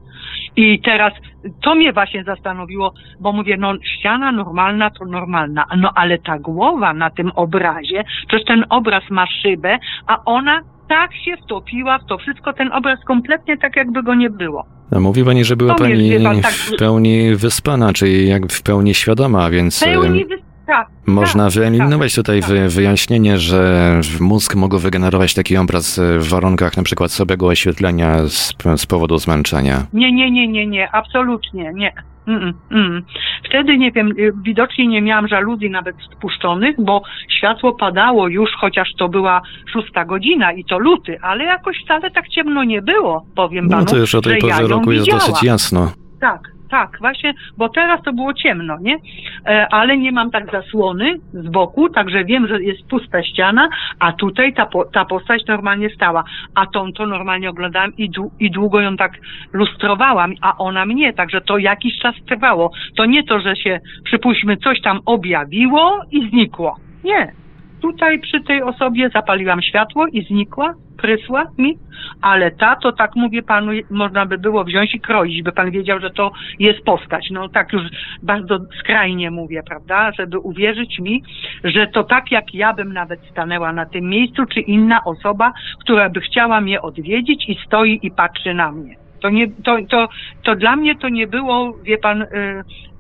I 0.56 0.82
teraz 0.82 1.14
to 1.62 1.76
mnie 1.76 1.94
właśnie 1.94 2.24
zastanowiło, 2.24 2.94
bo 3.20 3.32
mówię, 3.34 3.58
no 3.58 3.74
ściana 3.84 4.32
normalna 4.32 4.90
to 4.90 5.06
normalna, 5.06 5.66
no 5.78 5.92
ale 5.96 6.18
ta 6.18 6.40
głowa 6.40 6.94
na 6.94 7.10
tym 7.10 7.32
obrazie, 7.36 8.04
przecież 8.28 8.46
ten 8.48 8.66
obraz 8.70 9.04
ma 9.10 9.28
szybę, 9.28 9.80
a 10.08 10.18
ona 10.26 10.62
tak 10.90 11.16
się 11.16 11.38
wtopiła 11.38 12.00
w 12.00 12.06
to 12.06 12.18
wszystko, 12.18 12.54
ten 12.54 12.72
obraz 12.72 13.00
kompletnie 13.06 13.58
tak 13.58 13.76
jakby 13.76 14.04
go 14.04 14.16
nie 14.16 14.30
było. 14.30 14.66
A 14.96 15.00
mówi 15.00 15.24
pani, 15.24 15.44
że 15.44 15.56
była 15.56 15.76
pani 15.76 16.24
tak... 16.24 16.46
w 16.46 16.76
pełni 16.80 17.36
wyspana, 17.36 17.94
czyli 17.94 18.28
jak 18.28 18.52
w 18.52 18.64
pełni 18.64 18.94
świadoma, 18.94 19.50
więc... 19.50 19.80
W 19.80 19.84
pełni 19.84 20.26
wyspana 20.26 20.51
tak, 20.68 20.88
Można 21.08 21.44
tak, 21.44 21.54
wyeliminować 21.54 22.16
tak, 22.16 22.26
tutaj 22.26 22.42
tak. 22.42 22.50
wyjaśnienie, 22.70 23.38
że 23.38 24.02
mózg 24.20 24.56
mógł 24.56 24.78
wygenerować 24.78 25.34
taki 25.34 25.58
obraz 25.58 26.00
w 26.18 26.30
warunkach 26.30 26.78
na 26.78 26.84
przykład 26.84 27.12
słabego 27.12 27.48
oświetlenia 27.48 28.28
z, 28.28 28.54
z 28.76 28.86
powodu 28.86 29.18
zmęczenia. 29.18 29.86
Nie, 29.94 30.12
nie, 30.12 30.32
nie, 30.32 30.48
nie, 30.48 30.68
nie, 30.68 30.92
absolutnie 30.92 31.72
nie. 31.74 31.94
Mm, 32.28 32.54
mm. 32.72 33.04
Wtedy 33.46 33.78
nie 33.78 33.92
wiem, 33.92 34.12
y, 34.20 34.32
widocznie 34.44 34.88
nie 34.88 35.02
miałam 35.02 35.28
żaluzji 35.28 35.70
nawet 35.70 35.96
spuszczonych, 36.18 36.76
bo 36.80 37.02
światło 37.38 37.74
padało 37.74 38.28
już, 38.28 38.50
chociaż 38.60 38.90
to 38.98 39.10
była 39.10 39.42
szósta 39.74 40.06
godzina 40.06 40.52
i 40.52 40.66
to 40.66 40.80
luty, 40.80 41.18
ale 41.22 41.44
jakoś 41.44 41.78
wcale 41.86 42.12
tak 42.12 42.30
ciemno 42.30 42.64
nie 42.64 42.82
było, 42.82 43.26
powiem 43.36 43.66
no, 43.66 43.72
panu. 43.72 43.84
No 43.84 43.92
to 43.92 43.98
już 43.98 44.16
o 44.16 44.22
tej 44.22 44.42
porze 44.42 44.68
roku 44.68 44.92
jest 44.92 45.06
widziała. 45.06 45.28
dosyć 45.28 45.44
jasno. 45.44 45.92
Tak, 46.20 46.42
tak, 46.72 46.98
właśnie, 47.00 47.34
bo 47.58 47.70
teraz 47.70 48.02
to 48.04 48.14
było 48.14 48.34
ciemno, 48.34 48.78
nie? 48.82 48.98
E, 49.46 49.68
ale 49.72 49.98
nie 49.98 50.12
mam 50.12 50.32
tak 50.32 50.52
zasłony 50.52 51.18
z 51.34 51.50
boku, 51.50 51.90
także 51.90 52.26
wiem, 52.26 52.48
że 52.48 52.64
jest 52.64 52.88
pusta 52.88 53.24
ściana, 53.24 53.70
a 54.00 54.12
tutaj 54.12 54.54
ta, 54.54 54.68
ta 54.94 55.06
postać 55.06 55.46
normalnie 55.48 55.90
stała. 55.90 56.24
A 56.56 56.66
tą 56.66 56.94
to 56.94 57.06
normalnie 57.06 57.50
oglądałam 57.50 57.92
i, 57.98 58.10
i 58.40 58.52
długo 58.52 58.82
ją 58.82 58.98
tak 58.98 59.12
lustrowałam, 59.54 60.34
a 60.42 60.58
ona 60.58 60.86
mnie, 60.86 61.14
także 61.14 61.42
to 61.42 61.58
jakiś 61.58 62.00
czas 62.00 62.16
trwało. 62.28 62.72
To 62.98 63.06
nie 63.06 63.24
to, 63.24 63.40
że 63.40 63.56
się, 63.56 63.80
przypuśćmy, 64.04 64.58
coś 64.58 64.82
tam 64.82 65.00
objawiło 65.06 66.02
i 66.12 66.30
znikło. 66.30 66.76
Nie. 67.04 67.41
Tutaj 67.82 68.20
przy 68.20 68.42
tej 68.42 68.64
osobie 68.64 69.10
zapaliłam 69.10 69.62
światło 69.62 70.08
i 70.08 70.24
znikła, 70.24 70.74
prysła 70.98 71.44
mi, 71.58 71.78
ale 72.22 72.52
ta 72.52 72.76
to 72.76 72.92
tak 72.92 73.16
mówię 73.16 73.44
panu, 73.44 73.72
można 73.90 74.26
by 74.26 74.38
było 74.38 74.64
wziąć 74.64 74.96
i 74.96 75.00
kroić, 75.00 75.44
by 75.44 75.52
pan 75.52 75.72
wiedział, 75.72 76.00
że 76.00 76.10
to 76.10 76.32
jest 76.60 76.84
postać. 76.86 77.30
No 77.32 77.50
tak 77.50 77.74
już 77.74 77.84
bardzo 78.24 78.60
skrajnie 78.80 79.32
mówię, 79.32 79.62
prawda, 79.68 80.12
żeby 80.12 80.40
uwierzyć 80.40 81.00
mi, 81.00 81.24
że 81.64 81.88
to 81.88 82.04
tak 82.04 82.32
jak 82.32 82.54
ja 82.54 82.74
bym 82.74 82.94
nawet 82.94 83.20
stanęła 83.32 83.74
na 83.74 83.86
tym 83.86 84.10
miejscu, 84.10 84.46
czy 84.46 84.60
inna 84.60 85.04
osoba, 85.04 85.54
która 85.80 86.10
by 86.10 86.22
chciała 86.22 86.62
mnie 86.62 86.82
odwiedzić 86.82 87.50
i 87.50 87.60
stoi 87.66 88.00
i 88.04 88.12
patrzy 88.12 88.54
na 88.54 88.72
mnie. 88.72 88.96
To, 89.22 89.30
nie, 89.30 89.48
to, 89.48 89.78
to, 89.90 90.08
to 90.44 90.56
dla 90.56 90.76
mnie 90.76 90.96
to 90.96 91.10
nie 91.10 91.28
było, 91.28 91.78
wie 91.84 91.98
pan, 91.98 92.22
y, 92.22 92.28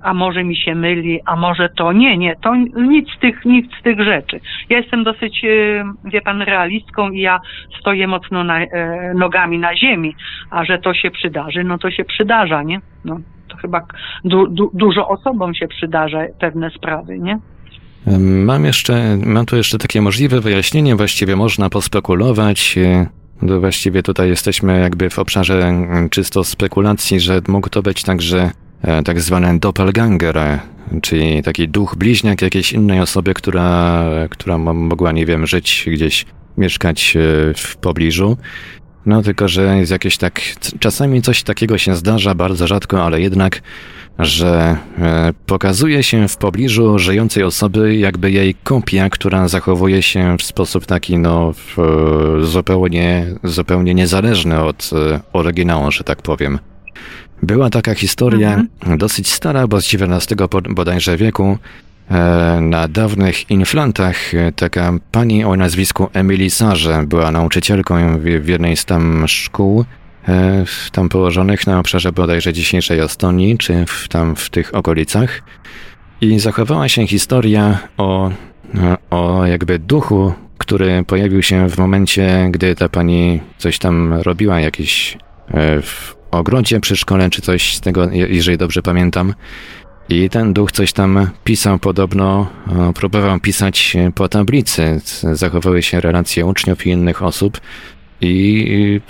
a 0.01 0.13
może 0.13 0.43
mi 0.43 0.55
się 0.55 0.75
myli, 0.75 1.19
a 1.25 1.35
może 1.35 1.69
to. 1.69 1.93
Nie, 1.93 2.17
nie, 2.17 2.35
to 2.35 2.55
nic 2.75 3.09
z 3.17 3.19
tych, 3.19 3.45
nic 3.45 3.71
z 3.79 3.83
tych 3.83 4.01
rzeczy. 4.01 4.39
Ja 4.69 4.77
jestem 4.77 5.03
dosyć, 5.03 5.43
y, 5.43 5.83
wie 6.05 6.21
pan, 6.21 6.41
realistką 6.41 7.09
i 7.09 7.19
ja 7.19 7.39
stoję 7.79 8.07
mocno 8.07 8.43
na, 8.43 8.63
y, 8.63 8.67
nogami 9.15 9.59
na 9.59 9.77
ziemi, 9.77 10.15
a 10.49 10.65
że 10.65 10.79
to 10.79 10.93
się 10.93 11.11
przydarzy, 11.11 11.63
no 11.63 11.77
to 11.77 11.91
się 11.91 12.03
przydarza, 12.03 12.63
nie? 12.63 12.81
No, 13.05 13.19
to 13.47 13.57
chyba 13.57 13.81
du, 14.23 14.47
du, 14.47 14.71
dużo 14.73 15.07
osobom 15.07 15.53
się 15.53 15.67
przydarza 15.67 16.19
pewne 16.39 16.69
sprawy, 16.69 17.19
nie? 17.19 17.39
Mam 18.45 18.65
jeszcze, 18.65 19.17
mam 19.25 19.45
tu 19.45 19.55
jeszcze 19.55 19.77
takie 19.77 20.01
możliwe 20.01 20.41
wyjaśnienie, 20.41 20.95
właściwie 20.95 21.35
można 21.35 21.69
pospekulować. 21.69 22.77
No 23.41 23.59
właściwie 23.59 24.03
tutaj 24.03 24.29
jesteśmy 24.29 24.79
jakby 24.79 25.09
w 25.09 25.19
obszarze 25.19 25.67
mm, 25.67 26.09
czysto 26.09 26.43
spekulacji, 26.43 27.19
że 27.19 27.41
mógł 27.47 27.69
to 27.69 27.81
być 27.81 28.03
także 28.03 28.51
e, 28.81 29.03
tak 29.03 29.21
zwany 29.21 29.59
doppelganger, 29.59 30.59
czyli 31.01 31.43
taki 31.43 31.69
duch 31.69 31.95
bliźniak 31.95 32.41
jakiejś 32.41 32.73
innej 32.73 32.99
osoby, 32.99 33.33
która, 33.33 34.05
która 34.29 34.57
mogła, 34.57 35.11
nie 35.11 35.25
wiem, 35.25 35.47
żyć 35.47 35.85
gdzieś, 35.93 36.25
mieszkać 36.57 37.17
e, 37.17 37.19
w 37.53 37.77
pobliżu. 37.77 38.37
No 39.05 39.21
tylko, 39.21 39.47
że 39.47 39.77
jest 39.77 39.91
jakieś 39.91 40.17
tak, 40.17 40.41
czasami 40.79 41.21
coś 41.21 41.43
takiego 41.43 41.77
się 41.77 41.95
zdarza, 41.95 42.35
bardzo 42.35 42.67
rzadko, 42.67 43.03
ale 43.03 43.21
jednak 43.21 43.61
że 44.19 44.77
e, 44.99 45.33
pokazuje 45.45 46.03
się 46.03 46.27
w 46.27 46.37
pobliżu 46.37 46.99
żyjącej 46.99 47.43
osoby 47.43 47.95
jakby 47.95 48.31
jej 48.31 48.55
kopia, 48.55 49.09
która 49.09 49.47
zachowuje 49.47 50.03
się 50.03 50.37
w 50.39 50.43
sposób 50.43 50.85
taki 50.85 51.17
no 51.17 51.53
zupełnie, 52.41 53.25
zupełnie 53.43 53.93
niezależny 53.93 54.63
od 54.63 54.89
e, 54.93 55.19
oryginału, 55.33 55.91
że 55.91 56.03
tak 56.03 56.21
powiem. 56.21 56.59
Była 57.43 57.69
taka 57.69 57.95
historia 57.95 58.53
mhm. 58.53 58.97
dosyć 58.97 59.31
stara, 59.31 59.67
bo 59.67 59.81
z 59.81 59.93
XIX 59.93 60.41
bodajże 60.69 61.17
wieku, 61.17 61.57
na 62.61 62.87
dawnych 62.87 63.51
inflantach 63.51 64.17
taka 64.55 64.93
pani 65.11 65.43
o 65.43 65.55
nazwisku 65.55 66.09
Emily 66.13 66.49
Sarze 66.49 67.03
była 67.07 67.31
nauczycielką 67.31 68.19
w 68.19 68.47
jednej 68.47 68.77
z 68.77 68.85
tam 68.85 69.27
szkół 69.27 69.85
E, 70.27 70.65
tam 70.91 71.09
położonych 71.09 71.67
na 71.67 71.79
obszarze 71.79 72.11
bodajże 72.11 72.53
dzisiejszej 72.53 72.99
Estonii, 72.99 73.57
czy 73.57 73.85
w, 73.87 74.07
tam 74.07 74.35
w 74.35 74.49
tych 74.49 74.75
okolicach. 74.75 75.41
I 76.21 76.39
zachowała 76.39 76.89
się 76.89 77.07
historia 77.07 77.79
o, 77.97 78.31
e, 78.75 78.97
o 79.09 79.45
jakby 79.45 79.79
duchu, 79.79 80.33
który 80.57 81.03
pojawił 81.03 81.43
się 81.43 81.69
w 81.69 81.77
momencie, 81.77 82.47
gdy 82.51 82.75
ta 82.75 82.89
pani 82.89 83.39
coś 83.57 83.79
tam 83.79 84.13
robiła, 84.13 84.59
jakieś 84.59 85.17
e, 85.47 85.81
w 85.81 86.15
ogrodzie 86.31 86.79
przy 86.79 86.95
szkole, 86.95 87.29
czy 87.29 87.41
coś 87.41 87.75
z 87.75 87.81
tego, 87.81 88.09
jeżeli 88.11 88.57
dobrze 88.57 88.81
pamiętam. 88.81 89.33
I 90.09 90.29
ten 90.29 90.53
duch 90.53 90.71
coś 90.71 90.93
tam 90.93 91.29
pisał 91.43 91.79
podobno, 91.79 92.47
próbował 92.95 93.39
pisać 93.39 93.97
po 94.15 94.29
tablicy. 94.29 95.01
Zachowały 95.33 95.83
się 95.83 96.01
relacje 96.01 96.45
uczniów 96.45 96.87
i 96.87 96.89
innych 96.89 97.23
osób. 97.23 97.61
I 98.23 99.01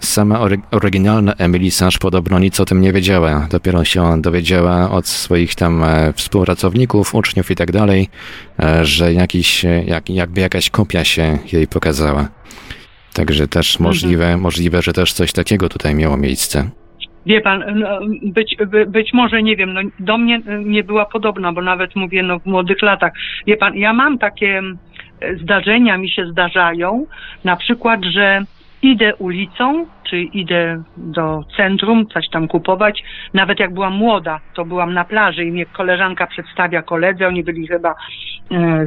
sama 0.00 0.40
oryginalna 0.70 1.34
Emily 1.34 1.70
Sash 1.70 1.98
podobno 1.98 2.38
nic 2.38 2.60
o 2.60 2.64
tym 2.64 2.80
nie 2.80 2.92
wiedziała. 2.92 3.46
Dopiero 3.50 3.84
się 3.84 4.22
dowiedziała 4.22 4.90
od 4.90 5.06
swoich 5.06 5.54
tam 5.54 5.84
e, 5.84 6.12
współpracowników, 6.12 7.14
uczniów 7.14 7.50
i 7.50 7.56
tak 7.56 7.72
dalej, 7.72 8.08
e, 8.60 8.84
że 8.84 9.12
jakiś, 9.12 9.64
jak, 9.86 10.10
jakby 10.10 10.40
jakaś 10.40 10.70
kopia 10.70 11.04
się 11.04 11.38
jej 11.52 11.66
pokazała. 11.66 12.28
Także 13.12 13.48
też 13.48 13.74
mhm. 13.74 13.88
możliwe, 13.88 14.24
mhm. 14.24 14.40
możliwe, 14.40 14.82
że 14.82 14.92
też 14.92 15.12
coś 15.12 15.32
takiego 15.32 15.68
tutaj 15.68 15.94
miało 15.94 16.16
miejsce. 16.16 16.70
Wie 17.26 17.40
pan, 17.40 17.64
no, 17.74 18.00
być, 18.22 18.56
by, 18.66 18.86
być 18.86 19.12
może, 19.12 19.42
nie 19.42 19.56
wiem, 19.56 19.72
no, 19.72 19.80
do 20.00 20.18
mnie 20.18 20.40
nie 20.64 20.84
była 20.84 21.04
podobna, 21.04 21.52
bo 21.52 21.62
nawet 21.62 21.96
mówię, 21.96 22.22
no 22.22 22.38
w 22.38 22.46
młodych 22.46 22.82
latach. 22.82 23.12
Wie 23.46 23.56
pan, 23.56 23.76
ja 23.76 23.92
mam 23.92 24.18
takie 24.18 24.62
zdarzenia, 25.40 25.98
mi 25.98 26.10
się 26.10 26.26
zdarzają, 26.26 27.06
na 27.44 27.56
przykład, 27.56 28.04
że 28.04 28.44
idę 28.82 29.16
ulicą, 29.16 29.86
czy 30.10 30.20
idę 30.22 30.82
do 30.96 31.44
centrum, 31.56 32.06
coś 32.06 32.28
tam 32.28 32.48
kupować. 32.48 33.02
Nawet 33.34 33.60
jak 33.60 33.74
byłam 33.74 33.94
młoda, 33.94 34.40
to 34.54 34.64
byłam 34.64 34.94
na 34.94 35.04
plaży 35.04 35.44
i 35.44 35.52
mnie 35.52 35.66
koleżanka 35.66 36.26
przedstawia 36.26 36.82
koledze, 36.82 37.28
oni 37.28 37.44
byli 37.44 37.66
chyba 37.66 37.94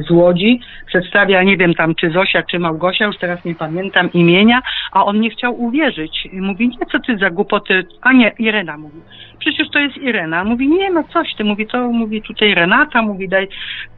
z 0.08 0.10
Łodzi, 0.10 0.60
przedstawia, 0.86 1.42
nie 1.42 1.56
wiem 1.56 1.74
tam 1.74 1.94
czy 1.94 2.10
Zosia, 2.10 2.42
czy 2.42 2.58
Małgosia, 2.58 3.06
już 3.06 3.18
teraz 3.18 3.44
nie 3.44 3.54
pamiętam 3.54 4.12
imienia, 4.12 4.62
a 4.92 5.04
on 5.04 5.20
nie 5.20 5.30
chciał 5.30 5.62
uwierzyć. 5.62 6.28
Mówi, 6.32 6.68
nie, 6.68 6.86
co 6.92 6.98
ty 6.98 7.18
za 7.18 7.30
głupoty, 7.30 7.86
a 8.02 8.12
nie, 8.12 8.32
Irena 8.38 8.78
mówi, 8.78 9.00
przecież 9.38 9.70
to 9.70 9.78
jest 9.78 9.96
Irena. 9.96 10.44
Mówi, 10.44 10.68
nie, 10.68 10.90
no 10.90 11.04
coś 11.12 11.34
ty, 11.34 11.44
mówi, 11.44 11.66
to 11.66 11.88
mówi 11.88 12.22
tutaj 12.22 12.54
Renata, 12.54 13.02
mówi, 13.02 13.28
daj, 13.28 13.48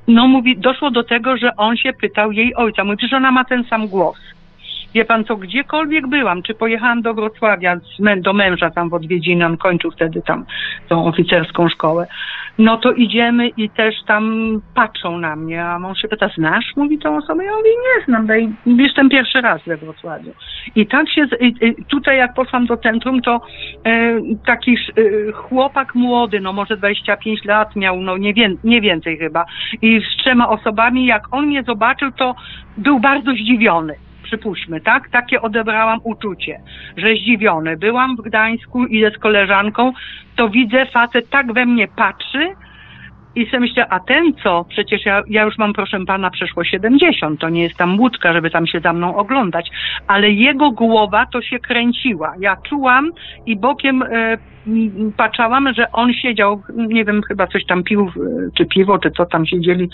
no 0.08 0.28
mówi, 0.28 0.58
doszło 0.58 0.90
do 0.90 1.04
tego, 1.04 1.36
że 1.36 1.56
on 1.56 1.76
się 1.76 1.92
pytał 1.92 2.32
jej 2.32 2.54
ojca, 2.54 2.84
mówi, 2.84 2.96
przecież 2.96 3.16
ona 3.16 3.30
ma 3.30 3.44
ten 3.44 3.64
sam 3.64 3.88
głos. 3.88 4.37
Wie 4.94 5.04
pan 5.04 5.24
co, 5.24 5.36
gdziekolwiek 5.36 6.06
byłam, 6.06 6.42
czy 6.42 6.54
pojechałam 6.54 7.02
do 7.02 7.14
Wrocławia 7.14 7.80
do 8.16 8.32
męża 8.32 8.70
tam 8.70 8.88
w 8.88 8.94
odwiedziny, 8.94 9.46
on 9.46 9.56
kończył 9.56 9.90
wtedy 9.90 10.22
tam 10.22 10.44
tą 10.88 11.06
oficerską 11.06 11.68
szkołę, 11.68 12.06
no 12.58 12.76
to 12.76 12.92
idziemy 12.92 13.48
i 13.48 13.70
też 13.70 13.94
tam 14.06 14.52
patrzą 14.74 15.18
na 15.18 15.36
mnie, 15.36 15.64
a 15.64 15.78
mąż 15.78 16.02
się 16.02 16.08
pyta, 16.08 16.28
znasz? 16.28 16.64
Mówi 16.76 16.98
tą 16.98 17.16
osobę, 17.16 17.44
ja 17.44 17.50
mówię, 17.56 17.70
nie 17.70 18.04
znam, 18.04 18.26
daj, 18.26 18.48
jestem 18.66 19.08
pierwszy 19.08 19.40
raz 19.40 19.62
we 19.66 19.76
Wrocławiu. 19.76 20.32
I 20.74 20.86
tak 20.86 21.10
się, 21.10 21.26
tutaj 21.88 22.18
jak 22.18 22.34
poszłam 22.34 22.66
do 22.66 22.76
centrum, 22.76 23.22
to 23.22 23.40
e, 23.84 24.20
taki 24.46 24.74
e, 24.74 25.32
chłopak 25.32 25.94
młody, 25.94 26.40
no 26.40 26.52
może 26.52 26.76
25 26.76 27.44
lat 27.44 27.76
miał, 27.76 28.00
no 28.00 28.16
nie, 28.16 28.34
wie, 28.34 28.54
nie 28.64 28.80
więcej 28.80 29.18
chyba, 29.18 29.44
i 29.82 30.00
z 30.00 30.16
trzema 30.16 30.48
osobami, 30.48 31.06
jak 31.06 31.22
on 31.30 31.46
mnie 31.46 31.62
zobaczył, 31.62 32.12
to 32.12 32.34
był 32.76 33.00
bardzo 33.00 33.32
zdziwiony 33.32 33.94
przypuśćmy, 34.28 34.80
tak? 34.80 35.08
Takie 35.08 35.42
odebrałam 35.42 36.00
uczucie, 36.04 36.60
że 36.96 37.14
zdziwiony. 37.14 37.76
Byłam 37.76 38.16
w 38.16 38.20
Gdańsku, 38.20 38.86
idę 38.86 39.10
z 39.10 39.18
koleżanką, 39.18 39.92
to 40.36 40.48
widzę, 40.48 40.86
facet 40.86 41.30
tak 41.30 41.52
we 41.52 41.66
mnie 41.66 41.88
patrzy 41.96 42.54
i 43.34 43.46
sobie 43.46 43.60
myślę, 43.60 43.86
a 43.88 44.00
ten 44.00 44.32
co? 44.42 44.64
Przecież 44.68 45.06
ja, 45.06 45.22
ja 45.28 45.42
już 45.42 45.58
mam, 45.58 45.72
proszę 45.72 46.04
pana, 46.06 46.30
przeszło 46.30 46.64
70, 46.64 47.40
to 47.40 47.48
nie 47.48 47.62
jest 47.62 47.76
tam 47.76 48.00
łódka, 48.00 48.32
żeby 48.32 48.50
tam 48.50 48.66
się 48.66 48.80
za 48.80 48.92
mną 48.92 49.16
oglądać, 49.16 49.70
ale 50.06 50.30
jego 50.30 50.70
głowa 50.70 51.26
to 51.26 51.42
się 51.42 51.58
kręciła. 51.58 52.34
Ja 52.40 52.56
czułam 52.68 53.10
i 53.46 53.56
bokiem 53.56 54.02
e, 54.02 54.38
patrzałam, 55.16 55.74
że 55.74 55.92
on 55.92 56.12
siedział, 56.12 56.62
nie 56.76 57.04
wiem, 57.04 57.22
chyba 57.28 57.46
coś 57.46 57.66
tam 57.66 57.82
pił, 57.82 58.10
czy 58.56 58.66
piwo, 58.66 58.98
czy 58.98 59.10
co 59.10 59.26
tam 59.26 59.46
siedzieli 59.46 59.88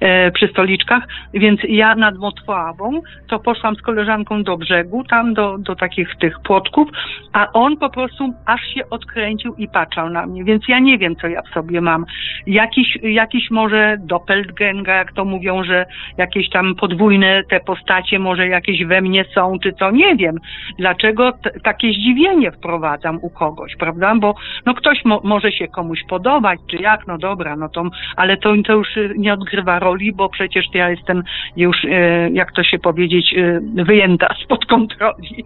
e, 0.00 0.30
przy 0.30 0.48
stoliczkach, 0.48 1.02
więc 1.34 1.60
ja 1.68 1.94
nad 1.94 2.18
Motwawą 2.18 3.00
to 3.28 3.38
poszłam 3.38 3.76
z 3.76 3.82
koleżanką 3.82 4.42
do 4.42 4.56
brzegu, 4.56 5.04
tam 5.04 5.34
do, 5.34 5.58
do 5.58 5.76
takich 5.76 6.16
tych 6.20 6.40
płotków, 6.40 6.88
a 7.32 7.52
on 7.52 7.76
po 7.76 7.90
prostu 7.90 8.34
aż 8.46 8.60
się 8.74 8.90
odkręcił 8.90 9.54
i 9.54 9.68
patrzał 9.68 10.10
na 10.10 10.26
mnie, 10.26 10.44
więc 10.44 10.68
ja 10.68 10.78
nie 10.78 10.98
wiem, 10.98 11.16
co 11.16 11.28
ja 11.28 11.42
w 11.42 11.54
sobie 11.54 11.80
mam. 11.80 12.04
Jakiś, 12.46 12.98
jakiś 13.02 13.50
może 13.50 13.96
doppelganga, 14.00 14.94
jak 14.94 15.12
to 15.12 15.24
mówią, 15.24 15.64
że 15.64 15.86
jakieś 16.18 16.50
tam 16.50 16.74
podwójne 16.74 17.42
te 17.50 17.60
postacie 17.60 18.18
może 18.18 18.48
jakieś 18.48 18.84
we 18.84 19.00
mnie 19.00 19.24
są, 19.34 19.58
czy 19.62 19.72
co, 19.72 19.90
nie 19.90 20.16
wiem. 20.16 20.36
Dlaczego 20.78 21.32
takie 21.62 21.88
zdziwienie 21.92 22.52
wprowadzam 22.52 23.18
u 23.22 23.30
kogoś, 23.30 23.76
prawda? 23.76 24.14
Bo 24.20 24.34
no 24.66 24.74
ktoś 24.74 25.04
mo 25.04 25.20
może 25.24 25.52
się 25.52 25.68
komuś 25.68 26.00
podobać, 26.08 26.60
czy 26.70 26.76
jak, 26.76 27.06
no 27.06 27.18
dobra, 27.18 27.56
no 27.56 27.68
to, 27.68 27.84
ale 28.16 28.36
to, 28.36 28.54
to 28.66 28.72
już 28.72 28.96
y, 28.96 29.14
nie 29.18 29.32
odgrywa 29.32 29.78
roli, 29.78 30.12
bo 30.12 30.28
przecież 30.28 30.66
ja 30.74 30.90
jestem 30.90 31.22
już, 31.56 31.76
e, 31.84 32.30
jak 32.30 32.52
to 32.52 32.62
się 32.62 32.78
powiedzieć, 32.78 33.34
e, 33.36 33.60
wyjęta 33.84 34.34
spod 34.44 34.66
kontroli. 34.66 35.44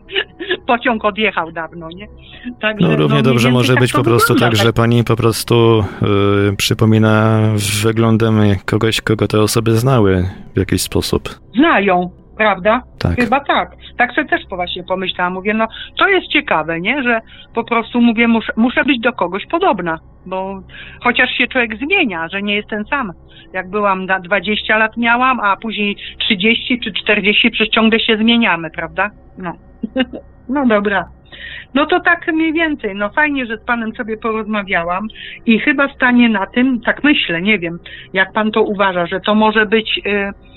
Pociąg 0.66 1.04
odjechał 1.04 1.52
dawno, 1.52 1.88
nie? 1.88 2.06
Także, 2.60 2.88
no 2.88 2.96
równie 2.96 3.16
no, 3.16 3.22
dobrze 3.22 3.50
może 3.50 3.74
tak 3.74 3.82
być 3.82 3.92
po 3.92 4.02
prostu 4.02 4.34
tak, 4.34 4.56
że 4.56 4.72
pani 4.72 5.04
po 5.04 5.16
prostu 5.16 5.84
y, 6.50 6.56
przypomina 6.56 7.40
wyglądem 7.84 8.34
kogoś, 8.66 9.00
kogo 9.00 9.28
te 9.28 9.40
osoby 9.40 9.70
znały 9.70 10.24
w 10.54 10.58
jakiś 10.58 10.82
sposób. 10.82 11.28
Znają, 11.54 12.21
prawda? 12.36 12.82
Tak. 12.98 13.16
Chyba 13.16 13.40
tak. 13.40 13.70
Tak 13.98 14.12
sobie 14.12 14.28
też 14.28 14.40
właśnie 14.48 14.84
pomyślałam. 14.84 15.32
Mówię, 15.32 15.54
no 15.54 15.68
to 15.98 16.08
jest 16.08 16.26
ciekawe, 16.26 16.80
nie? 16.80 17.02
Że 17.02 17.20
po 17.54 17.64
prostu 17.64 18.00
mówię, 18.00 18.28
muszę, 18.28 18.52
muszę 18.56 18.84
być 18.84 19.00
do 19.00 19.12
kogoś 19.12 19.46
podobna, 19.46 19.98
bo 20.26 20.60
chociaż 21.02 21.30
się 21.30 21.46
człowiek 21.46 21.76
zmienia, 21.76 22.28
że 22.28 22.42
nie 22.42 22.56
jest 22.56 22.68
ten 22.68 22.84
sam. 22.84 23.12
Jak 23.52 23.70
byłam 23.70 24.06
na 24.06 24.20
20 24.20 24.76
lat 24.76 24.96
miałam, 24.96 25.40
a 25.40 25.56
później 25.56 25.96
30 26.18 26.80
czy 26.80 26.92
40, 26.92 27.50
przecież 27.50 27.74
ciągle 27.74 28.00
się 28.00 28.16
zmieniamy, 28.16 28.70
prawda? 28.70 29.10
No. 29.38 29.52
no 30.48 30.66
dobra. 30.66 31.08
No 31.74 31.86
to 31.86 32.00
tak 32.00 32.26
mniej 32.32 32.52
więcej. 32.52 32.94
No 32.94 33.10
fajnie, 33.10 33.46
że 33.46 33.56
z 33.56 33.64
panem 33.64 33.94
sobie 33.94 34.16
porozmawiałam 34.16 35.08
i 35.46 35.58
chyba 35.58 35.94
stanie 35.94 36.28
na 36.28 36.46
tym, 36.46 36.80
tak 36.80 37.04
myślę, 37.04 37.42
nie 37.42 37.58
wiem, 37.58 37.78
jak 38.12 38.32
pan 38.32 38.50
to 38.50 38.62
uważa, 38.62 39.06
że 39.06 39.20
to 39.20 39.34
może 39.34 39.66
być... 39.66 40.00
Yy, 40.04 40.51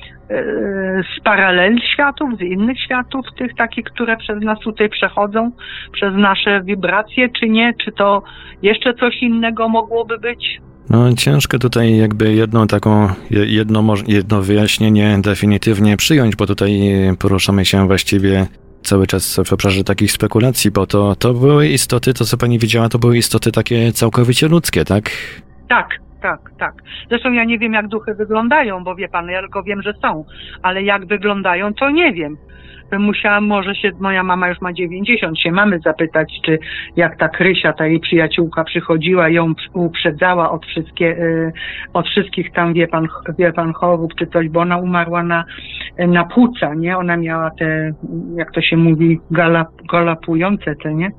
z 1.17 1.23
paralel 1.23 1.77
światów, 1.93 2.37
z 2.37 2.41
innych 2.41 2.79
światów, 2.79 3.25
tych 3.37 3.55
takich, 3.55 3.85
które 3.85 4.17
przez 4.17 4.43
nas 4.43 4.59
tutaj 4.59 4.89
przechodzą, 4.89 5.51
przez 5.91 6.15
nasze 6.15 6.61
wibracje, 6.63 7.29
czy 7.29 7.49
nie? 7.49 7.73
Czy 7.83 7.91
to 7.91 8.23
jeszcze 8.61 8.93
coś 8.93 9.21
innego 9.21 9.69
mogłoby 9.69 10.17
być? 10.17 10.61
No 10.89 11.13
ciężko 11.13 11.59
tutaj 11.59 11.97
jakby 11.97 12.33
jedną 12.33 12.67
taką, 12.67 13.07
jedno, 13.29 13.93
jedno 14.07 14.41
wyjaśnienie 14.41 15.17
definitywnie 15.21 15.97
przyjąć, 15.97 16.35
bo 16.35 16.45
tutaj 16.45 16.71
poruszamy 17.19 17.65
się 17.65 17.87
właściwie 17.87 18.47
cały 18.81 19.07
czas 19.07 19.39
w 19.45 19.53
obszarze 19.53 19.83
takich 19.83 20.11
spekulacji, 20.11 20.71
bo 20.71 20.87
to, 20.87 21.15
to 21.15 21.33
były 21.33 21.67
istoty, 21.67 22.13
to 22.13 22.25
co 22.25 22.37
pani 22.37 22.59
widziała, 22.59 22.89
to 22.89 22.99
były 22.99 23.17
istoty 23.17 23.51
takie 23.51 23.91
całkowicie 23.91 24.47
ludzkie, 24.47 24.85
tak? 24.85 25.09
Tak, 25.69 25.89
tak, 26.25 26.51
tak. 26.57 26.73
Zresztą 27.09 27.31
ja 27.31 27.43
nie 27.43 27.59
wiem, 27.59 27.73
jak 27.73 27.87
duchy 27.87 28.15
wyglądają, 28.15 28.83
bo 28.83 28.95
wie 28.95 29.09
pan, 29.09 29.29
ja 29.29 29.39
tylko 29.39 29.63
wiem, 29.63 29.81
że 29.81 29.93
są, 30.01 30.25
ale 30.61 30.83
jak 30.83 31.05
wyglądają, 31.05 31.73
to 31.73 31.89
nie 31.89 32.13
wiem. 32.13 32.37
Musiałam, 32.91 33.47
może 33.47 33.75
się, 33.75 33.91
moja 33.99 34.23
mama 34.23 34.49
już 34.49 34.61
ma 34.61 34.73
90, 34.73 35.39
się 35.39 35.51
mamy 35.51 35.79
zapytać, 35.79 36.33
czy 36.45 36.59
jak 36.95 37.17
ta 37.17 37.29
Krysia, 37.29 37.73
ta 37.73 37.87
jej 37.87 37.99
przyjaciółka 37.99 38.63
przychodziła, 38.63 39.29
ją 39.29 39.53
uprzedzała 39.73 40.51
od, 40.51 40.65
wszystkie, 40.65 41.17
y, 41.17 41.51
od 41.93 42.07
wszystkich 42.07 42.51
tam, 42.51 42.73
wie 42.73 42.87
pan, 42.87 43.07
wie 43.39 43.53
pan, 43.53 43.73
chorób 43.73 44.15
czy 44.15 44.27
coś, 44.27 44.49
bo 44.49 44.59
ona 44.59 44.77
umarła 44.77 45.23
na, 45.23 45.45
na 45.97 46.23
płuca, 46.23 46.73
nie? 46.73 46.97
Ona 46.97 47.17
miała 47.17 47.51
te, 47.59 47.91
jak 48.35 48.51
to 48.51 48.61
się 48.61 48.77
mówi, 48.77 49.19
galap, 49.31 49.67
galapujące 49.91 50.75
te, 50.75 50.93
nie? 50.93 51.11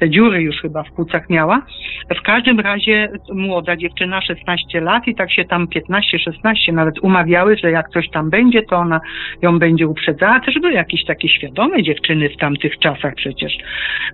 Te 0.00 0.10
dziury 0.10 0.42
już 0.42 0.56
chyba 0.56 0.82
w 0.82 0.92
płucach 0.92 1.30
miała. 1.30 1.62
W 2.18 2.22
każdym 2.22 2.60
razie 2.60 3.08
młoda 3.32 3.76
dziewczyna, 3.76 4.22
16 4.22 4.80
lat 4.80 5.08
i 5.08 5.14
tak 5.14 5.32
się 5.32 5.44
tam 5.44 5.66
15-16 5.66 6.72
nawet 6.72 6.94
umawiały, 7.02 7.56
że 7.56 7.70
jak 7.70 7.88
coś 7.88 8.10
tam 8.10 8.30
będzie, 8.30 8.62
to 8.62 8.76
ona 8.76 9.00
ją 9.42 9.58
będzie 9.58 9.86
uprzedzała. 9.86 10.40
Też 10.40 10.54
były 10.60 10.72
jakieś 10.98 11.06
takie 11.06 11.28
świadome 11.28 11.82
dziewczyny 11.82 12.28
w 12.28 12.36
tamtych 12.36 12.78
czasach 12.78 13.14
przecież. 13.14 13.52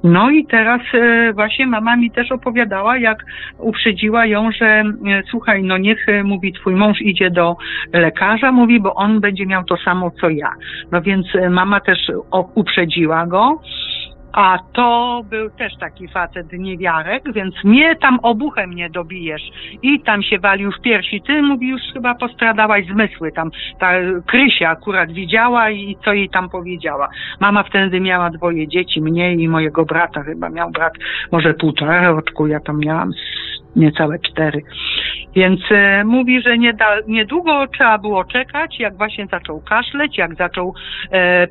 No 0.05 0.31
i 0.31 0.47
teraz 0.47 0.81
e, 0.95 1.33
właśnie 1.33 1.67
mama 1.67 1.97
mi 1.97 2.11
też 2.11 2.33
opowiadała, 2.33 2.99
jak 2.99 3.25
uprzedziła 3.59 4.27
ją, 4.27 4.53
że 4.53 4.67
e, 4.67 4.85
słuchaj, 5.31 5.63
no 5.63 5.79
niech, 5.79 6.09
e, 6.09 6.23
mówi, 6.23 6.53
twój 6.53 6.75
mąż 6.75 7.01
idzie 7.01 7.31
do 7.31 7.57
lekarza, 7.93 8.53
mówi, 8.53 8.81
bo 8.81 8.95
on 8.95 9.21
będzie 9.21 9.47
miał 9.47 9.65
to 9.65 9.77
samo 9.77 10.11
co 10.21 10.29
ja. 10.29 10.53
No 10.93 11.03
więc 11.03 11.27
mama 11.51 11.81
też 11.81 11.99
uprzedziła 12.55 13.27
go. 13.27 13.61
A 14.35 14.59
to 14.73 15.23
był 15.31 15.51
też 15.51 15.73
taki 15.81 16.09
facet 16.09 16.53
niewiarek, 16.53 17.33
więc 17.33 17.55
mnie 17.65 17.97
tam 17.97 18.19
obuchem 18.23 18.71
nie 18.71 18.91
dobijesz. 18.91 19.43
I 19.83 20.01
tam 20.01 20.23
się 20.23 20.39
walił 20.39 20.73
w 20.73 20.81
piersi. 20.81 21.23
Ty, 21.23 21.43
mówi, 21.43 21.69
już 21.69 21.81
chyba 21.93 22.15
postradałaś 22.15 22.87
zmysły. 22.87 23.33
Tam 23.33 23.51
ta 23.79 23.93
Krysia 24.27 24.71
akurat 24.71 25.13
widziała 25.13 25.71
i 25.71 25.97
co 26.05 26.13
jej 26.13 26.29
tam 26.29 26.51
powiedziała. 26.51 27.09
Mama 27.41 27.63
wtedy 27.63 28.01
miała 28.01 28.31
dwoje 28.31 28.69
dzieci, 28.69 29.01
mnie 29.01 29.35
i 29.35 29.49
mojego 29.49 29.85
brata 29.85 30.23
chyba. 30.23 30.49
Miał 30.49 30.71
brat 30.71 30.93
może 31.33 31.55
półtora 31.55 32.11
roku, 32.11 32.47
ja 32.47 32.61
tam 32.61 32.79
miałam 32.79 33.11
niecałe 33.77 34.19
cztery. 34.19 34.63
Więc 35.35 35.61
e, 35.71 36.05
mówi, 36.05 36.43
że 36.43 36.59
nie 36.59 36.73
da, 36.75 36.97
niedługo 37.07 37.67
trzeba 37.67 37.99
było 37.99 38.25
czekać, 38.25 38.81
jak 38.81 38.97
właśnie 38.97 39.27
zaczął 39.27 39.61
kaszleć, 39.61 40.19
jak 40.19 40.35
zaczął 40.35 40.75
e, 41.13 41.17
e 41.17 41.49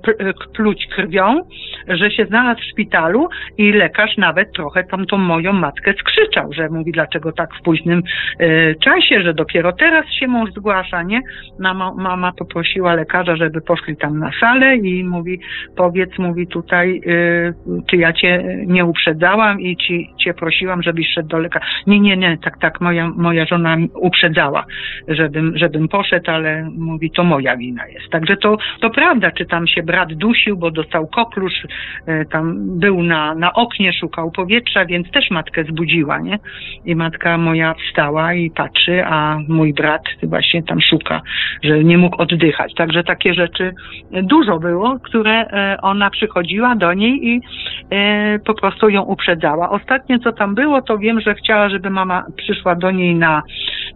pluć 0.55 0.87
krwią, 0.87 1.41
że 1.87 2.11
się 2.11 2.25
znalazł 2.25 2.61
szpitalu 2.73 3.29
i 3.57 3.71
lekarz 3.71 4.17
nawet 4.17 4.51
trochę 4.53 4.83
tam 4.83 5.05
tą 5.05 5.17
moją 5.17 5.53
matkę 5.53 5.93
skrzyczał, 5.93 6.53
że 6.53 6.69
mówi, 6.69 6.91
dlaczego 6.91 7.31
tak 7.31 7.49
w 7.59 7.61
późnym 7.61 8.03
e, 8.39 8.75
czasie, 8.75 9.21
że 9.21 9.33
dopiero 9.33 9.73
teraz 9.73 10.05
się 10.19 10.27
mąż 10.27 10.51
zgłasza, 10.51 11.03
nie? 11.03 11.21
Mama, 11.59 11.93
mama 11.93 12.31
poprosiła 12.37 12.93
lekarza, 12.93 13.35
żeby 13.35 13.61
poszli 13.61 13.97
tam 13.97 14.19
na 14.19 14.31
salę 14.39 14.75
i 14.75 15.03
mówi, 15.03 15.39
powiedz, 15.75 16.17
mówi 16.17 16.47
tutaj, 16.47 17.01
e, 17.07 17.83
czy 17.89 17.97
ja 17.97 18.13
cię 18.13 18.43
nie 18.65 18.85
uprzedzałam 18.85 19.61
i 19.61 19.77
ci, 19.77 20.09
cię 20.23 20.33
prosiłam, 20.33 20.83
żebyś 20.83 21.07
szedł 21.13 21.27
do 21.27 21.37
lekarza. 21.37 21.65
Nie, 21.87 21.99
nie, 21.99 22.17
nie, 22.17 22.37
tak, 22.37 22.57
tak, 22.59 22.81
moja, 22.81 23.09
moja 23.15 23.45
żona 23.45 23.77
uprzedzała, 23.95 24.65
żebym, 25.07 25.57
żebym 25.57 25.87
poszedł, 25.87 26.31
ale 26.31 26.69
mówi, 26.77 27.11
to 27.11 27.23
moja 27.23 27.57
wina 27.57 27.87
jest. 27.87 28.09
Także 28.09 28.37
to, 28.37 28.57
to 28.81 28.89
prawda, 28.89 29.31
czy 29.31 29.45
tam 29.45 29.67
się 29.67 29.83
brat 29.83 30.13
dusił, 30.13 30.57
bo 30.57 30.71
dostał 30.71 31.07
koklusz, 31.07 31.67
e, 32.07 32.25
tam 32.25 32.62
był 32.63 33.03
na, 33.03 33.35
na 33.35 33.53
oknie, 33.53 33.93
szukał 33.93 34.31
powietrza, 34.31 34.85
więc 34.85 35.11
też 35.11 35.31
matkę 35.31 35.63
zbudziła, 35.63 36.19
nie? 36.19 36.39
I 36.85 36.95
matka 36.95 37.37
moja 37.37 37.73
wstała 37.73 38.33
i 38.33 38.51
patrzy, 38.51 39.05
a 39.05 39.37
mój 39.47 39.73
brat 39.73 40.01
właśnie 40.23 40.63
tam 40.63 40.81
szuka, 40.81 41.21
że 41.63 41.83
nie 41.83 41.97
mógł 41.97 42.21
oddychać. 42.21 42.73
Także 42.73 43.03
takie 43.03 43.33
rzeczy 43.33 43.73
dużo 44.11 44.59
było, 44.59 44.99
które 44.99 45.31
e, 45.31 45.77
ona 45.81 46.09
przychodziła 46.09 46.75
do 46.75 46.93
niej 46.93 47.27
i 47.27 47.41
e, 47.89 48.39
po 48.39 48.53
prostu 48.53 48.89
ją 48.89 49.01
uprzedzała. 49.01 49.69
Ostatnie, 49.69 50.19
co 50.19 50.31
tam 50.31 50.55
było, 50.55 50.81
to 50.81 50.97
wiem, 50.97 51.21
że 51.21 51.35
chciała, 51.35 51.69
żeby 51.69 51.89
mama 51.89 52.25
przyszła 52.37 52.75
do 52.75 52.91
niej 52.91 53.15
na 53.15 53.41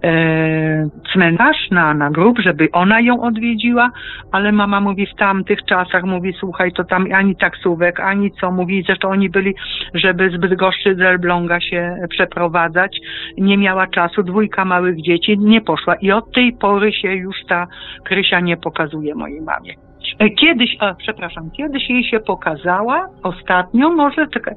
e, 0.03 0.89
cmentarz, 1.13 1.71
na, 1.71 1.93
na 1.93 2.09
grób, 2.09 2.39
żeby 2.39 2.69
ona 2.71 2.99
ją 2.99 3.21
odwiedziła, 3.21 3.91
ale 4.31 4.51
mama 4.51 4.81
mówi 4.81 5.05
w 5.05 5.19
tamtych 5.19 5.59
czasach, 5.65 6.03
mówi 6.03 6.33
słuchaj, 6.39 6.71
to 6.71 6.83
tam 6.83 7.05
ani 7.13 7.35
taksówek, 7.35 7.99
ani 7.99 8.31
co, 8.31 8.51
mówi, 8.57 8.83
zresztą 8.85 9.09
oni 9.09 9.29
byli, 9.29 9.55
żeby 9.93 10.29
z 10.29 10.37
Bydgoszczy 10.37 10.95
do 10.95 11.05
Elbląga 11.05 11.59
się 11.59 11.95
przeprowadzać, 12.09 12.99
nie 13.37 13.57
miała 13.57 13.87
czasu, 13.87 14.23
dwójka 14.23 14.65
małych 14.65 15.01
dzieci, 15.01 15.39
nie 15.39 15.61
poszła 15.61 15.95
i 15.95 16.11
od 16.11 16.31
tej 16.31 16.53
pory 16.53 16.93
się 16.93 17.13
już 17.13 17.35
ta 17.49 17.67
Krysia 18.03 18.39
nie 18.39 18.57
pokazuje 18.57 19.15
mojej 19.15 19.41
mamie. 19.41 19.73
E, 20.19 20.29
kiedyś, 20.29 20.77
a, 20.79 20.93
przepraszam, 20.93 21.51
kiedyś 21.51 21.89
jej 21.89 22.03
się 22.03 22.19
pokazała, 22.19 23.07
ostatnio 23.23 23.89
może, 23.89 24.27
tak, 24.27 24.49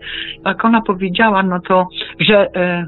jak 0.46 0.64
ona 0.64 0.82
powiedziała, 0.82 1.42
no 1.42 1.60
to, 1.60 1.88
że 2.20 2.48
e, 2.54 2.86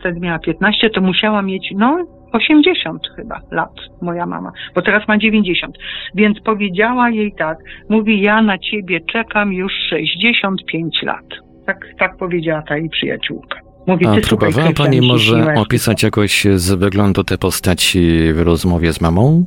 wtedy 0.00 0.20
miała 0.20 0.38
15, 0.38 0.90
to 0.90 1.00
musiała 1.00 1.42
mieć, 1.42 1.72
no, 1.76 2.06
80 2.34 3.02
chyba 3.16 3.40
lat, 3.50 3.72
moja 4.02 4.26
mama, 4.26 4.52
bo 4.74 4.82
teraz 4.82 5.08
ma 5.08 5.18
90. 5.18 5.76
Więc 6.14 6.40
powiedziała 6.40 7.10
jej 7.10 7.32
tak, 7.38 7.58
mówi, 7.88 8.20
ja 8.20 8.42
na 8.42 8.58
ciebie 8.58 9.00
czekam 9.12 9.52
już 9.52 9.72
65 9.90 11.02
lat. 11.02 11.24
Tak, 11.66 11.86
tak 11.98 12.16
powiedziała 12.16 12.62
ta 12.62 12.76
jej 12.76 12.88
przyjaciółka. 12.88 13.58
Mówi, 13.86 14.06
A 14.06 14.28
próbowała 14.28 14.72
Pani 14.76 15.00
może 15.00 15.54
opisać 15.56 16.02
jakoś 16.02 16.44
z 16.44 16.74
wyglądu 16.74 17.24
te 17.24 17.38
postaci 17.38 18.32
w 18.32 18.40
rozmowie 18.40 18.92
z 18.92 19.00
mamą? 19.00 19.44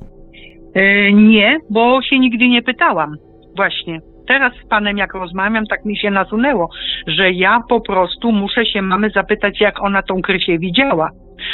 E, 0.74 1.14
nie, 1.14 1.58
bo 1.70 2.02
się 2.02 2.20
nigdy 2.20 2.48
nie 2.48 2.62
pytałam. 2.62 3.16
Właśnie. 3.56 4.00
Teraz 4.28 4.54
z 4.66 4.70
panem 4.70 4.98
jak 4.98 5.14
rozmawiam, 5.14 5.66
tak 5.66 5.86
mi 5.86 5.98
się 5.98 6.12
nasunęło, 6.12 6.70
że 7.08 7.32
ja 7.32 7.62
po 7.70 7.82
prostu 7.82 8.32
muszę 8.32 8.66
się 8.66 8.82
mamy 8.82 9.10
zapytać, 9.10 9.62
jak 9.62 9.84
ona 9.84 10.02
tą 10.02 10.22
Krysię 10.22 10.60
widziała. 10.60 11.10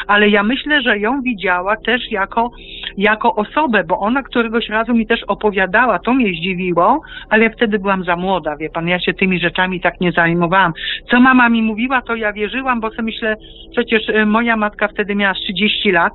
Ale 0.08 0.30
ja 0.30 0.44
myślę, 0.44 0.82
że 0.82 1.00
ją 1.00 1.22
widziała 1.22 1.76
też 1.78 2.12
jako, 2.12 2.52
jako 2.98 3.36
osobę, 3.36 3.84
bo 3.84 4.00
ona 4.00 4.24
któregoś 4.24 4.70
razu 4.70 4.94
mi 4.94 5.08
też 5.08 5.24
opowiadała, 5.24 6.00
to 6.00 6.14
mnie 6.14 6.34
zdziwiło, 6.34 7.02
ale 7.30 7.44
ja 7.44 7.50
wtedy 7.50 7.80
byłam 7.80 8.04
za 8.04 8.16
młoda, 8.16 8.58
wie 8.58 8.70
pan, 8.70 8.88
ja 8.88 9.00
się 9.00 9.14
tymi 9.14 9.40
rzeczami 9.40 9.82
tak 9.82 10.02
nie 10.02 10.12
zajmowałam. 10.12 10.74
Co 11.12 11.20
mama 11.20 11.50
mi 11.50 11.62
mówiła, 11.62 12.02
to 12.02 12.16
ja 12.16 12.34
wierzyłam, 12.34 12.80
bo 12.80 12.90
sobie 12.90 13.04
myślę, 13.04 13.36
przecież 13.72 14.10
y, 14.10 14.26
moja 14.26 14.56
matka 14.56 14.88
wtedy 14.88 15.16
miała 15.16 15.34
30 15.34 15.92
lat, 15.92 16.14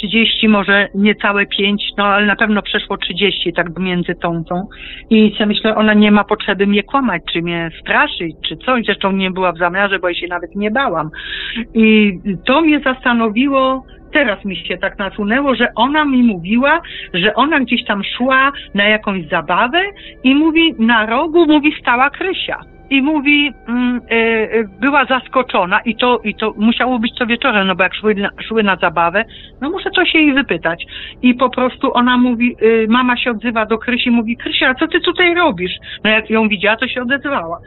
30, 0.00 0.48
może 0.48 0.88
niecałe 0.94 1.46
5, 1.46 1.82
no 1.98 2.04
ale 2.04 2.26
na 2.26 2.36
pewno 2.36 2.62
przeszło 2.62 2.96
30, 2.96 3.52
tak 3.52 3.78
między 3.78 4.14
tą, 4.14 4.44
tą. 4.44 4.66
I 5.10 5.32
sobie 5.32 5.46
myślę, 5.46 5.76
ona 5.76 5.94
nie 5.94 6.10
ma 6.10 6.24
potrzeby 6.24 6.66
mnie 6.66 6.82
kłamać, 6.82 7.22
czy 7.32 7.42
mnie 7.42 7.70
straszyć, 7.80 8.36
czy 8.48 8.56
coś. 8.56 8.84
Zresztą 8.84 9.12
nie 9.12 9.30
była 9.30 9.52
w 9.52 9.58
zamiarze, 9.58 9.98
bo 9.98 10.08
ja 10.08 10.14
się 10.14 10.26
nawet 10.26 10.56
nie 10.56 10.70
bałam. 10.70 11.10
I 11.74 12.18
to 12.46 12.60
mnie 12.60 12.80
zastanowiło, 12.80 13.84
teraz 14.12 14.44
mi 14.44 14.56
się 14.56 14.78
tak 14.78 14.98
nasunęło, 14.98 15.54
że 15.54 15.68
ona 15.74 16.04
mi 16.04 16.22
mówiła, 16.22 16.80
że 17.14 17.34
ona 17.34 17.60
gdzieś 17.60 17.84
tam 17.84 18.02
szła 18.04 18.52
na 18.74 18.84
jakąś 18.84 19.28
zabawę 19.28 19.82
i 20.24 20.34
mówi, 20.34 20.74
na 20.78 21.06
rogu 21.06 21.46
mówi 21.46 21.72
stała 21.80 22.10
Krysia 22.10 22.60
i 22.90 23.02
mówi, 23.02 23.52
mm, 23.68 24.00
y, 24.12 24.14
y, 24.14 24.68
była 24.80 25.04
zaskoczona 25.04 25.80
i 25.80 25.96
to, 25.96 26.20
i 26.24 26.34
to 26.34 26.54
musiało 26.56 26.98
być 26.98 27.12
co 27.18 27.26
wieczorem, 27.26 27.66
no 27.66 27.74
bo 27.74 27.82
jak 27.82 27.94
szły 27.94 28.14
na, 28.14 28.30
szły 28.48 28.62
na 28.62 28.76
zabawę, 28.76 29.24
no 29.60 29.70
muszę 29.70 29.90
coś 29.90 30.14
jej 30.14 30.34
wypytać. 30.34 30.86
I 31.22 31.34
po 31.34 31.50
prostu 31.50 31.94
ona 31.94 32.18
mówi, 32.18 32.56
y, 32.62 32.86
mama 32.88 33.16
się 33.16 33.30
odzywa 33.30 33.66
do 33.66 33.78
Krysi, 33.78 34.10
mówi, 34.10 34.36
Krysia, 34.36 34.74
co 34.74 34.86
ty 34.86 35.00
tutaj 35.00 35.34
robisz? 35.34 35.72
No 36.04 36.10
jak 36.10 36.30
ją 36.30 36.48
widziała, 36.48 36.76
to 36.76 36.88
się 36.88 37.02
odezwała. 37.02 37.58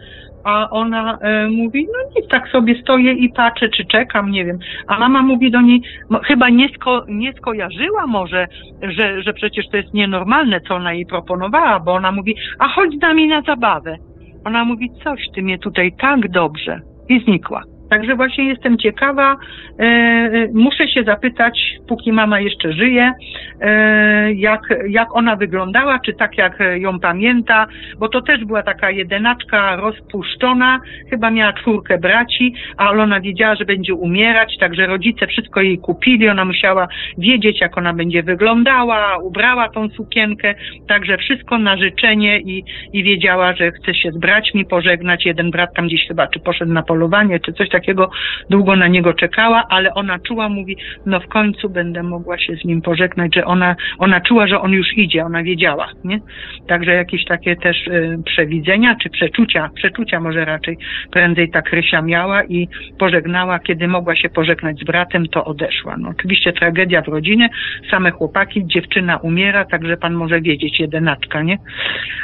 A 0.43 0.69
ona 0.69 1.17
e, 1.21 1.47
mówi, 1.47 1.87
no 1.93 2.09
nic, 2.15 2.29
tak 2.29 2.49
sobie 2.49 2.81
stoję 2.81 3.13
i 3.13 3.29
patrzę, 3.29 3.69
czy 3.69 3.85
czekam, 3.85 4.31
nie 4.31 4.45
wiem. 4.45 4.59
A 4.87 4.99
mama 4.99 5.21
mówi 5.21 5.51
do 5.51 5.61
niej, 5.61 5.81
no, 6.09 6.19
chyba 6.19 6.49
nie, 6.49 6.69
sko 6.69 7.05
nie 7.07 7.33
skojarzyła 7.33 8.07
może, 8.07 8.47
że, 8.81 9.21
że 9.21 9.33
przecież 9.33 9.65
to 9.71 9.77
jest 9.77 9.93
nienormalne, 9.93 10.61
co 10.61 10.75
ona 10.75 10.93
jej 10.93 11.05
proponowała, 11.05 11.79
bo 11.79 11.93
ona 11.93 12.11
mówi, 12.11 12.35
a 12.59 12.67
chodź 12.67 12.91
z 12.97 13.01
nami 13.01 13.27
na 13.27 13.41
zabawę. 13.41 13.97
Ona 14.45 14.65
mówi, 14.65 14.89
coś, 15.03 15.19
ty 15.35 15.41
mnie 15.41 15.59
tutaj 15.59 15.93
tak 15.99 16.31
dobrze. 16.31 16.81
I 17.09 17.23
znikła. 17.23 17.63
Także 17.93 18.15
właśnie 18.15 18.45
jestem 18.45 18.77
ciekawa, 18.77 19.35
e, 19.79 19.83
e, 19.83 20.47
muszę 20.53 20.87
się 20.87 21.03
zapytać, 21.03 21.59
póki 21.87 22.11
mama 22.11 22.39
jeszcze 22.39 22.73
żyje, 22.73 23.13
e, 23.61 24.33
jak, 24.33 24.61
jak 24.89 25.15
ona 25.15 25.35
wyglądała, 25.35 25.99
czy 25.99 26.13
tak 26.13 26.37
jak 26.37 26.57
ją 26.75 26.99
pamięta, 26.99 27.67
bo 27.99 28.09
to 28.09 28.21
też 28.21 28.45
była 28.45 28.63
taka 28.63 28.91
jedenaczka 28.91 29.75
rozpuszczona, 29.75 30.79
chyba 31.09 31.31
miała 31.31 31.53
czwórkę 31.53 31.97
braci, 31.97 32.53
ale 32.77 33.03
ona 33.03 33.21
wiedziała, 33.21 33.55
że 33.55 33.65
będzie 33.65 33.93
umierać, 33.93 34.57
także 34.59 34.87
rodzice 34.87 35.27
wszystko 35.27 35.61
jej 35.61 35.77
kupili, 35.77 36.29
ona 36.29 36.45
musiała 36.45 36.87
wiedzieć, 37.17 37.61
jak 37.61 37.77
ona 37.77 37.93
będzie 37.93 38.23
wyglądała, 38.23 39.17
ubrała 39.17 39.69
tą 39.69 39.89
sukienkę, 39.89 40.55
także 40.87 41.17
wszystko 41.17 41.57
na 41.57 41.77
życzenie 41.77 42.39
i, 42.39 42.63
i 42.93 43.03
wiedziała, 43.03 43.55
że 43.55 43.71
chce 43.71 43.95
się 43.95 44.11
z 44.11 44.17
braćmi 44.17 44.65
pożegnać. 44.65 45.25
Jeden 45.25 45.51
brat 45.51 45.73
tam 45.75 45.87
gdzieś 45.87 46.07
chyba, 46.07 46.27
czy 46.27 46.39
poszedł 46.39 46.73
na 46.73 46.83
polowanie, 46.83 47.39
czy 47.39 47.53
coś 47.53 47.69
takiego, 47.69 47.82
takiego, 47.83 48.09
długo 48.49 48.75
na 48.75 48.87
niego 48.87 49.13
czekała, 49.13 49.63
ale 49.69 49.93
ona 49.93 50.19
czuła, 50.19 50.49
mówi, 50.49 50.77
no 51.05 51.19
w 51.19 51.27
końcu 51.27 51.69
będę 51.69 52.03
mogła 52.03 52.37
się 52.37 52.55
z 52.55 52.65
nim 52.65 52.81
pożegnać, 52.81 53.35
że 53.35 53.45
ona, 53.45 53.75
ona 53.99 54.21
czuła, 54.21 54.47
że 54.47 54.61
on 54.61 54.71
już 54.71 54.97
idzie, 54.97 55.25
ona 55.25 55.43
wiedziała, 55.43 55.87
nie? 56.03 56.19
Także 56.67 56.91
jakieś 56.91 57.25
takie 57.25 57.55
też 57.55 57.87
y, 57.87 58.17
przewidzenia, 58.25 58.95
czy 59.03 59.09
przeczucia, 59.09 59.69
przeczucia 59.75 60.19
może 60.19 60.45
raczej 60.45 60.77
prędzej 61.11 61.51
ta 61.51 61.61
Krysia 61.61 62.01
miała 62.01 62.43
i 62.43 62.67
pożegnała, 62.99 63.59
kiedy 63.59 63.87
mogła 63.87 64.15
się 64.15 64.29
pożegnać 64.29 64.79
z 64.79 64.83
bratem, 64.83 65.27
to 65.27 65.45
odeszła. 65.45 65.97
No 65.97 66.09
oczywiście 66.09 66.53
tragedia 66.53 67.01
w 67.01 67.07
rodzinie, 67.07 67.49
same 67.91 68.11
chłopaki, 68.11 68.65
dziewczyna 68.65 69.17
umiera, 69.17 69.65
także 69.65 69.97
pan 69.97 70.13
może 70.13 70.41
wiedzieć, 70.41 70.79
jedenaczka, 70.79 71.41
nie? 71.41 71.57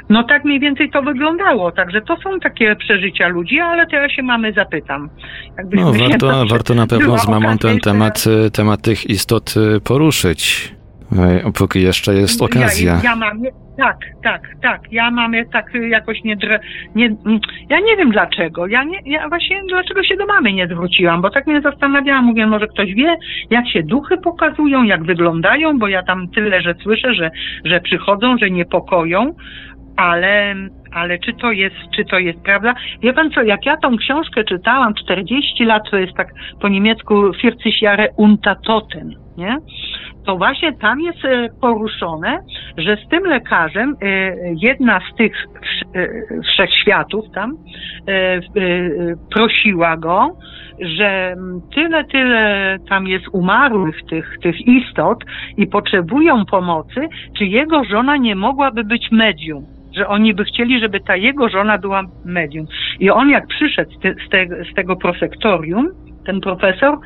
No 0.10 0.24
tak 0.24 0.46
mniej 0.46 0.60
więcej 0.60 0.90
to 0.90 1.02
wyglądało, 1.02 1.72
także 1.72 2.02
to 2.02 2.18
są 2.18 2.40
takie 2.40 2.76
przeżycia 2.76 3.28
ludzi, 3.28 3.60
ale 3.60 3.88
teraz 3.88 4.12
się 4.12 4.24
mamy 4.24 4.54
zapytam. 4.54 5.10
No, 5.72 5.94
warto, 5.94 6.46
warto 6.46 6.76
na 6.76 6.88
pewno 6.88 7.18
z 7.18 7.28
mamą 7.28 7.58
ten 7.58 7.80
temat, 7.80 8.26
temat 8.54 8.82
tych 8.82 9.10
istot 9.10 9.54
y, 9.58 9.82
poruszyć, 9.82 10.72
e, 11.18 11.52
póki 11.52 11.82
jeszcze 11.82 12.14
jest 12.14 12.42
okazja. 12.42 12.94
Ja, 12.94 13.02
ja 13.04 13.16
mam, 13.16 13.42
tak, 13.80 13.98
tak, 14.24 14.42
tak. 14.62 14.82
Ja 14.92 15.12
mam 15.12 15.34
tak 15.54 15.74
jakoś 15.90 16.24
nie, 16.24 16.38
nie. 16.96 17.06
Mm, 17.06 17.40
ja 17.70 17.80
nie 17.80 17.98
wiem 17.98 18.12
dlaczego. 18.12 18.68
Ja, 18.68 18.84
nie, 18.84 19.00
ja 19.06 19.30
właśnie 19.30 19.62
dlaczego 19.70 20.04
się 20.04 20.16
do 20.16 20.26
mamy 20.26 20.54
nie 20.54 20.68
zwróciłam, 20.68 21.22
bo 21.22 21.30
tak 21.30 21.48
mnie 21.48 21.62
zastanawiałam. 21.62 22.26
Mówię, 22.26 22.48
może 22.48 22.68
ktoś 22.68 22.94
wie, 22.94 23.18
jak 23.50 23.70
się 23.70 23.84
duchy 23.84 24.18
pokazują, 24.18 24.84
jak 24.84 25.04
wyglądają, 25.04 25.80
bo 25.80 25.88
ja 25.88 26.04
tam 26.04 26.28
tyle, 26.28 26.62
że 26.62 26.76
słyszę, 26.84 27.14
że, 27.14 27.32
że 27.66 27.82
przychodzą, 27.82 28.38
że 28.38 28.50
niepokoją 28.50 29.36
ale 30.00 30.56
ale 30.92 31.20
czy 31.20 31.34
to 31.34 31.52
jest, 31.52 31.76
czy 31.96 32.06
to 32.06 32.20
jest 32.20 32.42
prawda? 32.42 32.74
Wie 33.02 33.14
pan 33.14 33.32
co, 33.32 33.44
jak 33.44 33.66
ja 33.66 33.78
tą 33.78 33.98
książkę 33.98 34.44
czytałam 34.44 34.94
40 34.94 35.66
lat, 35.66 35.84
to 35.92 35.98
jest 35.98 36.14
tak 36.14 36.28
po 36.62 36.68
niemiecku 36.68 37.34
40 37.34 37.86
Jahre 37.86 38.08
Untertoten, 38.18 39.16
nie? 39.38 39.58
To 40.26 40.38
właśnie 40.38 40.74
tam 40.74 41.02
jest 41.02 41.26
e, 41.26 41.48
poruszone, 41.62 42.40
że 42.78 42.98
z 43.06 43.10
tym 43.10 43.24
lekarzem 43.24 43.96
e, 44.02 44.36
jedna 44.62 45.00
z 45.00 45.18
tych 45.18 45.34
e, 45.96 46.08
wszechświatów 46.44 47.26
tam 47.36 47.58
prosiła 49.32 49.98
go, 49.98 50.38
że 50.80 51.36
tyle, 51.76 52.04
tyle 52.04 52.78
tam 52.90 53.08
jest 53.08 53.26
umarłych 53.32 53.96
tych, 54.10 54.38
tych 54.42 54.68
istot 54.68 55.24
i 55.58 55.68
potrzebują 55.68 56.46
pomocy, 56.46 57.08
czy 57.38 57.46
jego 57.46 57.84
żona 57.84 58.18
nie 58.18 58.36
mogłaby 58.36 58.84
być 58.84 59.12
medium 59.12 59.79
że 59.96 60.08
oni 60.08 60.34
by 60.34 60.44
chcieli, 60.44 60.80
żeby 60.80 61.00
ta 61.00 61.16
jego 61.16 61.50
żona 61.50 61.78
była 61.78 62.04
medium. 62.26 62.66
I 63.00 63.10
on 63.10 63.30
jak 63.30 63.48
przyszedł 63.48 63.92
z, 63.92 64.00
te, 64.00 64.14
z, 64.14 64.30
te, 64.30 64.48
z 64.72 64.76
tego 64.76 64.96
prosektorium, 64.96 65.88
ten 66.26 66.42
profesor, 66.42 66.98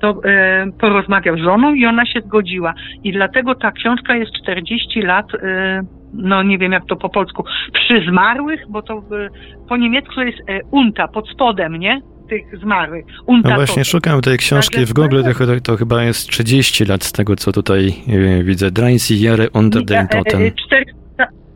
to 0.00 0.20
e, 0.24 0.66
porozmawiał 0.80 1.36
z 1.36 1.40
żoną 1.40 1.74
i 1.74 1.86
ona 1.86 2.06
się 2.06 2.20
zgodziła. 2.20 2.74
I 3.04 3.12
dlatego 3.12 3.54
ta 3.54 3.72
książka 3.72 4.16
jest 4.16 4.32
40 4.42 5.02
lat, 5.02 5.26
e, 5.34 5.82
no 6.14 6.42
nie 6.42 6.58
wiem 6.58 6.72
jak 6.72 6.86
to 6.86 6.96
po 6.96 7.08
polsku, 7.08 7.44
przy 7.72 8.04
zmarłych, 8.10 8.60
bo 8.68 8.82
to 8.82 8.94
e, 8.94 9.28
po 9.68 9.76
niemiecku 9.76 10.20
jest 10.20 10.38
e, 10.48 10.60
unta, 10.70 11.08
pod 11.08 11.28
spodem, 11.28 11.76
nie? 11.76 12.00
tych 12.30 12.58
zmarłych. 12.58 13.04
Unta 13.26 13.48
no 13.48 13.54
właśnie, 13.54 13.84
szukam 13.84 14.20
tej 14.20 14.38
książki 14.38 14.86
w 14.86 14.92
Google, 14.92 15.22
to, 15.22 15.60
to, 15.62 15.76
chyba 15.76 16.02
jest 16.02 16.28
30 16.28 16.84
lat 16.84 17.04
z 17.04 17.12
tego, 17.12 17.36
co 17.36 17.52
tutaj 17.52 17.94
e, 18.08 18.44
widzę. 18.44 18.70
Dreins 18.70 19.10
Jahre 19.10 19.50
unter 19.50 19.84
den 19.84 20.08
Toten. 20.08 20.40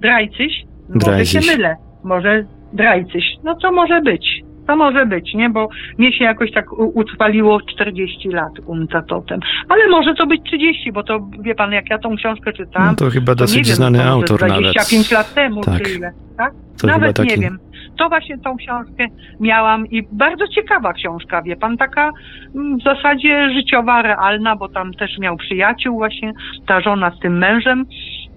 Drajcyś? 0.01 0.65
Może 0.89 1.27
się 1.27 1.41
mylę. 1.41 1.77
Może 2.05 2.45
Drajcyś. 2.75 3.25
No 3.45 3.55
co 3.55 3.73
może 3.73 4.01
być? 4.01 4.43
To 4.67 4.77
może 4.77 5.07
być, 5.07 5.35
nie? 5.35 5.51
Bo 5.51 5.69
mnie 5.99 6.13
się 6.13 6.25
jakoś 6.25 6.53
tak 6.53 6.73
utrwaliło 6.73 7.61
40 7.61 8.29
lat 8.29 8.53
umca 8.67 9.03
totem. 9.03 9.41
Ale 9.69 9.89
może 9.89 10.15
to 10.15 10.27
być 10.27 10.43
30, 10.45 10.93
bo 10.93 11.03
to, 11.03 11.29
wie 11.41 11.55
pan, 11.55 11.73
jak 11.73 11.91
ja 11.91 11.99
tą 11.99 12.17
książkę 12.17 12.53
czytałam... 12.53 12.89
No 12.89 12.95
to 12.95 13.11
chyba 13.11 13.35
dosyć 13.35 13.67
wiem, 13.67 13.77
znany 13.77 14.05
autor 14.05 14.39
25 14.39 14.51
nawet. 14.51 14.75
25 14.75 15.11
lat 15.11 15.35
temu, 15.35 15.61
tak. 15.61 15.83
czy 15.83 15.93
ile, 15.93 16.13
tak? 16.37 16.53
To 16.81 16.87
nawet 16.87 17.17
taki... 17.17 17.29
nie 17.29 17.37
wiem. 17.37 17.59
To 17.99 18.09
właśnie 18.09 18.39
tą 18.39 18.57
książkę 18.57 19.07
miałam 19.41 19.87
i 19.87 20.03
bardzo 20.13 20.49
ciekawa 20.49 20.93
książka, 20.93 21.43
wie 21.43 21.57
pan, 21.57 21.77
taka 21.77 22.11
mm, 22.55 22.79
w 22.79 22.83
zasadzie 22.83 23.51
życiowa, 23.55 24.03
realna, 24.03 24.57
bo 24.57 24.69
tam 24.69 24.95
też 24.95 25.19
miał 25.19 25.37
przyjaciół 25.37 25.99
właśnie, 25.99 26.33
ta 26.67 26.81
żona 26.81 27.11
z 27.11 27.21
tym 27.21 27.39
mężem 27.39 27.87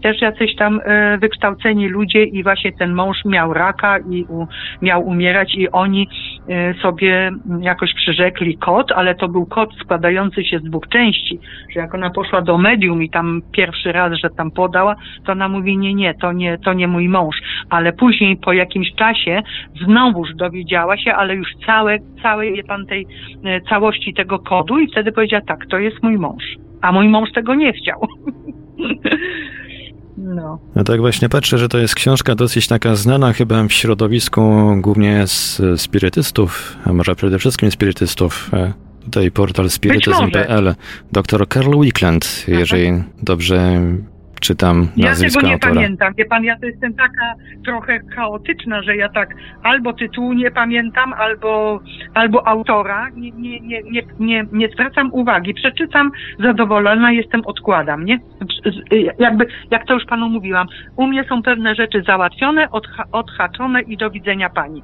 też 0.02 0.22
jacyś 0.22 0.56
tam 0.56 0.80
e, 0.86 1.18
wykształceni 1.18 1.88
ludzie 1.88 2.24
i 2.24 2.44
właśnie 2.44 2.72
ten 2.72 2.94
mąż 2.94 3.26
miał 3.26 3.54
raka 3.54 4.00
i 4.00 4.24
u, 4.24 4.48
miał 4.82 5.08
umierać 5.08 5.56
i 5.56 5.72
oni 5.72 6.08
e, 6.50 6.74
sobie 6.74 7.32
jakoś 7.62 7.94
przyrzekli 7.94 8.58
kod, 8.58 8.92
ale 8.92 9.16
to 9.16 9.28
był 9.28 9.46
kod 9.46 9.70
składający 9.84 10.44
się 10.44 10.60
z 10.60 10.64
dwóch 10.64 10.88
części, 10.88 11.40
że 11.74 11.80
jak 11.80 11.96
ona 11.96 12.10
poszła 12.10 12.42
do 12.42 12.58
medium 12.58 13.04
i 13.04 13.10
tam 13.10 13.42
pierwszy 13.52 13.92
raz, 13.92 14.14
że 14.14 14.30
tam 14.30 14.52
podała, 14.52 14.96
to 15.26 15.32
ona 15.32 15.50
mówi 15.50 15.78
nie, 15.78 15.94
nie, 15.94 16.14
to 16.14 16.32
nie, 16.32 16.58
to 16.58 16.74
nie 16.74 16.88
mój 16.88 17.10
mąż, 17.10 17.36
ale 17.70 17.94
później 17.94 18.38
po 18.38 18.54
jakimś 18.54 18.92
czasie 18.96 19.42
znowuż 19.86 20.30
dowiedziała 20.36 20.98
się, 20.98 21.14
ale 21.14 21.36
już 21.36 21.48
całe, 21.66 21.98
całej, 22.22 22.54
wie 22.54 22.64
pan, 22.64 22.86
tej 22.86 23.08
e, 23.46 23.62
całości 23.62 24.14
tego 24.14 24.40
kodu 24.40 24.80
i 24.80 24.88
wtedy 24.92 25.12
powiedziała 25.12 25.44
tak, 25.48 25.66
to 25.70 25.80
jest 25.80 26.04
mój 26.04 26.18
mąż, 26.18 26.44
a 26.82 26.92
mój 26.92 27.08
mąż 27.08 27.32
tego 27.32 27.56
nie 27.56 27.74
chciał. 27.74 28.08
No. 30.36 30.60
no 30.76 30.84
tak 30.84 31.00
właśnie 31.00 31.30
patrzę, 31.30 31.58
że 31.58 31.70
to 31.70 31.78
jest 31.78 31.96
książka 31.96 32.36
dosyć 32.36 32.68
taka 32.68 32.96
znana 32.96 33.34
chyba 33.34 33.64
w 33.64 33.74
środowisku 33.74 34.42
głównie 34.78 35.28
z 35.28 35.62
spirytystów, 35.82 36.78
a 36.86 36.94
może 36.94 37.16
przede 37.16 37.40
wszystkim 37.40 37.72
spirytystów. 37.72 38.50
E, 38.54 38.74
tutaj 39.06 39.32
portal 39.32 39.70
spirytyzm.pl. 39.70 40.76
Dr 41.12 41.48
Karl 41.48 41.82
Wickland, 41.82 42.44
jeżeli 42.48 43.04
dobrze 43.22 43.82
czytam 44.40 44.88
nazwisko 44.98 45.40
Ja 45.40 45.42
tego 45.42 45.48
nie 45.48 45.54
autora. 45.54 45.74
pamiętam. 45.74 46.14
Wie 46.14 46.26
pan, 46.26 46.44
ja 46.44 46.60
to 46.60 46.66
jestem 46.66 46.94
taka 46.94 47.34
trochę 47.66 48.00
chaotyczna, 48.16 48.82
że 48.82 48.96
ja 48.96 49.10
tak 49.10 49.30
albo 49.64 49.94
tytułu 49.94 50.34
nie 50.34 50.52
pamiętam, 50.52 51.14
albo, 51.14 51.80
albo 52.14 52.48
autora. 52.48 53.10
Nie, 53.16 53.32
nie, 53.32 53.60
nie, 53.60 53.82
nie, 53.84 54.04
nie, 54.20 54.46
nie 54.52 54.70
zwracam 54.70 55.14
uwagi. 55.14 55.54
Przeczytam, 55.54 56.12
zadowolona 56.40 57.12
jestem, 57.12 57.42
odkładam, 57.46 58.06
nie? 58.06 58.20
Jakby, 59.20 59.48
jak 59.72 59.86
to 59.86 59.94
już 59.94 60.06
panu 60.06 60.30
mówiłam, 60.30 60.68
u 60.96 61.08
mnie 61.08 61.24
są 61.24 61.44
pewne 61.44 61.76
rzeczy 61.76 62.04
załatwione, 62.08 62.72
odha 62.72 63.04
odhaczone 63.12 63.82
i 63.82 63.98
do 63.98 64.10
widzenia 64.10 64.50
pani 64.50 64.84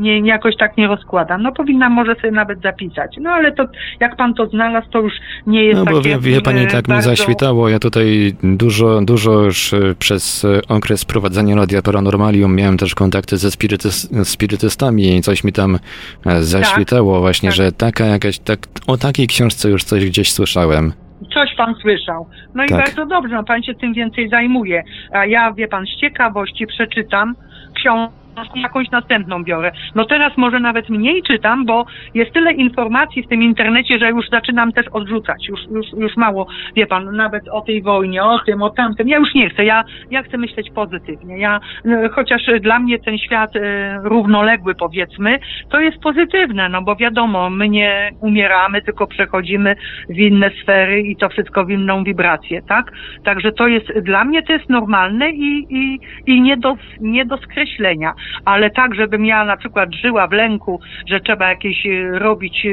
nie, 0.00 0.20
jakoś 0.20 0.56
tak 0.56 0.76
nie 0.76 0.86
rozkładam. 0.86 1.42
No 1.42 1.52
powinnam 1.52 1.92
może 1.92 2.14
sobie 2.14 2.30
nawet 2.30 2.62
zapisać. 2.62 3.16
No 3.20 3.30
ale 3.30 3.52
to 3.52 3.64
jak 4.00 4.16
pan 4.16 4.34
to 4.34 4.46
znalazł, 4.46 4.90
to 4.90 5.00
już 5.00 5.12
nie 5.46 5.64
jest 5.64 5.78
No 5.78 5.84
bo 5.84 6.02
wie, 6.02 6.18
wie 6.18 6.40
pani, 6.40 6.66
tak 6.66 6.88
bardzo... 6.88 7.10
mi 7.10 7.16
zaświtało. 7.16 7.68
Ja 7.68 7.78
tutaj 7.78 8.32
dużo, 8.42 9.00
dużo 9.00 9.32
już 9.32 9.72
e, 9.72 9.94
przez 9.98 10.44
e, 10.44 10.60
okres 10.68 11.04
prowadzenia 11.04 11.56
Radia 11.56 11.82
Paranormalium 11.82 12.56
miałem 12.56 12.78
też 12.78 12.94
kontakty 12.94 13.36
ze 13.36 13.50
spirytys, 13.50 14.10
spirytystami 14.24 15.16
i 15.16 15.20
coś 15.20 15.44
mi 15.44 15.52
tam 15.52 15.78
e, 16.26 16.42
zaświtało 16.42 17.14
tak, 17.14 17.20
właśnie, 17.20 17.48
tak. 17.48 17.56
że 17.56 17.72
taka 17.72 18.04
jakaś, 18.04 18.38
tak, 18.38 18.58
o 18.86 18.96
takiej 18.96 19.26
książce 19.26 19.70
już 19.70 19.84
coś 19.84 20.04
gdzieś 20.04 20.32
słyszałem 20.32 20.92
coś 21.34 21.54
pan 21.56 21.74
słyszał. 21.74 22.26
No 22.54 22.62
tak. 22.62 22.70
i 22.70 22.74
bardzo 22.74 23.06
dobrze, 23.06 23.34
no 23.34 23.44
pan 23.44 23.62
się 23.62 23.74
tym 23.74 23.94
więcej 23.94 24.28
zajmuje. 24.28 24.82
A 25.12 25.26
ja, 25.26 25.52
wie 25.52 25.68
pan, 25.68 25.84
z 25.86 26.00
ciekawości 26.00 26.66
przeczytam 26.66 27.34
książkę 27.74 28.19
jakąś 28.54 28.90
następną 28.90 29.44
biorę. 29.44 29.72
No 29.94 30.04
teraz 30.04 30.36
może 30.36 30.60
nawet 30.60 30.88
mniej 30.88 31.22
czytam, 31.22 31.66
bo 31.66 31.86
jest 32.14 32.32
tyle 32.32 32.52
informacji 32.52 33.22
w 33.22 33.28
tym 33.28 33.42
internecie, 33.42 33.98
że 33.98 34.10
już 34.10 34.28
zaczynam 34.28 34.72
też 34.72 34.88
odrzucać. 34.88 35.48
Już, 35.48 35.60
już, 35.70 35.86
już 35.92 36.16
mało, 36.16 36.46
wie 36.76 36.86
pan, 36.86 37.16
nawet 37.16 37.48
o 37.48 37.60
tej 37.60 37.82
wojnie, 37.82 38.24
o 38.24 38.38
tym, 38.38 38.62
o 38.62 38.70
tamtym. 38.70 39.08
Ja 39.08 39.18
już 39.18 39.34
nie 39.34 39.50
chcę. 39.50 39.64
Ja, 39.64 39.84
ja 40.10 40.22
chcę 40.22 40.38
myśleć 40.38 40.70
pozytywnie. 40.74 41.38
Ja, 41.38 41.60
no, 41.84 41.96
chociaż 42.12 42.42
dla 42.60 42.78
mnie 42.78 42.98
ten 42.98 43.18
świat 43.18 43.56
y, 43.56 43.60
równoległy, 44.02 44.74
powiedzmy, 44.74 45.38
to 45.70 45.80
jest 45.80 45.98
pozytywne, 45.98 46.68
no 46.68 46.82
bo 46.82 46.96
wiadomo, 46.96 47.50
my 47.50 47.68
nie 47.68 48.10
umieramy, 48.20 48.82
tylko 48.82 49.06
przechodzimy 49.06 49.76
w 50.08 50.18
inne 50.18 50.50
sfery 50.62 51.00
i 51.00 51.16
to 51.16 51.28
wszystko 51.28 51.64
w 51.64 51.70
inną 51.70 52.04
wibrację, 52.04 52.62
tak? 52.62 52.92
Także 53.24 53.52
to 53.52 53.66
jest, 53.66 53.86
dla 54.02 54.24
mnie 54.24 54.42
to 54.42 54.52
jest 54.52 54.68
normalne 54.68 55.30
i, 55.30 55.66
i, 55.70 56.00
i 56.26 56.40
nie 56.40 56.56
do, 56.56 56.76
nie 57.00 57.26
do 57.26 57.36
skreślenia 57.36 58.14
ale 58.44 58.70
tak, 58.70 58.94
żebym 58.94 59.26
ja 59.26 59.44
na 59.44 59.56
przykład 59.56 59.94
żyła 59.94 60.26
w 60.26 60.32
lęku, 60.32 60.80
że 61.08 61.20
trzeba 61.20 61.48
jakieś 61.48 61.86
e, 61.86 62.18
robić 62.18 62.66
e, 62.66 62.70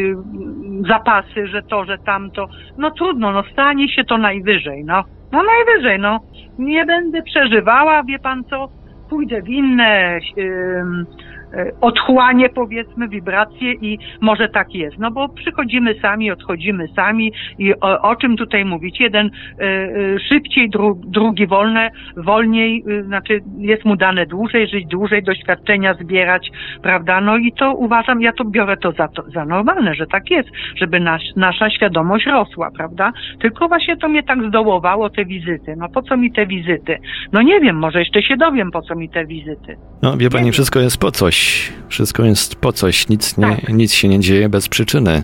zapasy, 0.88 1.48
że 1.48 1.62
to, 1.62 1.86
że 1.86 1.98
tamto, 1.98 2.48
no 2.78 2.92
trudno, 2.92 3.32
no 3.32 3.44
stanie 3.52 3.90
się 3.90 4.04
to 4.04 4.18
najwyżej, 4.18 4.84
no. 4.84 5.04
No 5.32 5.44
najwyżej, 5.44 6.00
no. 6.00 6.20
Nie 6.60 6.86
będę 6.86 7.24
przeżywała, 7.24 8.04
wie 8.04 8.20
pan 8.20 8.44
co, 8.44 8.70
pójdę 9.10 9.42
w 9.42 9.50
inne 9.50 10.20
yy, 10.36 10.84
E, 11.54 11.72
otchłanie, 11.82 12.50
powiedzmy, 12.50 13.08
wibracje 13.08 13.74
i 13.74 14.00
może 14.22 14.50
tak 14.50 14.76
jest. 14.76 14.98
No 15.00 15.12
bo 15.12 15.30
przychodzimy 15.30 15.96
sami, 16.02 16.32
odchodzimy 16.32 16.88
sami 16.96 17.32
i 17.60 17.74
o, 17.76 18.02
o 18.02 18.16
czym 18.16 18.38
tutaj 18.38 18.66
mówić? 18.66 19.00
Jeden 19.00 19.28
y, 19.28 20.18
szybciej, 20.30 20.70
dru, 20.70 21.02
drugi 21.06 21.48
wolne, 21.48 21.92
wolniej, 22.18 22.84
y, 22.90 23.04
znaczy 23.04 23.40
jest 23.58 23.86
mu 23.86 23.96
dane 23.96 24.26
dłużej, 24.26 24.68
żyć 24.68 24.88
dłużej, 24.88 25.24
doświadczenia 25.24 25.94
zbierać, 25.94 26.50
prawda? 26.82 27.22
No 27.22 27.38
i 27.38 27.52
to 27.52 27.74
uważam, 27.74 28.22
ja 28.22 28.34
to 28.34 28.46
biorę 28.46 28.78
to 28.78 28.92
za, 28.92 29.08
to, 29.08 29.24
za 29.34 29.46
normalne, 29.46 29.96
że 29.96 30.08
tak 30.08 30.32
jest, 30.32 30.50
żeby 30.76 31.00
nas, 31.00 31.22
nasza 31.36 31.70
świadomość 31.70 32.26
rosła, 32.26 32.72
prawda? 32.78 33.12
Tylko 33.40 33.68
właśnie 33.68 33.98
to 33.98 34.08
mnie 34.08 34.24
tak 34.24 34.48
zdołowało, 34.48 35.10
te 35.10 35.26
wizyty. 35.26 35.76
No 35.78 35.90
po 35.90 36.02
co 36.02 36.18
mi 36.18 36.32
te 36.32 36.46
wizyty? 36.46 36.98
No 37.34 37.42
nie 37.42 37.60
wiem, 37.60 37.76
może 37.76 38.00
jeszcze 38.00 38.22
się 38.22 38.38
dowiem, 38.38 38.72
po 38.72 38.82
co 38.82 38.96
mi 38.96 39.10
te 39.10 39.26
wizyty. 39.26 39.78
No 40.02 40.18
wie 40.18 40.30
pani, 40.30 40.52
wszystko 40.52 40.80
jest 40.80 40.98
po 40.98 41.12
coś 41.12 41.37
coś. 41.38 41.72
Wszystko 41.90 42.26
jest 42.26 42.56
po 42.56 42.74
coś. 42.74 43.10
Nic, 43.10 43.38
nie, 43.38 43.48
tak. 43.48 43.70
nic 43.70 43.94
się 43.94 44.08
nie 44.08 44.20
dzieje 44.20 44.50
bez 44.50 44.70
przyczyny. 44.70 45.24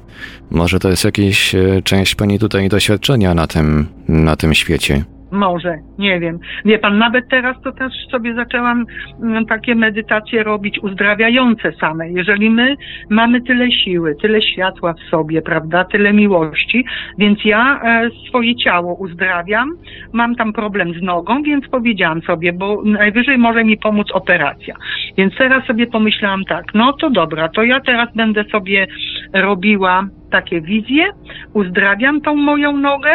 Może 0.52 0.80
to 0.80 0.90
jest 0.90 1.04
jakaś 1.04 1.56
e, 1.56 1.82
część 1.84 2.16
pani 2.16 2.40
tutaj 2.40 2.70
doświadczenia 2.70 3.34
na 3.34 3.48
tym, 3.48 3.88
na 4.08 4.36
tym 4.36 4.54
świecie. 4.54 5.06
Może, 5.34 5.78
nie 5.98 6.20
wiem. 6.20 6.40
Wie 6.66 6.80
pan, 6.80 6.98
nawet 6.98 7.30
teraz 7.30 7.62
to 7.64 7.72
też 7.72 7.94
sobie 8.12 8.34
zaczęłam 8.34 8.86
mm, 9.24 9.46
takie 9.46 9.76
medytacje 9.76 10.44
robić 10.44 10.80
uzdrawiające 10.80 11.72
same. 11.72 12.10
Jeżeli 12.10 12.50
my 12.50 12.76
mamy 13.10 13.42
tyle 13.42 13.72
siły, 13.72 14.16
tyle 14.22 14.42
światła 14.42 14.94
w 14.94 15.10
sobie, 15.10 15.42
prawda, 15.42 15.86
tyle 15.86 16.14
miłości, 16.14 16.86
więc 17.18 17.46
ja 17.46 17.82
e, 17.84 18.10
swoje 18.30 18.56
ciało 18.56 18.96
uzdrawiam. 18.96 19.70
Mam 20.14 20.36
tam 20.36 20.54
problem 20.54 20.94
z 20.94 21.02
nogą, 21.02 21.44
więc 21.44 21.68
powiedziałam 21.68 22.22
sobie, 22.22 22.54
bo 22.54 22.82
najwyżej 22.86 23.38
może 23.38 23.64
mi 23.64 23.78
pomóc 23.78 24.08
operacja. 24.12 24.76
Więc 25.18 25.36
teraz 25.38 25.66
sobie 25.66 25.88
pomyślałam 25.88 26.44
tak, 26.44 26.66
no 26.74 26.94
to 26.94 27.10
dobra, 27.10 27.50
to 27.50 27.64
ja 27.64 27.80
teraz 27.80 28.10
będę 28.16 28.44
sobie 28.44 28.88
robiła 29.34 30.08
takie 30.32 30.62
wizje, 30.62 31.06
uzdrawiam 31.54 32.22
tą 32.22 32.36
moją 32.36 32.78
nogę 32.78 33.10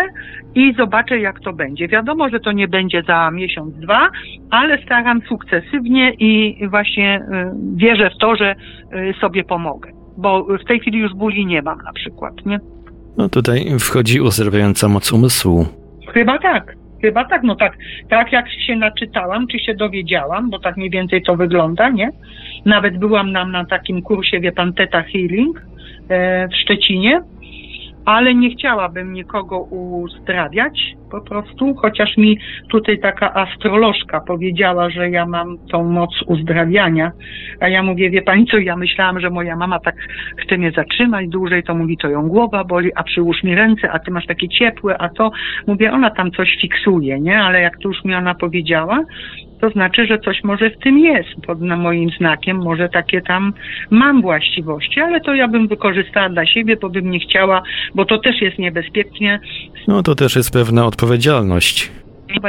i 0.58 0.74
zobaczę, 0.74 1.18
jak 1.18 1.40
to 1.40 1.52
będzie. 1.52 1.88
Wiadomo, 1.88 2.28
że 2.28 2.40
to 2.40 2.52
nie 2.52 2.68
będzie 2.68 3.02
za 3.02 3.30
miesiąc, 3.30 3.74
dwa, 3.74 4.08
ale 4.50 4.82
staram 4.82 5.20
sukcesywnie 5.28 6.12
i 6.18 6.58
właśnie 6.68 7.20
y, 7.20 7.76
wierzę 7.76 8.10
w 8.10 8.18
to, 8.18 8.36
że 8.36 8.54
y, 8.54 9.14
sobie 9.20 9.44
pomogę. 9.44 9.90
Bo 10.16 10.44
w 10.44 10.64
tej 10.64 10.80
chwili 10.80 10.98
już 10.98 11.14
bóli 11.14 11.46
nie 11.46 11.62
mam 11.62 11.78
na 11.82 11.92
przykład, 11.92 12.46
nie? 12.46 12.58
No 13.16 13.28
tutaj 13.28 13.66
wchodzi 13.78 14.20
uzdrawiająca 14.20 14.88
moc 14.88 15.12
umysłu. 15.12 15.66
Chyba 16.14 16.38
tak. 16.38 16.74
Chyba 17.02 17.24
tak, 17.24 17.42
no 17.42 17.56
tak, 17.56 17.76
tak 18.08 18.32
jak 18.32 18.46
się 18.66 18.76
naczytałam, 18.76 19.46
czy 19.46 19.58
się 19.58 19.74
dowiedziałam, 19.74 20.50
bo 20.50 20.58
tak 20.58 20.76
mniej 20.76 20.90
więcej 20.90 21.22
to 21.22 21.36
wygląda, 21.36 21.88
nie? 21.88 22.10
Nawet 22.64 22.98
byłam 22.98 23.32
nam 23.32 23.52
na 23.52 23.64
takim 23.64 24.02
kursie, 24.02 24.40
wie 24.40 24.52
pan, 24.52 24.72
Teta 24.72 25.02
Healing 25.02 25.62
e, 26.08 26.48
w 26.48 26.56
Szczecinie, 26.56 27.20
ale 28.08 28.34
nie 28.34 28.50
chciałabym 28.50 29.12
nikogo 29.12 29.58
uzdrawiać 29.60 30.94
po 31.10 31.20
prostu, 31.20 31.74
chociaż 31.74 32.16
mi 32.16 32.38
tutaj 32.70 32.98
taka 32.98 33.34
astrolożka 33.34 34.20
powiedziała, 34.20 34.90
że 34.90 35.10
ja 35.10 35.26
mam 35.26 35.58
tą 35.72 35.84
moc 35.84 36.10
uzdrawiania, 36.26 37.12
a 37.60 37.68
ja 37.68 37.82
mówię, 37.82 38.10
wie 38.10 38.22
pani 38.22 38.46
co, 38.46 38.58
ja 38.58 38.76
myślałam, 38.76 39.20
że 39.20 39.30
moja 39.30 39.56
mama 39.56 39.78
tak 39.80 39.94
chce 40.36 40.58
mnie 40.58 40.70
zatrzymać 40.70 41.28
dłużej, 41.28 41.62
to 41.62 41.74
mówi, 41.74 41.96
to 41.96 42.08
ją 42.08 42.28
głowa 42.28 42.64
boli, 42.64 42.90
a 42.94 43.02
przyłóż 43.02 43.42
mi 43.42 43.54
ręce, 43.54 43.90
a 43.90 43.98
ty 43.98 44.10
masz 44.10 44.26
takie 44.26 44.48
ciepłe, 44.48 44.98
a 44.98 45.08
to, 45.08 45.30
mówię, 45.66 45.92
ona 45.92 46.10
tam 46.10 46.30
coś 46.30 46.56
fiksuje, 46.60 47.20
nie, 47.20 47.38
ale 47.38 47.60
jak 47.60 47.78
to 47.82 47.88
już 47.88 48.04
mi 48.04 48.14
ona 48.14 48.34
powiedziała, 48.34 49.04
to 49.60 49.70
znaczy, 49.70 50.06
że 50.06 50.18
coś 50.18 50.44
może 50.44 50.70
w 50.70 50.78
tym 50.78 50.98
jest 50.98 51.28
pod 51.46 51.60
moim 51.60 52.10
znakiem, 52.10 52.56
może 52.56 52.88
takie 52.88 53.20
tam 53.20 53.52
mam 53.90 54.22
właściwości, 54.22 55.00
ale 55.00 55.20
to 55.20 55.34
ja 55.34 55.48
bym 55.48 55.68
wykorzystała 55.68 56.28
dla 56.28 56.46
siebie, 56.46 56.76
bo 56.76 56.90
bym 56.90 57.10
nie 57.10 57.20
chciała, 57.20 57.62
bo 57.94 58.04
to 58.04 58.18
też 58.18 58.42
jest 58.42 58.58
niebezpiecznie. 58.58 59.40
No 59.88 60.02
to 60.02 60.14
też 60.14 60.36
jest 60.36 60.52
pewna 60.52 60.86
odpowiedzialność 60.86 61.90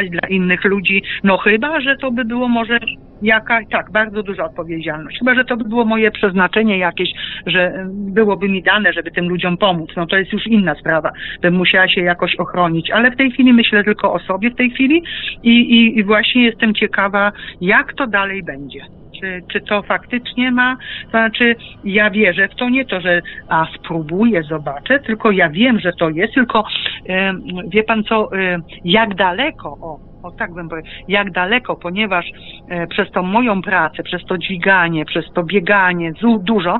dla 0.09 0.27
innych 0.29 0.63
ludzi, 0.63 1.03
no 1.23 1.37
chyba, 1.37 1.81
że 1.81 1.95
to 1.97 2.11
by 2.11 2.25
było 2.25 2.47
może 2.47 2.79
jaka, 3.21 3.59
tak, 3.71 3.91
bardzo 3.91 4.23
duża 4.23 4.45
odpowiedzialność. 4.45 5.19
Chyba, 5.19 5.35
że 5.35 5.45
to 5.45 5.57
by 5.57 5.63
było 5.63 5.85
moje 5.85 6.11
przeznaczenie 6.11 6.77
jakieś, 6.77 7.09
że 7.45 7.85
byłoby 7.89 8.49
mi 8.49 8.63
dane, 8.63 8.93
żeby 8.93 9.11
tym 9.11 9.29
ludziom 9.29 9.57
pomóc. 9.57 9.89
No 9.97 10.05
to 10.05 10.17
jest 10.17 10.33
już 10.33 10.47
inna 10.47 10.75
sprawa. 10.75 11.11
Bym 11.41 11.53
musiała 11.53 11.87
się 11.87 12.01
jakoś 12.01 12.35
ochronić. 12.35 12.91
Ale 12.91 13.11
w 13.11 13.17
tej 13.17 13.31
chwili 13.31 13.53
myślę 13.53 13.83
tylko 13.83 14.13
o 14.13 14.19
sobie 14.19 14.51
w 14.51 14.55
tej 14.55 14.69
chwili 14.69 15.03
i, 15.43 15.49
i, 15.49 15.99
i 15.99 16.03
właśnie 16.03 16.43
jestem 16.43 16.73
ciekawa, 16.73 17.31
jak 17.61 17.93
to 17.93 18.07
dalej 18.07 18.43
będzie 18.43 18.98
czy, 19.19 19.41
czy 19.51 19.61
to 19.61 19.81
faktycznie 19.81 20.51
ma, 20.51 20.75
to 21.03 21.09
znaczy 21.09 21.55
ja 21.83 22.09
wierzę 22.09 22.47
w 22.47 22.55
to, 22.55 22.69
nie 22.69 22.85
to, 22.85 23.01
że 23.01 23.21
a 23.49 23.67
spróbuję, 23.75 24.43
zobaczę, 24.43 24.99
tylko 24.99 25.31
ja 25.31 25.49
wiem, 25.49 25.79
że 25.79 25.91
to 25.99 26.09
jest, 26.09 26.33
tylko 26.33 26.63
e, 27.09 27.33
wie 27.67 27.83
pan 27.83 28.03
co, 28.03 28.37
e, 28.37 28.59
jak 28.85 29.15
daleko, 29.15 29.69
o, 29.81 29.99
o 30.23 30.31
tak 30.31 30.53
bym 30.53 30.69
powiedział, 30.69 30.93
jak 31.07 31.31
daleko, 31.31 31.75
ponieważ 31.75 32.25
e, 32.69 32.87
przez 32.87 33.11
tą 33.11 33.23
moją 33.23 33.61
pracę, 33.61 34.03
przez 34.03 34.25
to 34.25 34.37
dźwiganie, 34.37 35.05
przez 35.05 35.25
to 35.35 35.43
bieganie, 35.43 36.11
dużo, 36.41 36.79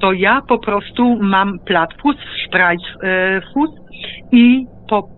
to 0.00 0.12
ja 0.12 0.42
po 0.48 0.58
prostu 0.58 1.18
mam 1.20 1.58
platfus, 1.58 2.16
szprajcfus 2.46 3.70
i 4.32 4.66
po, 4.88 5.08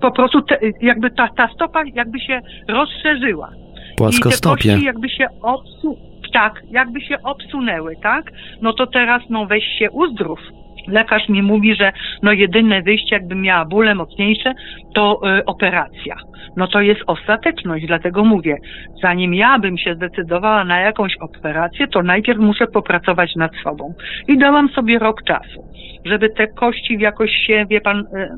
po 0.00 0.10
prostu 0.10 0.42
te, 0.42 0.58
jakby 0.80 1.10
ta, 1.10 1.28
ta 1.36 1.48
stopa 1.48 1.82
jakby 1.94 2.20
się 2.20 2.40
rozszerzyła. 2.68 3.63
Płaskostopie. 3.96 4.74
I 4.74 4.78
te 4.78 4.84
jakby 4.84 5.08
się 5.08 5.26
obsu... 5.42 5.98
tak, 6.32 6.62
jakby 6.70 7.00
się 7.00 7.22
obsunęły, 7.22 7.96
tak? 8.02 8.32
No 8.62 8.72
to 8.72 8.86
teraz 8.86 9.22
no 9.30 9.46
weź 9.46 9.64
się 9.78 9.90
uzdrów. 9.90 10.40
Lekarz 10.88 11.28
mi 11.28 11.42
mówi, 11.42 11.74
że 11.74 11.92
no 12.22 12.32
jedyne 12.32 12.82
wyjście, 12.82 13.16
jakby 13.16 13.34
miała 13.34 13.64
bóle 13.64 13.94
mocniejsze, 13.94 14.52
to 14.94 15.20
y, 15.38 15.44
operacja. 15.44 16.16
No 16.56 16.66
to 16.66 16.80
jest 16.80 17.00
ostateczność, 17.06 17.86
dlatego 17.86 18.24
mówię, 18.24 18.56
zanim 19.02 19.34
ja 19.34 19.58
bym 19.58 19.78
się 19.78 19.94
zdecydowała 19.94 20.64
na 20.64 20.80
jakąś 20.80 21.16
operację, 21.20 21.86
to 21.86 22.02
najpierw 22.02 22.38
muszę 22.38 22.66
popracować 22.66 23.36
nad 23.36 23.50
sobą. 23.64 23.94
I 24.28 24.38
dałam 24.38 24.68
sobie 24.68 24.98
rok 24.98 25.22
czasu 25.22 25.64
żeby 26.04 26.30
te 26.30 26.46
kości 26.46 26.98
jakoś 27.00 27.30
się, 27.46 27.66
wie 27.70 27.80
pan, 27.80 27.98
e, 27.98 28.28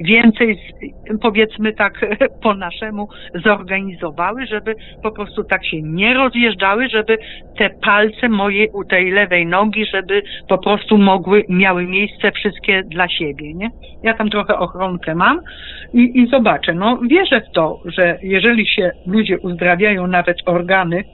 więcej, 0.00 0.58
powiedzmy 1.22 1.72
tak 1.72 2.00
po 2.42 2.54
naszemu, 2.54 3.08
zorganizowały, 3.34 4.46
żeby 4.46 4.74
po 5.02 5.10
prostu 5.10 5.44
tak 5.44 5.66
się 5.66 5.82
nie 5.82 6.14
rozjeżdżały, 6.14 6.88
żeby 6.88 7.18
te 7.58 7.70
palce 7.70 8.28
mojej, 8.28 8.68
u 8.74 8.84
tej 8.84 9.10
lewej 9.10 9.46
nogi, 9.46 9.86
żeby 9.86 10.22
po 10.48 10.58
prostu 10.58 10.98
mogły, 10.98 11.44
miały 11.48 11.84
miejsce 11.96 12.32
wszystkie 12.32 12.82
dla 12.82 13.08
siebie, 13.08 13.54
nie? 13.54 13.70
Ja 14.02 14.14
tam 14.14 14.30
trochę 14.30 14.58
ochronkę 14.58 15.14
mam 15.14 15.40
i, 15.94 16.20
i 16.20 16.28
zobaczę. 16.28 16.74
No, 16.74 16.98
wierzę 17.10 17.40
w 17.40 17.54
to, 17.54 17.80
że 17.84 18.18
jeżeli 18.22 18.66
się 18.66 18.90
ludzie 19.06 19.38
uzdrawiają 19.38 20.06
nawet 20.06 20.36
organy, 20.46 21.04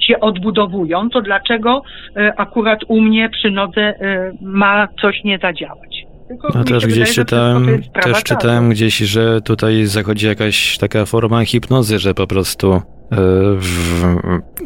się 0.00 0.20
odbudowują, 0.20 1.10
to 1.10 1.22
dlaczego 1.22 1.82
e, 2.16 2.32
akurat 2.36 2.80
u 2.88 3.00
mnie 3.00 3.28
przy 3.30 3.50
nodze 3.50 3.80
e, 3.80 4.32
ma 4.42 4.88
coś 5.00 5.24
nie 5.24 5.38
zadziałać? 5.38 6.06
Tylko 6.28 6.48
no 6.54 6.64
też 6.64 6.86
gdzieś 6.86 6.98
wydaje, 6.98 7.14
czytałem, 7.14 7.82
też 8.02 8.22
czytałem 8.22 8.70
gdzieś, 8.70 8.98
że 8.98 9.40
tutaj 9.40 9.84
zachodzi 9.84 10.26
jakaś 10.26 10.78
taka 10.78 11.06
forma 11.06 11.44
hipnozy, 11.44 11.98
że 11.98 12.14
po 12.14 12.26
prostu 12.26 12.82
w, 13.56 14.04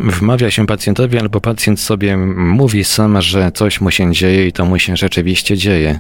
wmawia 0.00 0.50
się 0.50 0.66
pacjentowi, 0.66 1.18
albo 1.18 1.40
pacjent 1.40 1.80
sobie 1.80 2.16
mówi 2.36 2.84
sam, 2.84 3.20
że 3.20 3.52
coś 3.52 3.80
mu 3.80 3.90
się 3.90 4.12
dzieje 4.12 4.46
i 4.46 4.52
to 4.52 4.64
mu 4.64 4.78
się 4.78 4.96
rzeczywiście 4.96 5.56
dzieje. 5.56 5.98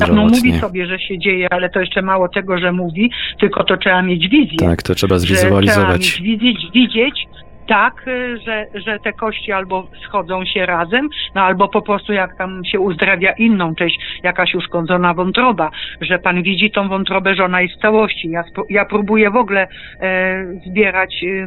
Tak, 0.00 0.12
no 0.12 0.26
mówi 0.26 0.58
sobie, 0.60 0.86
że 0.86 0.98
się 0.98 1.18
dzieje, 1.18 1.46
ale 1.50 1.70
to 1.70 1.80
jeszcze 1.80 2.02
mało 2.02 2.28
tego, 2.28 2.58
że 2.58 2.72
mówi, 2.72 3.10
tylko 3.40 3.64
to 3.64 3.76
trzeba 3.76 4.02
mieć 4.02 4.28
wizję. 4.28 4.58
Tak, 4.58 4.82
to 4.82 4.94
trzeba 4.94 5.18
zwizualizować. 5.18 6.00
Trzeba 6.00 6.24
mieć 6.24 6.40
widzieć, 6.40 6.58
widzieć, 6.74 7.28
tak, 7.68 8.08
y, 8.08 8.38
że, 8.46 8.66
że 8.74 8.98
te 8.98 9.12
kości 9.12 9.52
albo 9.52 9.88
schodzą 10.06 10.44
się 10.44 10.66
razem, 10.66 11.08
no 11.34 11.42
albo 11.42 11.68
po 11.68 11.82
prostu 11.82 12.12
jak 12.12 12.36
tam 12.36 12.64
się 12.64 12.80
uzdrawia 12.80 13.32
inną 13.32 13.74
część, 13.74 13.98
jakaś 14.22 14.54
uszkodzona 14.54 15.14
wątroba, 15.14 15.70
że 16.00 16.18
pan 16.18 16.42
widzi 16.42 16.70
tą 16.70 16.88
wątrobę, 16.88 17.34
że 17.34 17.44
ona 17.44 17.60
jest 17.60 17.74
w 17.74 17.80
całości. 17.80 18.30
Ja, 18.30 18.44
ja 18.70 18.84
próbuję 18.84 19.30
w 19.30 19.36
ogóle 19.36 19.68
e, 20.00 20.44
zbierać 20.66 21.24
e, 21.24 21.46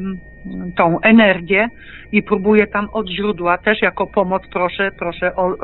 tą 0.78 1.00
energię 1.02 1.68
i 2.12 2.24
próbuję 2.24 2.68
tam 2.68 2.88
od 2.92 3.10
źródła 3.10 3.58
też 3.58 3.82
jako 3.82 4.08
pomoc 4.08 4.42
proszę, 4.52 4.92
proszę 5.00 5.36
o, 5.36 5.46
o, 5.46 5.56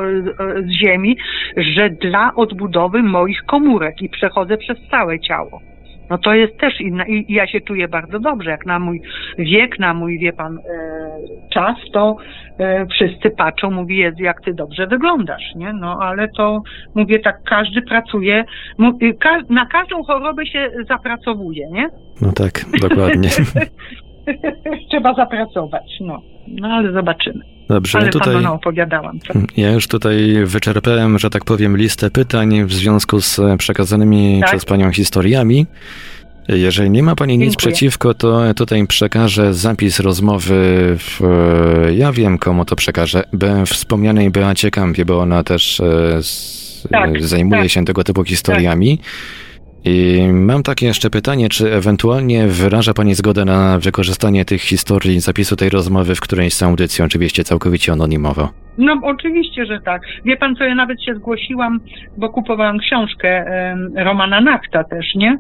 z 0.62 0.70
ziemi, 0.70 1.18
że 1.58 1.90
dla 1.90 2.36
odbudowy 2.36 3.04
moich 3.04 3.44
komórek 3.44 4.02
i 4.02 4.10
przechodzę 4.10 4.58
przez 4.58 4.78
całe 4.92 5.20
ciało. 5.20 5.62
No 6.10 6.18
to 6.18 6.34
jest 6.34 6.58
też 6.58 6.82
inna 6.82 7.06
i 7.08 7.34
ja 7.34 7.48
się 7.48 7.62
czuję 7.62 7.88
bardzo 7.88 8.20
dobrze, 8.20 8.50
jak 8.50 8.66
na 8.66 8.80
mój 8.80 9.02
wiek, 9.38 9.80
na 9.80 9.94
mój, 9.94 10.20
wie 10.20 10.34
pan, 10.34 10.58
e, 10.58 10.62
czas, 11.54 11.76
to 11.94 12.18
e, 12.60 12.86
wszyscy 12.86 13.30
patrzą, 13.30 13.72
mówi, 13.72 13.98
Jezu, 13.98 14.24
jak 14.24 14.42
ty 14.42 14.54
dobrze 14.54 14.88
wyglądasz, 14.88 15.56
nie? 15.56 15.74
No 15.74 16.00
ale 16.02 16.28
to, 16.28 16.62
mówię 16.96 17.20
tak, 17.20 17.44
każdy 17.44 17.82
pracuje, 17.82 18.46
ka 19.20 19.42
na 19.50 19.66
każdą 19.66 20.04
chorobę 20.04 20.46
się 20.46 20.72
zapracowuje, 20.90 21.68
nie? 21.72 21.90
No 22.22 22.32
tak, 22.32 22.62
dokładnie. 22.82 23.30
Trzeba 24.90 25.14
zapracować, 25.14 25.84
no. 26.02 26.22
No 26.48 26.68
ale 26.68 26.92
zobaczymy. 26.92 27.40
Dobrze, 27.70 27.98
ale 27.98 28.10
tutaj 28.10 28.46
opowiadałam. 28.46 29.20
Co? 29.20 29.34
Ja 29.58 29.72
już 29.72 29.88
tutaj 29.88 30.34
wyczerpałem, 30.46 31.20
że 31.20 31.30
tak 31.30 31.46
powiem, 31.46 31.78
listę 31.78 32.12
pytań 32.12 32.64
w 32.66 32.74
związku 32.74 33.22
z 33.22 33.40
przekazanymi 33.58 34.40
tak? 34.40 34.50
przez 34.50 34.66
panią 34.66 34.92
historiami. 34.92 35.66
Jeżeli 36.48 36.90
nie 36.90 37.04
ma 37.04 37.16
pani 37.16 37.34
Dziękuję. 37.34 37.48
nic 37.48 37.56
przeciwko, 37.56 38.14
to 38.14 38.54
tutaj 38.54 38.88
przekażę 38.88 39.54
zapis 39.54 40.00
rozmowy 40.00 40.54
w, 40.98 41.22
ja 41.96 42.12
wiem 42.12 42.38
komu 42.38 42.66
to 42.66 42.76
przekażę, 42.76 43.24
be, 43.34 43.66
wspomnianej 43.66 44.30
Beacie 44.30 44.72
Kampie, 44.72 45.06
bo 45.06 45.20
ona 45.20 45.44
też 45.44 45.80
e, 45.80 46.20
tak, 46.92 47.24
zajmuje 47.24 47.62
tak. 47.62 47.72
się 47.72 47.86
tego 47.86 48.04
typu 48.04 48.24
historiami. 48.24 49.00
I 49.88 50.28
mam 50.34 50.64
takie 50.64 50.86
jeszcze 50.86 51.10
pytanie, 51.10 51.50
czy 51.50 51.74
ewentualnie 51.74 52.48
wyraża 52.48 52.94
Pani 52.94 53.16
zgodę 53.16 53.46
na 53.46 53.80
wykorzystanie 53.80 54.46
tych 54.46 54.62
historii, 54.62 55.20
zapisu 55.20 55.56
tej 55.56 55.70
rozmowy 55.70 56.16
w 56.16 56.22
którejś 56.22 56.54
z 56.54 56.64
audycji, 56.64 57.04
oczywiście 57.04 57.44
całkowicie 57.44 57.92
anonimowo? 57.92 58.50
No 58.78 59.00
oczywiście, 59.04 59.66
że 59.66 59.80
tak. 59.82 60.02
Wie 60.26 60.38
pan 60.38 60.56
co, 60.56 60.64
ja 60.64 60.76
nawet 60.76 61.04
się 61.04 61.16
zgłosiłam, 61.16 61.80
bo 62.18 62.30
kupowałam 62.30 62.78
książkę 62.80 63.46
Romana 63.96 64.42
Nachta 64.42 64.84
też, 64.84 65.16
nie? 65.16 65.38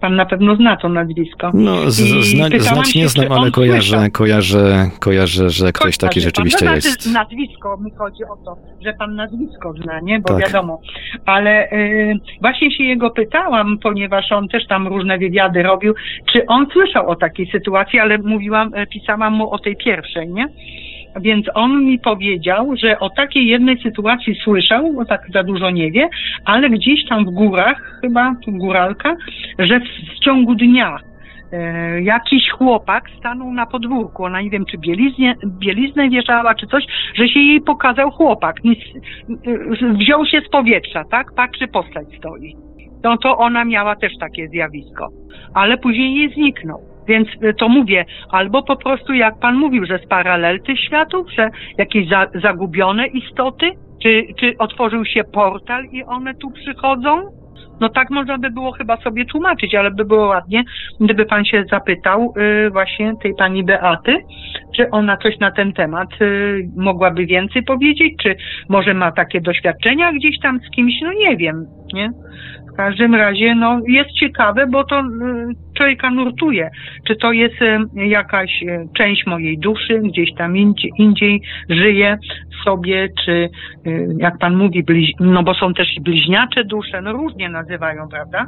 Pan 0.00 0.16
na 0.16 0.26
pewno 0.26 0.56
zna 0.56 0.76
to 0.76 0.88
nazwisko. 0.88 1.50
No, 1.54 1.90
z, 1.90 1.96
zna, 2.26 2.48
znać 2.58 2.94
nie 2.94 3.08
znam, 3.08 3.32
ale 3.32 3.50
kojarzę, 3.50 4.10
kojarzę, 4.10 4.90
kojarzę, 5.00 5.50
że 5.50 5.72
ktoś 5.72 5.98
taki 5.98 6.20
rzeczywiście 6.20 6.66
pan, 6.66 6.74
jest. 6.74 7.02
Znaczy 7.02 7.10
nazwisko, 7.10 7.76
mi 7.76 7.90
chodzi 7.90 8.24
o 8.24 8.36
to, 8.44 8.56
że 8.84 8.92
pan 8.92 9.14
nazwisko 9.14 9.74
zna, 9.82 10.00
nie? 10.00 10.20
Bo 10.20 10.28
tak. 10.28 10.38
wiadomo. 10.40 10.80
Ale 11.26 11.70
e, 11.70 12.14
właśnie 12.40 12.70
się 12.70 12.84
jego 12.84 13.10
pytałam, 13.10 13.78
ponieważ 13.88 14.32
on 14.32 14.48
też 14.48 14.66
tam 14.66 14.88
różne 14.88 15.18
wywiady 15.18 15.62
robił, 15.62 15.94
czy 16.32 16.46
on 16.46 16.66
słyszał 16.72 17.08
o 17.08 17.16
takiej 17.16 17.46
sytuacji, 17.46 17.98
ale 17.98 18.18
mówiłam, 18.18 18.70
e, 18.74 18.86
pisałam 18.86 19.32
mu 19.32 19.50
o 19.50 19.58
tej 19.58 19.76
pierwszej, 19.76 20.28
nie? 20.28 20.48
więc 21.20 21.46
on 21.54 21.84
mi 21.84 21.98
powiedział, 21.98 22.76
że 22.76 22.98
o 22.98 23.10
takiej 23.10 23.46
jednej 23.46 23.78
sytuacji 23.82 24.34
słyszał, 24.34 24.92
bo 24.92 25.04
tak 25.04 25.20
za 25.34 25.42
dużo 25.42 25.70
nie 25.70 25.90
wie, 25.90 26.08
ale 26.44 26.70
gdzieś 26.70 27.08
tam 27.08 27.24
w 27.24 27.30
górach, 27.30 28.00
chyba 28.00 28.34
góralka, 28.48 29.16
że 29.58 29.80
w, 29.80 29.84
w 30.16 30.24
ciągu 30.24 30.54
dnia 30.54 30.96
e, 31.52 32.02
jakiś 32.02 32.50
chłopak 32.50 33.04
stanął 33.18 33.52
na 33.52 33.66
podwórku, 33.66 34.24
ona 34.24 34.40
nie 34.40 34.50
wiem, 34.50 34.64
czy 34.70 34.78
bieliznie, 34.78 35.34
bieliznę 35.46 36.08
wieszała, 36.08 36.54
czy 36.54 36.66
coś, 36.66 36.84
że 37.14 37.28
się 37.28 37.40
jej 37.40 37.60
pokazał 37.60 38.10
chłopak, 38.10 38.64
Nic, 38.64 38.78
e, 38.82 39.94
wziął 39.94 40.26
się 40.26 40.40
z 40.40 40.48
powietrza, 40.48 41.04
tak, 41.10 41.34
patrzy, 41.36 41.68
postać 41.68 42.06
stoi. 42.18 42.67
No 43.04 43.16
to 43.16 43.36
ona 43.36 43.64
miała 43.64 43.96
też 43.96 44.12
takie 44.20 44.48
zjawisko, 44.48 45.08
ale 45.54 45.78
później 45.78 46.14
jej 46.14 46.34
zniknął. 46.34 46.80
Więc 47.08 47.28
y, 47.42 47.54
to 47.54 47.68
mówię, 47.68 48.04
albo 48.30 48.62
po 48.62 48.76
prostu 48.76 49.12
jak 49.12 49.38
pan 49.38 49.56
mówił, 49.56 49.86
że 49.86 49.98
z 49.98 50.08
paralel 50.08 50.60
tych 50.60 50.80
światów, 50.80 51.32
że 51.32 51.50
jakieś 51.78 52.08
za, 52.08 52.26
zagubione 52.42 53.06
istoty, 53.06 53.70
czy, 54.02 54.26
czy 54.40 54.54
otworzył 54.58 55.04
się 55.04 55.24
portal 55.24 55.84
i 55.92 56.04
one 56.04 56.34
tu 56.34 56.50
przychodzą? 56.50 57.22
No 57.80 57.88
tak 57.88 58.10
można 58.10 58.38
by 58.38 58.50
było 58.50 58.72
chyba 58.72 58.96
sobie 58.96 59.24
tłumaczyć, 59.24 59.74
ale 59.74 59.90
by 59.90 60.04
było 60.04 60.26
ładnie, 60.26 60.64
gdyby 61.00 61.26
pan 61.26 61.44
się 61.44 61.64
zapytał 61.70 62.34
y, 62.66 62.70
właśnie 62.70 63.12
tej 63.22 63.34
pani 63.34 63.64
Beaty, 63.64 64.16
czy 64.76 64.90
ona 64.90 65.16
coś 65.16 65.38
na 65.38 65.50
ten 65.50 65.72
temat 65.72 66.08
y, 66.20 66.68
mogłaby 66.76 67.26
więcej 67.26 67.62
powiedzieć, 67.62 68.14
czy 68.22 68.36
może 68.68 68.94
ma 68.94 69.12
takie 69.12 69.40
doświadczenia 69.40 70.12
gdzieś 70.12 70.38
tam 70.40 70.60
z 70.60 70.70
kimś, 70.70 70.92
no 71.02 71.12
nie 71.12 71.36
wiem, 71.36 71.66
nie? 71.92 72.10
Każdym 72.78 73.14
razie 73.14 73.54
no, 73.54 73.80
jest 73.86 74.10
ciekawe, 74.10 74.66
bo 74.66 74.84
to 74.84 75.00
y, 75.00 75.04
człowieka 75.76 76.10
nurtuje. 76.10 76.70
Czy 77.06 77.16
to 77.16 77.32
jest 77.32 77.62
y, 77.62 78.06
jakaś 78.06 78.62
y, 78.62 78.88
część 78.96 79.26
mojej 79.26 79.58
duszy, 79.58 80.00
gdzieś 80.04 80.34
tam 80.34 80.56
indziej, 80.56 80.92
indziej 80.98 81.42
żyje 81.68 82.18
sobie, 82.64 83.08
czy 83.24 83.48
jak 84.18 84.38
pan 84.38 84.56
mówi, 84.56 84.84
no 85.20 85.42
bo 85.42 85.54
są 85.54 85.74
też 85.74 85.88
bliźniacze 86.00 86.64
dusze, 86.64 87.02
no 87.02 87.12
różnie 87.12 87.48
nazywają, 87.48 88.08
prawda? 88.08 88.46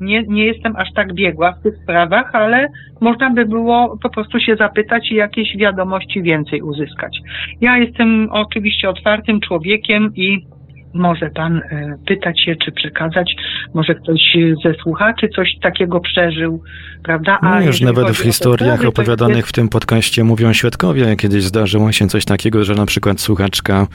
Nie, 0.00 0.22
nie 0.22 0.44
jestem 0.44 0.76
aż 0.76 0.92
tak 0.92 1.14
biegła 1.14 1.52
w 1.52 1.62
tych 1.62 1.74
sprawach, 1.82 2.34
ale 2.34 2.68
można 3.00 3.30
by 3.30 3.46
było 3.46 3.98
po 4.02 4.10
prostu 4.10 4.40
się 4.40 4.56
zapytać 4.56 5.10
i 5.10 5.14
jakieś 5.14 5.56
wiadomości 5.56 6.22
więcej 6.22 6.62
uzyskać. 6.62 7.18
Ja 7.60 7.78
jestem 7.78 8.28
oczywiście 8.30 8.88
otwartym 8.88 9.40
człowiekiem 9.40 10.12
i 10.14 10.46
może 10.96 11.30
pan 11.30 11.56
e, 11.56 11.98
pytać 12.06 12.40
się, 12.44 12.56
czy 12.64 12.72
przekazać, 12.72 13.36
może 13.74 13.94
ktoś 13.94 14.20
ze 14.64 14.74
słuchaczy 14.74 15.28
coś 15.36 15.48
takiego 15.62 16.00
przeżył, 16.00 16.62
prawda? 17.02 17.38
A 17.40 17.60
no 17.60 17.66
już 17.66 17.80
nawet 17.80 18.10
w 18.10 18.22
historiach 18.22 18.84
opowiadanych 18.84 19.36
jest... 19.36 19.48
w 19.48 19.52
tym 19.52 19.68
podcaście 19.68 20.24
mówią 20.24 20.52
świadkowie, 20.52 21.16
kiedyś 21.16 21.42
zdarzyło 21.42 21.92
się 21.92 22.06
coś 22.06 22.24
takiego, 22.24 22.64
że 22.64 22.74
na 22.74 22.86
przykład 22.86 23.20
słuchaczka 23.20 23.86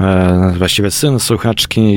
e, 0.00 0.52
właściwie 0.58 0.90
syn 0.90 1.18
słuchaczki 1.18 1.96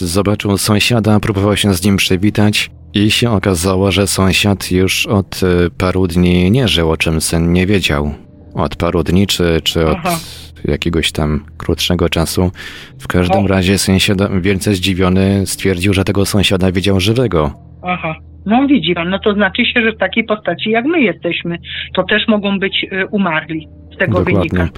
zobaczył 0.00 0.58
sąsiada, 0.58 1.20
próbował 1.20 1.56
się 1.56 1.74
z 1.74 1.84
nim 1.84 1.96
przywitać 1.96 2.70
i 2.94 3.10
się 3.10 3.30
okazało, 3.30 3.92
że 3.92 4.06
sąsiad 4.06 4.70
już 4.70 5.06
od 5.06 5.40
e, 5.42 5.70
paru 5.78 6.06
dni 6.06 6.50
nie 6.50 6.68
żył, 6.68 6.90
o 6.90 6.96
czym 6.96 7.20
syn 7.20 7.52
nie 7.52 7.66
wiedział. 7.66 8.14
Od 8.54 8.76
paru 8.76 9.02
dni, 9.02 9.26
czy, 9.26 9.60
czy 9.64 9.86
od 9.86 9.98
Aha 9.98 10.16
jakiegoś 10.64 11.12
tam 11.12 11.44
krótszego 11.58 12.08
czasu. 12.08 12.50
W 12.98 13.08
każdym 13.08 13.46
razie 13.46 13.78
sąsiad 13.78 14.40
wielce 14.40 14.74
zdziwiony 14.74 15.46
stwierdził, 15.46 15.94
że 15.94 16.04
tego 16.04 16.26
sąsiada 16.26 16.72
widział 16.72 17.00
żywego. 17.00 17.52
Aha. 17.82 18.14
No 18.46 18.66
widzi 18.66 18.94
pan, 18.94 19.10
no 19.10 19.18
to 19.18 19.34
znaczy 19.34 19.64
się, 19.64 19.82
że 19.82 19.92
w 19.92 19.98
takiej 19.98 20.24
postaci 20.24 20.70
jak 20.70 20.84
my 20.84 21.00
jesteśmy, 21.00 21.58
to 21.94 22.02
też 22.02 22.28
mogą 22.28 22.58
być 22.58 22.86
y, 22.92 23.06
umarli. 23.06 23.68
Z 23.94 23.98
tego 23.98 24.18
Dokładnie. 24.18 24.34
wynika. 24.34 24.68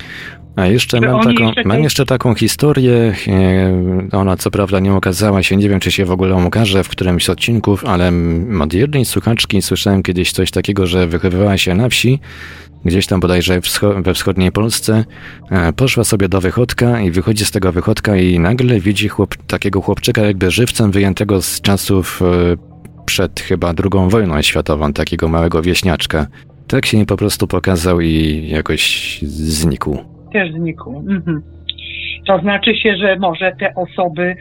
A 0.57 0.67
jeszcze 0.67 1.01
mam, 1.01 1.23
taką, 1.23 1.47
jeszcze 1.47 1.63
mam 1.65 1.83
jeszcze 1.83 2.07
taką 2.07 2.35
historię, 2.35 3.15
e, 3.29 4.19
ona 4.19 4.37
co 4.37 4.51
prawda 4.51 4.81
nie 4.81 4.93
okazała 4.93 5.43
się, 5.43 5.57
nie 5.57 5.69
wiem 5.69 5.81
czy 5.81 5.91
się 5.91 6.05
w 6.05 6.11
ogóle 6.11 6.35
ukaże 6.35 6.85
w 6.85 6.89
którymś 6.89 7.25
z 7.25 7.31
odcinków, 7.31 7.85
ale 7.85 8.13
od 8.61 8.75
jednej 8.75 9.05
słuchaczki 9.05 9.63
słyszałem 9.63 10.03
kiedyś 10.03 10.33
coś 10.33 10.51
takiego, 10.51 10.87
że 10.87 11.07
wychowywała 11.07 11.57
się 11.57 11.75
na 11.75 11.89
wsi 11.89 12.19
gdzieś 12.85 13.07
tam 13.07 13.21
bodajże 13.21 13.61
we 14.03 14.15
wschodniej 14.15 14.53
Polsce, 14.53 15.05
e, 15.51 15.73
poszła 15.73 16.05
sobie 16.05 16.29
do 16.29 16.41
wychodka 16.41 17.01
i 17.01 17.11
wychodzi 17.11 17.45
z 17.45 17.51
tego 17.51 17.73
wychodka 17.73 18.17
i 18.17 18.39
nagle 18.39 18.81
widzi 18.81 19.09
chłop, 19.09 19.35
takiego 19.47 19.81
chłopczyka 19.81 20.23
jakby 20.23 20.51
żywcem 20.51 20.91
wyjętego 20.91 21.43
z 21.43 21.61
czasów 21.61 22.23
e, 22.23 22.72
przed 23.07 23.41
chyba 23.41 23.73
drugą 23.73 24.09
wojną 24.09 24.43
światową, 24.43 24.93
takiego 24.93 25.29
małego 25.29 25.63
wieśniaczka. 25.63 26.27
Tak 26.69 26.87
się 26.87 27.07
po 27.07 27.17
prostu 27.17 27.47
pokazał 27.47 28.01
i 28.01 28.45
jakoś 28.49 29.19
znikł. 29.23 29.99
Też 30.33 30.53
znikł. 30.53 31.05
Mhm. 31.09 31.43
To 32.27 32.39
znaczy 32.39 32.75
się, 32.77 32.97
że 32.97 33.17
może 33.17 33.53
te 33.61 33.75
osoby 33.75 34.37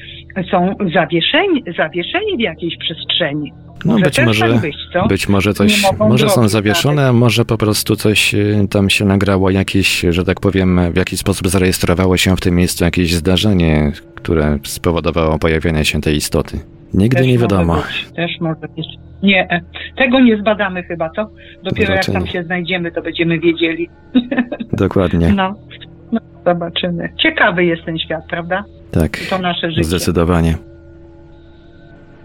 są 0.51 0.75
zawieszeni, 0.93 1.63
zawieszeni 1.77 2.38
w 2.38 2.39
jakiejś 2.39 2.77
przestrzeni. 2.77 3.53
No 3.85 3.93
może 3.93 4.05
być 4.05 4.19
może, 4.25 4.49
tak 4.49 4.61
być, 4.61 4.77
być 5.09 5.29
może 5.29 5.53
coś, 5.53 5.83
może 5.99 6.29
są 6.29 6.47
zawieszone, 6.47 7.07
a 7.07 7.13
może 7.13 7.45
po 7.45 7.57
prostu 7.57 7.95
coś 7.95 8.33
y, 8.33 8.67
tam 8.69 8.89
się 8.89 9.05
nagrało, 9.05 9.49
jakieś, 9.49 10.05
że 10.09 10.23
tak 10.23 10.39
powiem, 10.39 10.79
w 10.93 10.97
jakiś 10.97 11.19
sposób 11.19 11.47
zarejestrowało 11.47 12.17
się 12.17 12.35
w 12.35 12.39
tym 12.41 12.55
miejscu 12.55 12.83
jakieś 12.83 13.13
zdarzenie, 13.13 13.91
które 14.15 14.59
spowodowało 14.63 15.39
pojawienie 15.39 15.85
się 15.85 16.01
tej 16.01 16.15
istoty. 16.15 16.59
Nigdy 16.93 17.18
też 17.18 17.27
nie 17.27 17.38
wiadomo. 17.38 17.84
Też 18.15 18.31
może 18.39 18.68
być. 18.76 18.88
Nie, 19.23 19.51
e, 19.51 19.61
tego 19.97 20.19
nie 20.19 20.38
zbadamy 20.38 20.84
chyba, 20.84 21.09
co? 21.09 21.30
Dopiero 21.63 21.95
Raczej. 21.95 22.13
jak 22.13 22.23
tam 22.23 22.34
się 22.34 22.43
znajdziemy, 22.43 22.91
to 22.91 23.01
będziemy 23.01 23.39
wiedzieli. 23.39 23.89
Dokładnie. 24.73 25.34
No, 25.35 25.55
no, 26.11 26.19
zobaczymy. 26.45 27.09
Ciekawy 27.18 27.65
jest 27.65 27.85
ten 27.85 27.99
świat, 27.99 28.23
prawda? 28.30 28.63
Tak. 28.91 29.18
To 29.30 29.39
nasze 29.39 29.72
życie. 29.72 29.84
Zdecydowanie. 29.84 30.55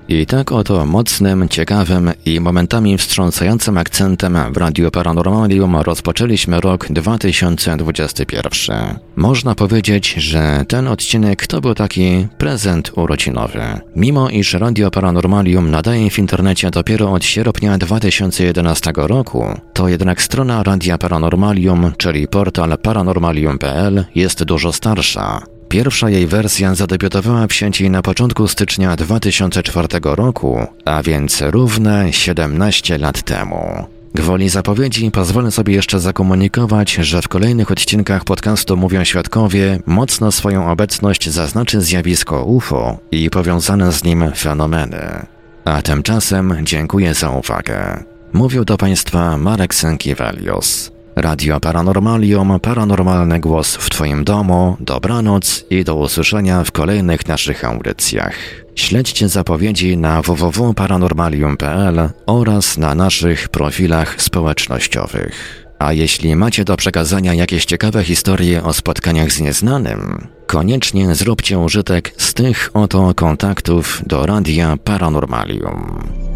I 0.09 0.27
tak 0.27 0.53
oto 0.53 0.87
mocnym, 0.87 1.49
ciekawym 1.49 2.11
i 2.27 2.41
momentami 2.41 2.99
wstrząsającym 2.99 3.79
akcentem 3.79 4.39
w 4.53 4.57
Radio 4.57 4.91
Paranormalium 4.91 5.77
rozpoczęliśmy 5.77 6.61
rok 6.61 6.87
2021. 6.91 8.99
Można 9.17 9.55
powiedzieć, 9.55 10.15
że 10.15 10.65
ten 10.69 10.89
odcinek 10.89 11.47
to 11.47 11.61
był 11.61 11.75
taki 11.75 12.29
prezent 12.39 12.93
urodzinowy. 12.97 13.61
Mimo 13.97 14.31
iż 14.31 14.55
Radio 14.55 14.91
Paranormalium 14.91 15.71
nadaje 15.71 16.11
w 16.11 16.19
internecie 16.19 16.71
dopiero 16.71 17.13
od 17.13 17.25
sierpnia 17.25 17.79
2011 17.79 18.93
roku, 18.97 19.45
to 19.73 19.89
jednak 19.89 20.23
strona 20.23 20.63
Radia 20.63 20.99
Paranormalium, 20.99 21.93
czyli 21.99 22.29
portal 22.29 22.79
paranormalium.pl 22.79 24.05
jest 24.15 24.45
dużo 24.45 24.73
starsza. 24.73 25.56
Pierwsza 25.69 26.11
jej 26.11 26.27
wersja 26.27 26.75
zadebiutowała 26.75 27.47
w 27.47 27.53
sieci 27.53 27.91
na 27.91 28.03
początku 28.03 28.49
stycznia 28.49 28.97
2004 28.97 29.89
roku, 30.03 30.61
a 30.85 31.03
więc 31.03 31.43
równe 31.43 32.13
17 32.13 32.99
lat 32.99 33.23
temu. 33.23 33.87
Gwoli 34.15 34.49
zapowiedzi 34.49 35.11
pozwolę 35.11 35.51
sobie 35.51 35.75
jeszcze 35.75 36.01
zakomunikować, 36.01 36.93
że 36.93 37.23
w 37.23 37.29
kolejnych 37.29 37.71
odcinkach 37.71 38.25
podcastu 38.25 38.77
Mówią 38.77 39.05
Świadkowie 39.05 39.81
mocno 39.87 40.33
swoją 40.33 40.71
obecność 40.71 41.31
zaznaczy 41.31 41.81
zjawisko 41.81 42.45
UFO 42.45 42.99
i 43.11 43.31
powiązane 43.31 43.93
z 43.93 44.05
nim 44.05 44.33
fenomeny. 44.37 45.27
A 45.65 45.83
tymczasem 45.83 46.57
dziękuję 46.63 47.15
za 47.15 47.31
uwagę. 47.31 48.05
Mówił 48.33 48.65
do 48.65 48.77
Państwa 48.77 49.39
Marek 49.39 49.75
Sękiewelios. 49.75 50.96
Radio 51.17 51.61
Paranormalium, 51.61 52.61
paranormalny 52.61 53.41
głos 53.41 53.77
w 53.77 53.91
Twoim 53.91 54.25
domu, 54.25 54.77
dobranoc 54.81 55.65
i 55.71 55.85
do 55.85 55.95
usłyszenia 55.95 56.65
w 56.65 56.73
kolejnych 56.73 57.29
naszych 57.29 57.65
audycjach. 57.65 58.35
Śledźcie 58.75 59.29
zapowiedzi 59.29 59.97
na 59.97 60.23
www.paranormalium.pl 60.23 62.11
oraz 62.27 62.79
na 62.79 62.95
naszych 62.95 63.49
profilach 63.49 64.23
społecznościowych. 64.23 65.67
A 65.79 65.93
jeśli 65.93 66.37
macie 66.37 66.65
do 66.65 66.77
przekazania 66.77 67.35
jakieś 67.35 67.65
ciekawe 67.65 68.05
historie 68.05 68.65
o 68.65 68.73
spotkaniach 68.73 69.33
z 69.33 69.41
nieznanym, 69.41 70.29
koniecznie 70.47 71.15
zróbcie 71.15 71.59
użytek 71.59 72.15
z 72.17 72.35
tych 72.35 72.71
oto 72.75 73.15
kontaktów 73.15 74.03
do 74.07 74.27
Radia 74.27 74.77
Paranormalium. 74.85 76.36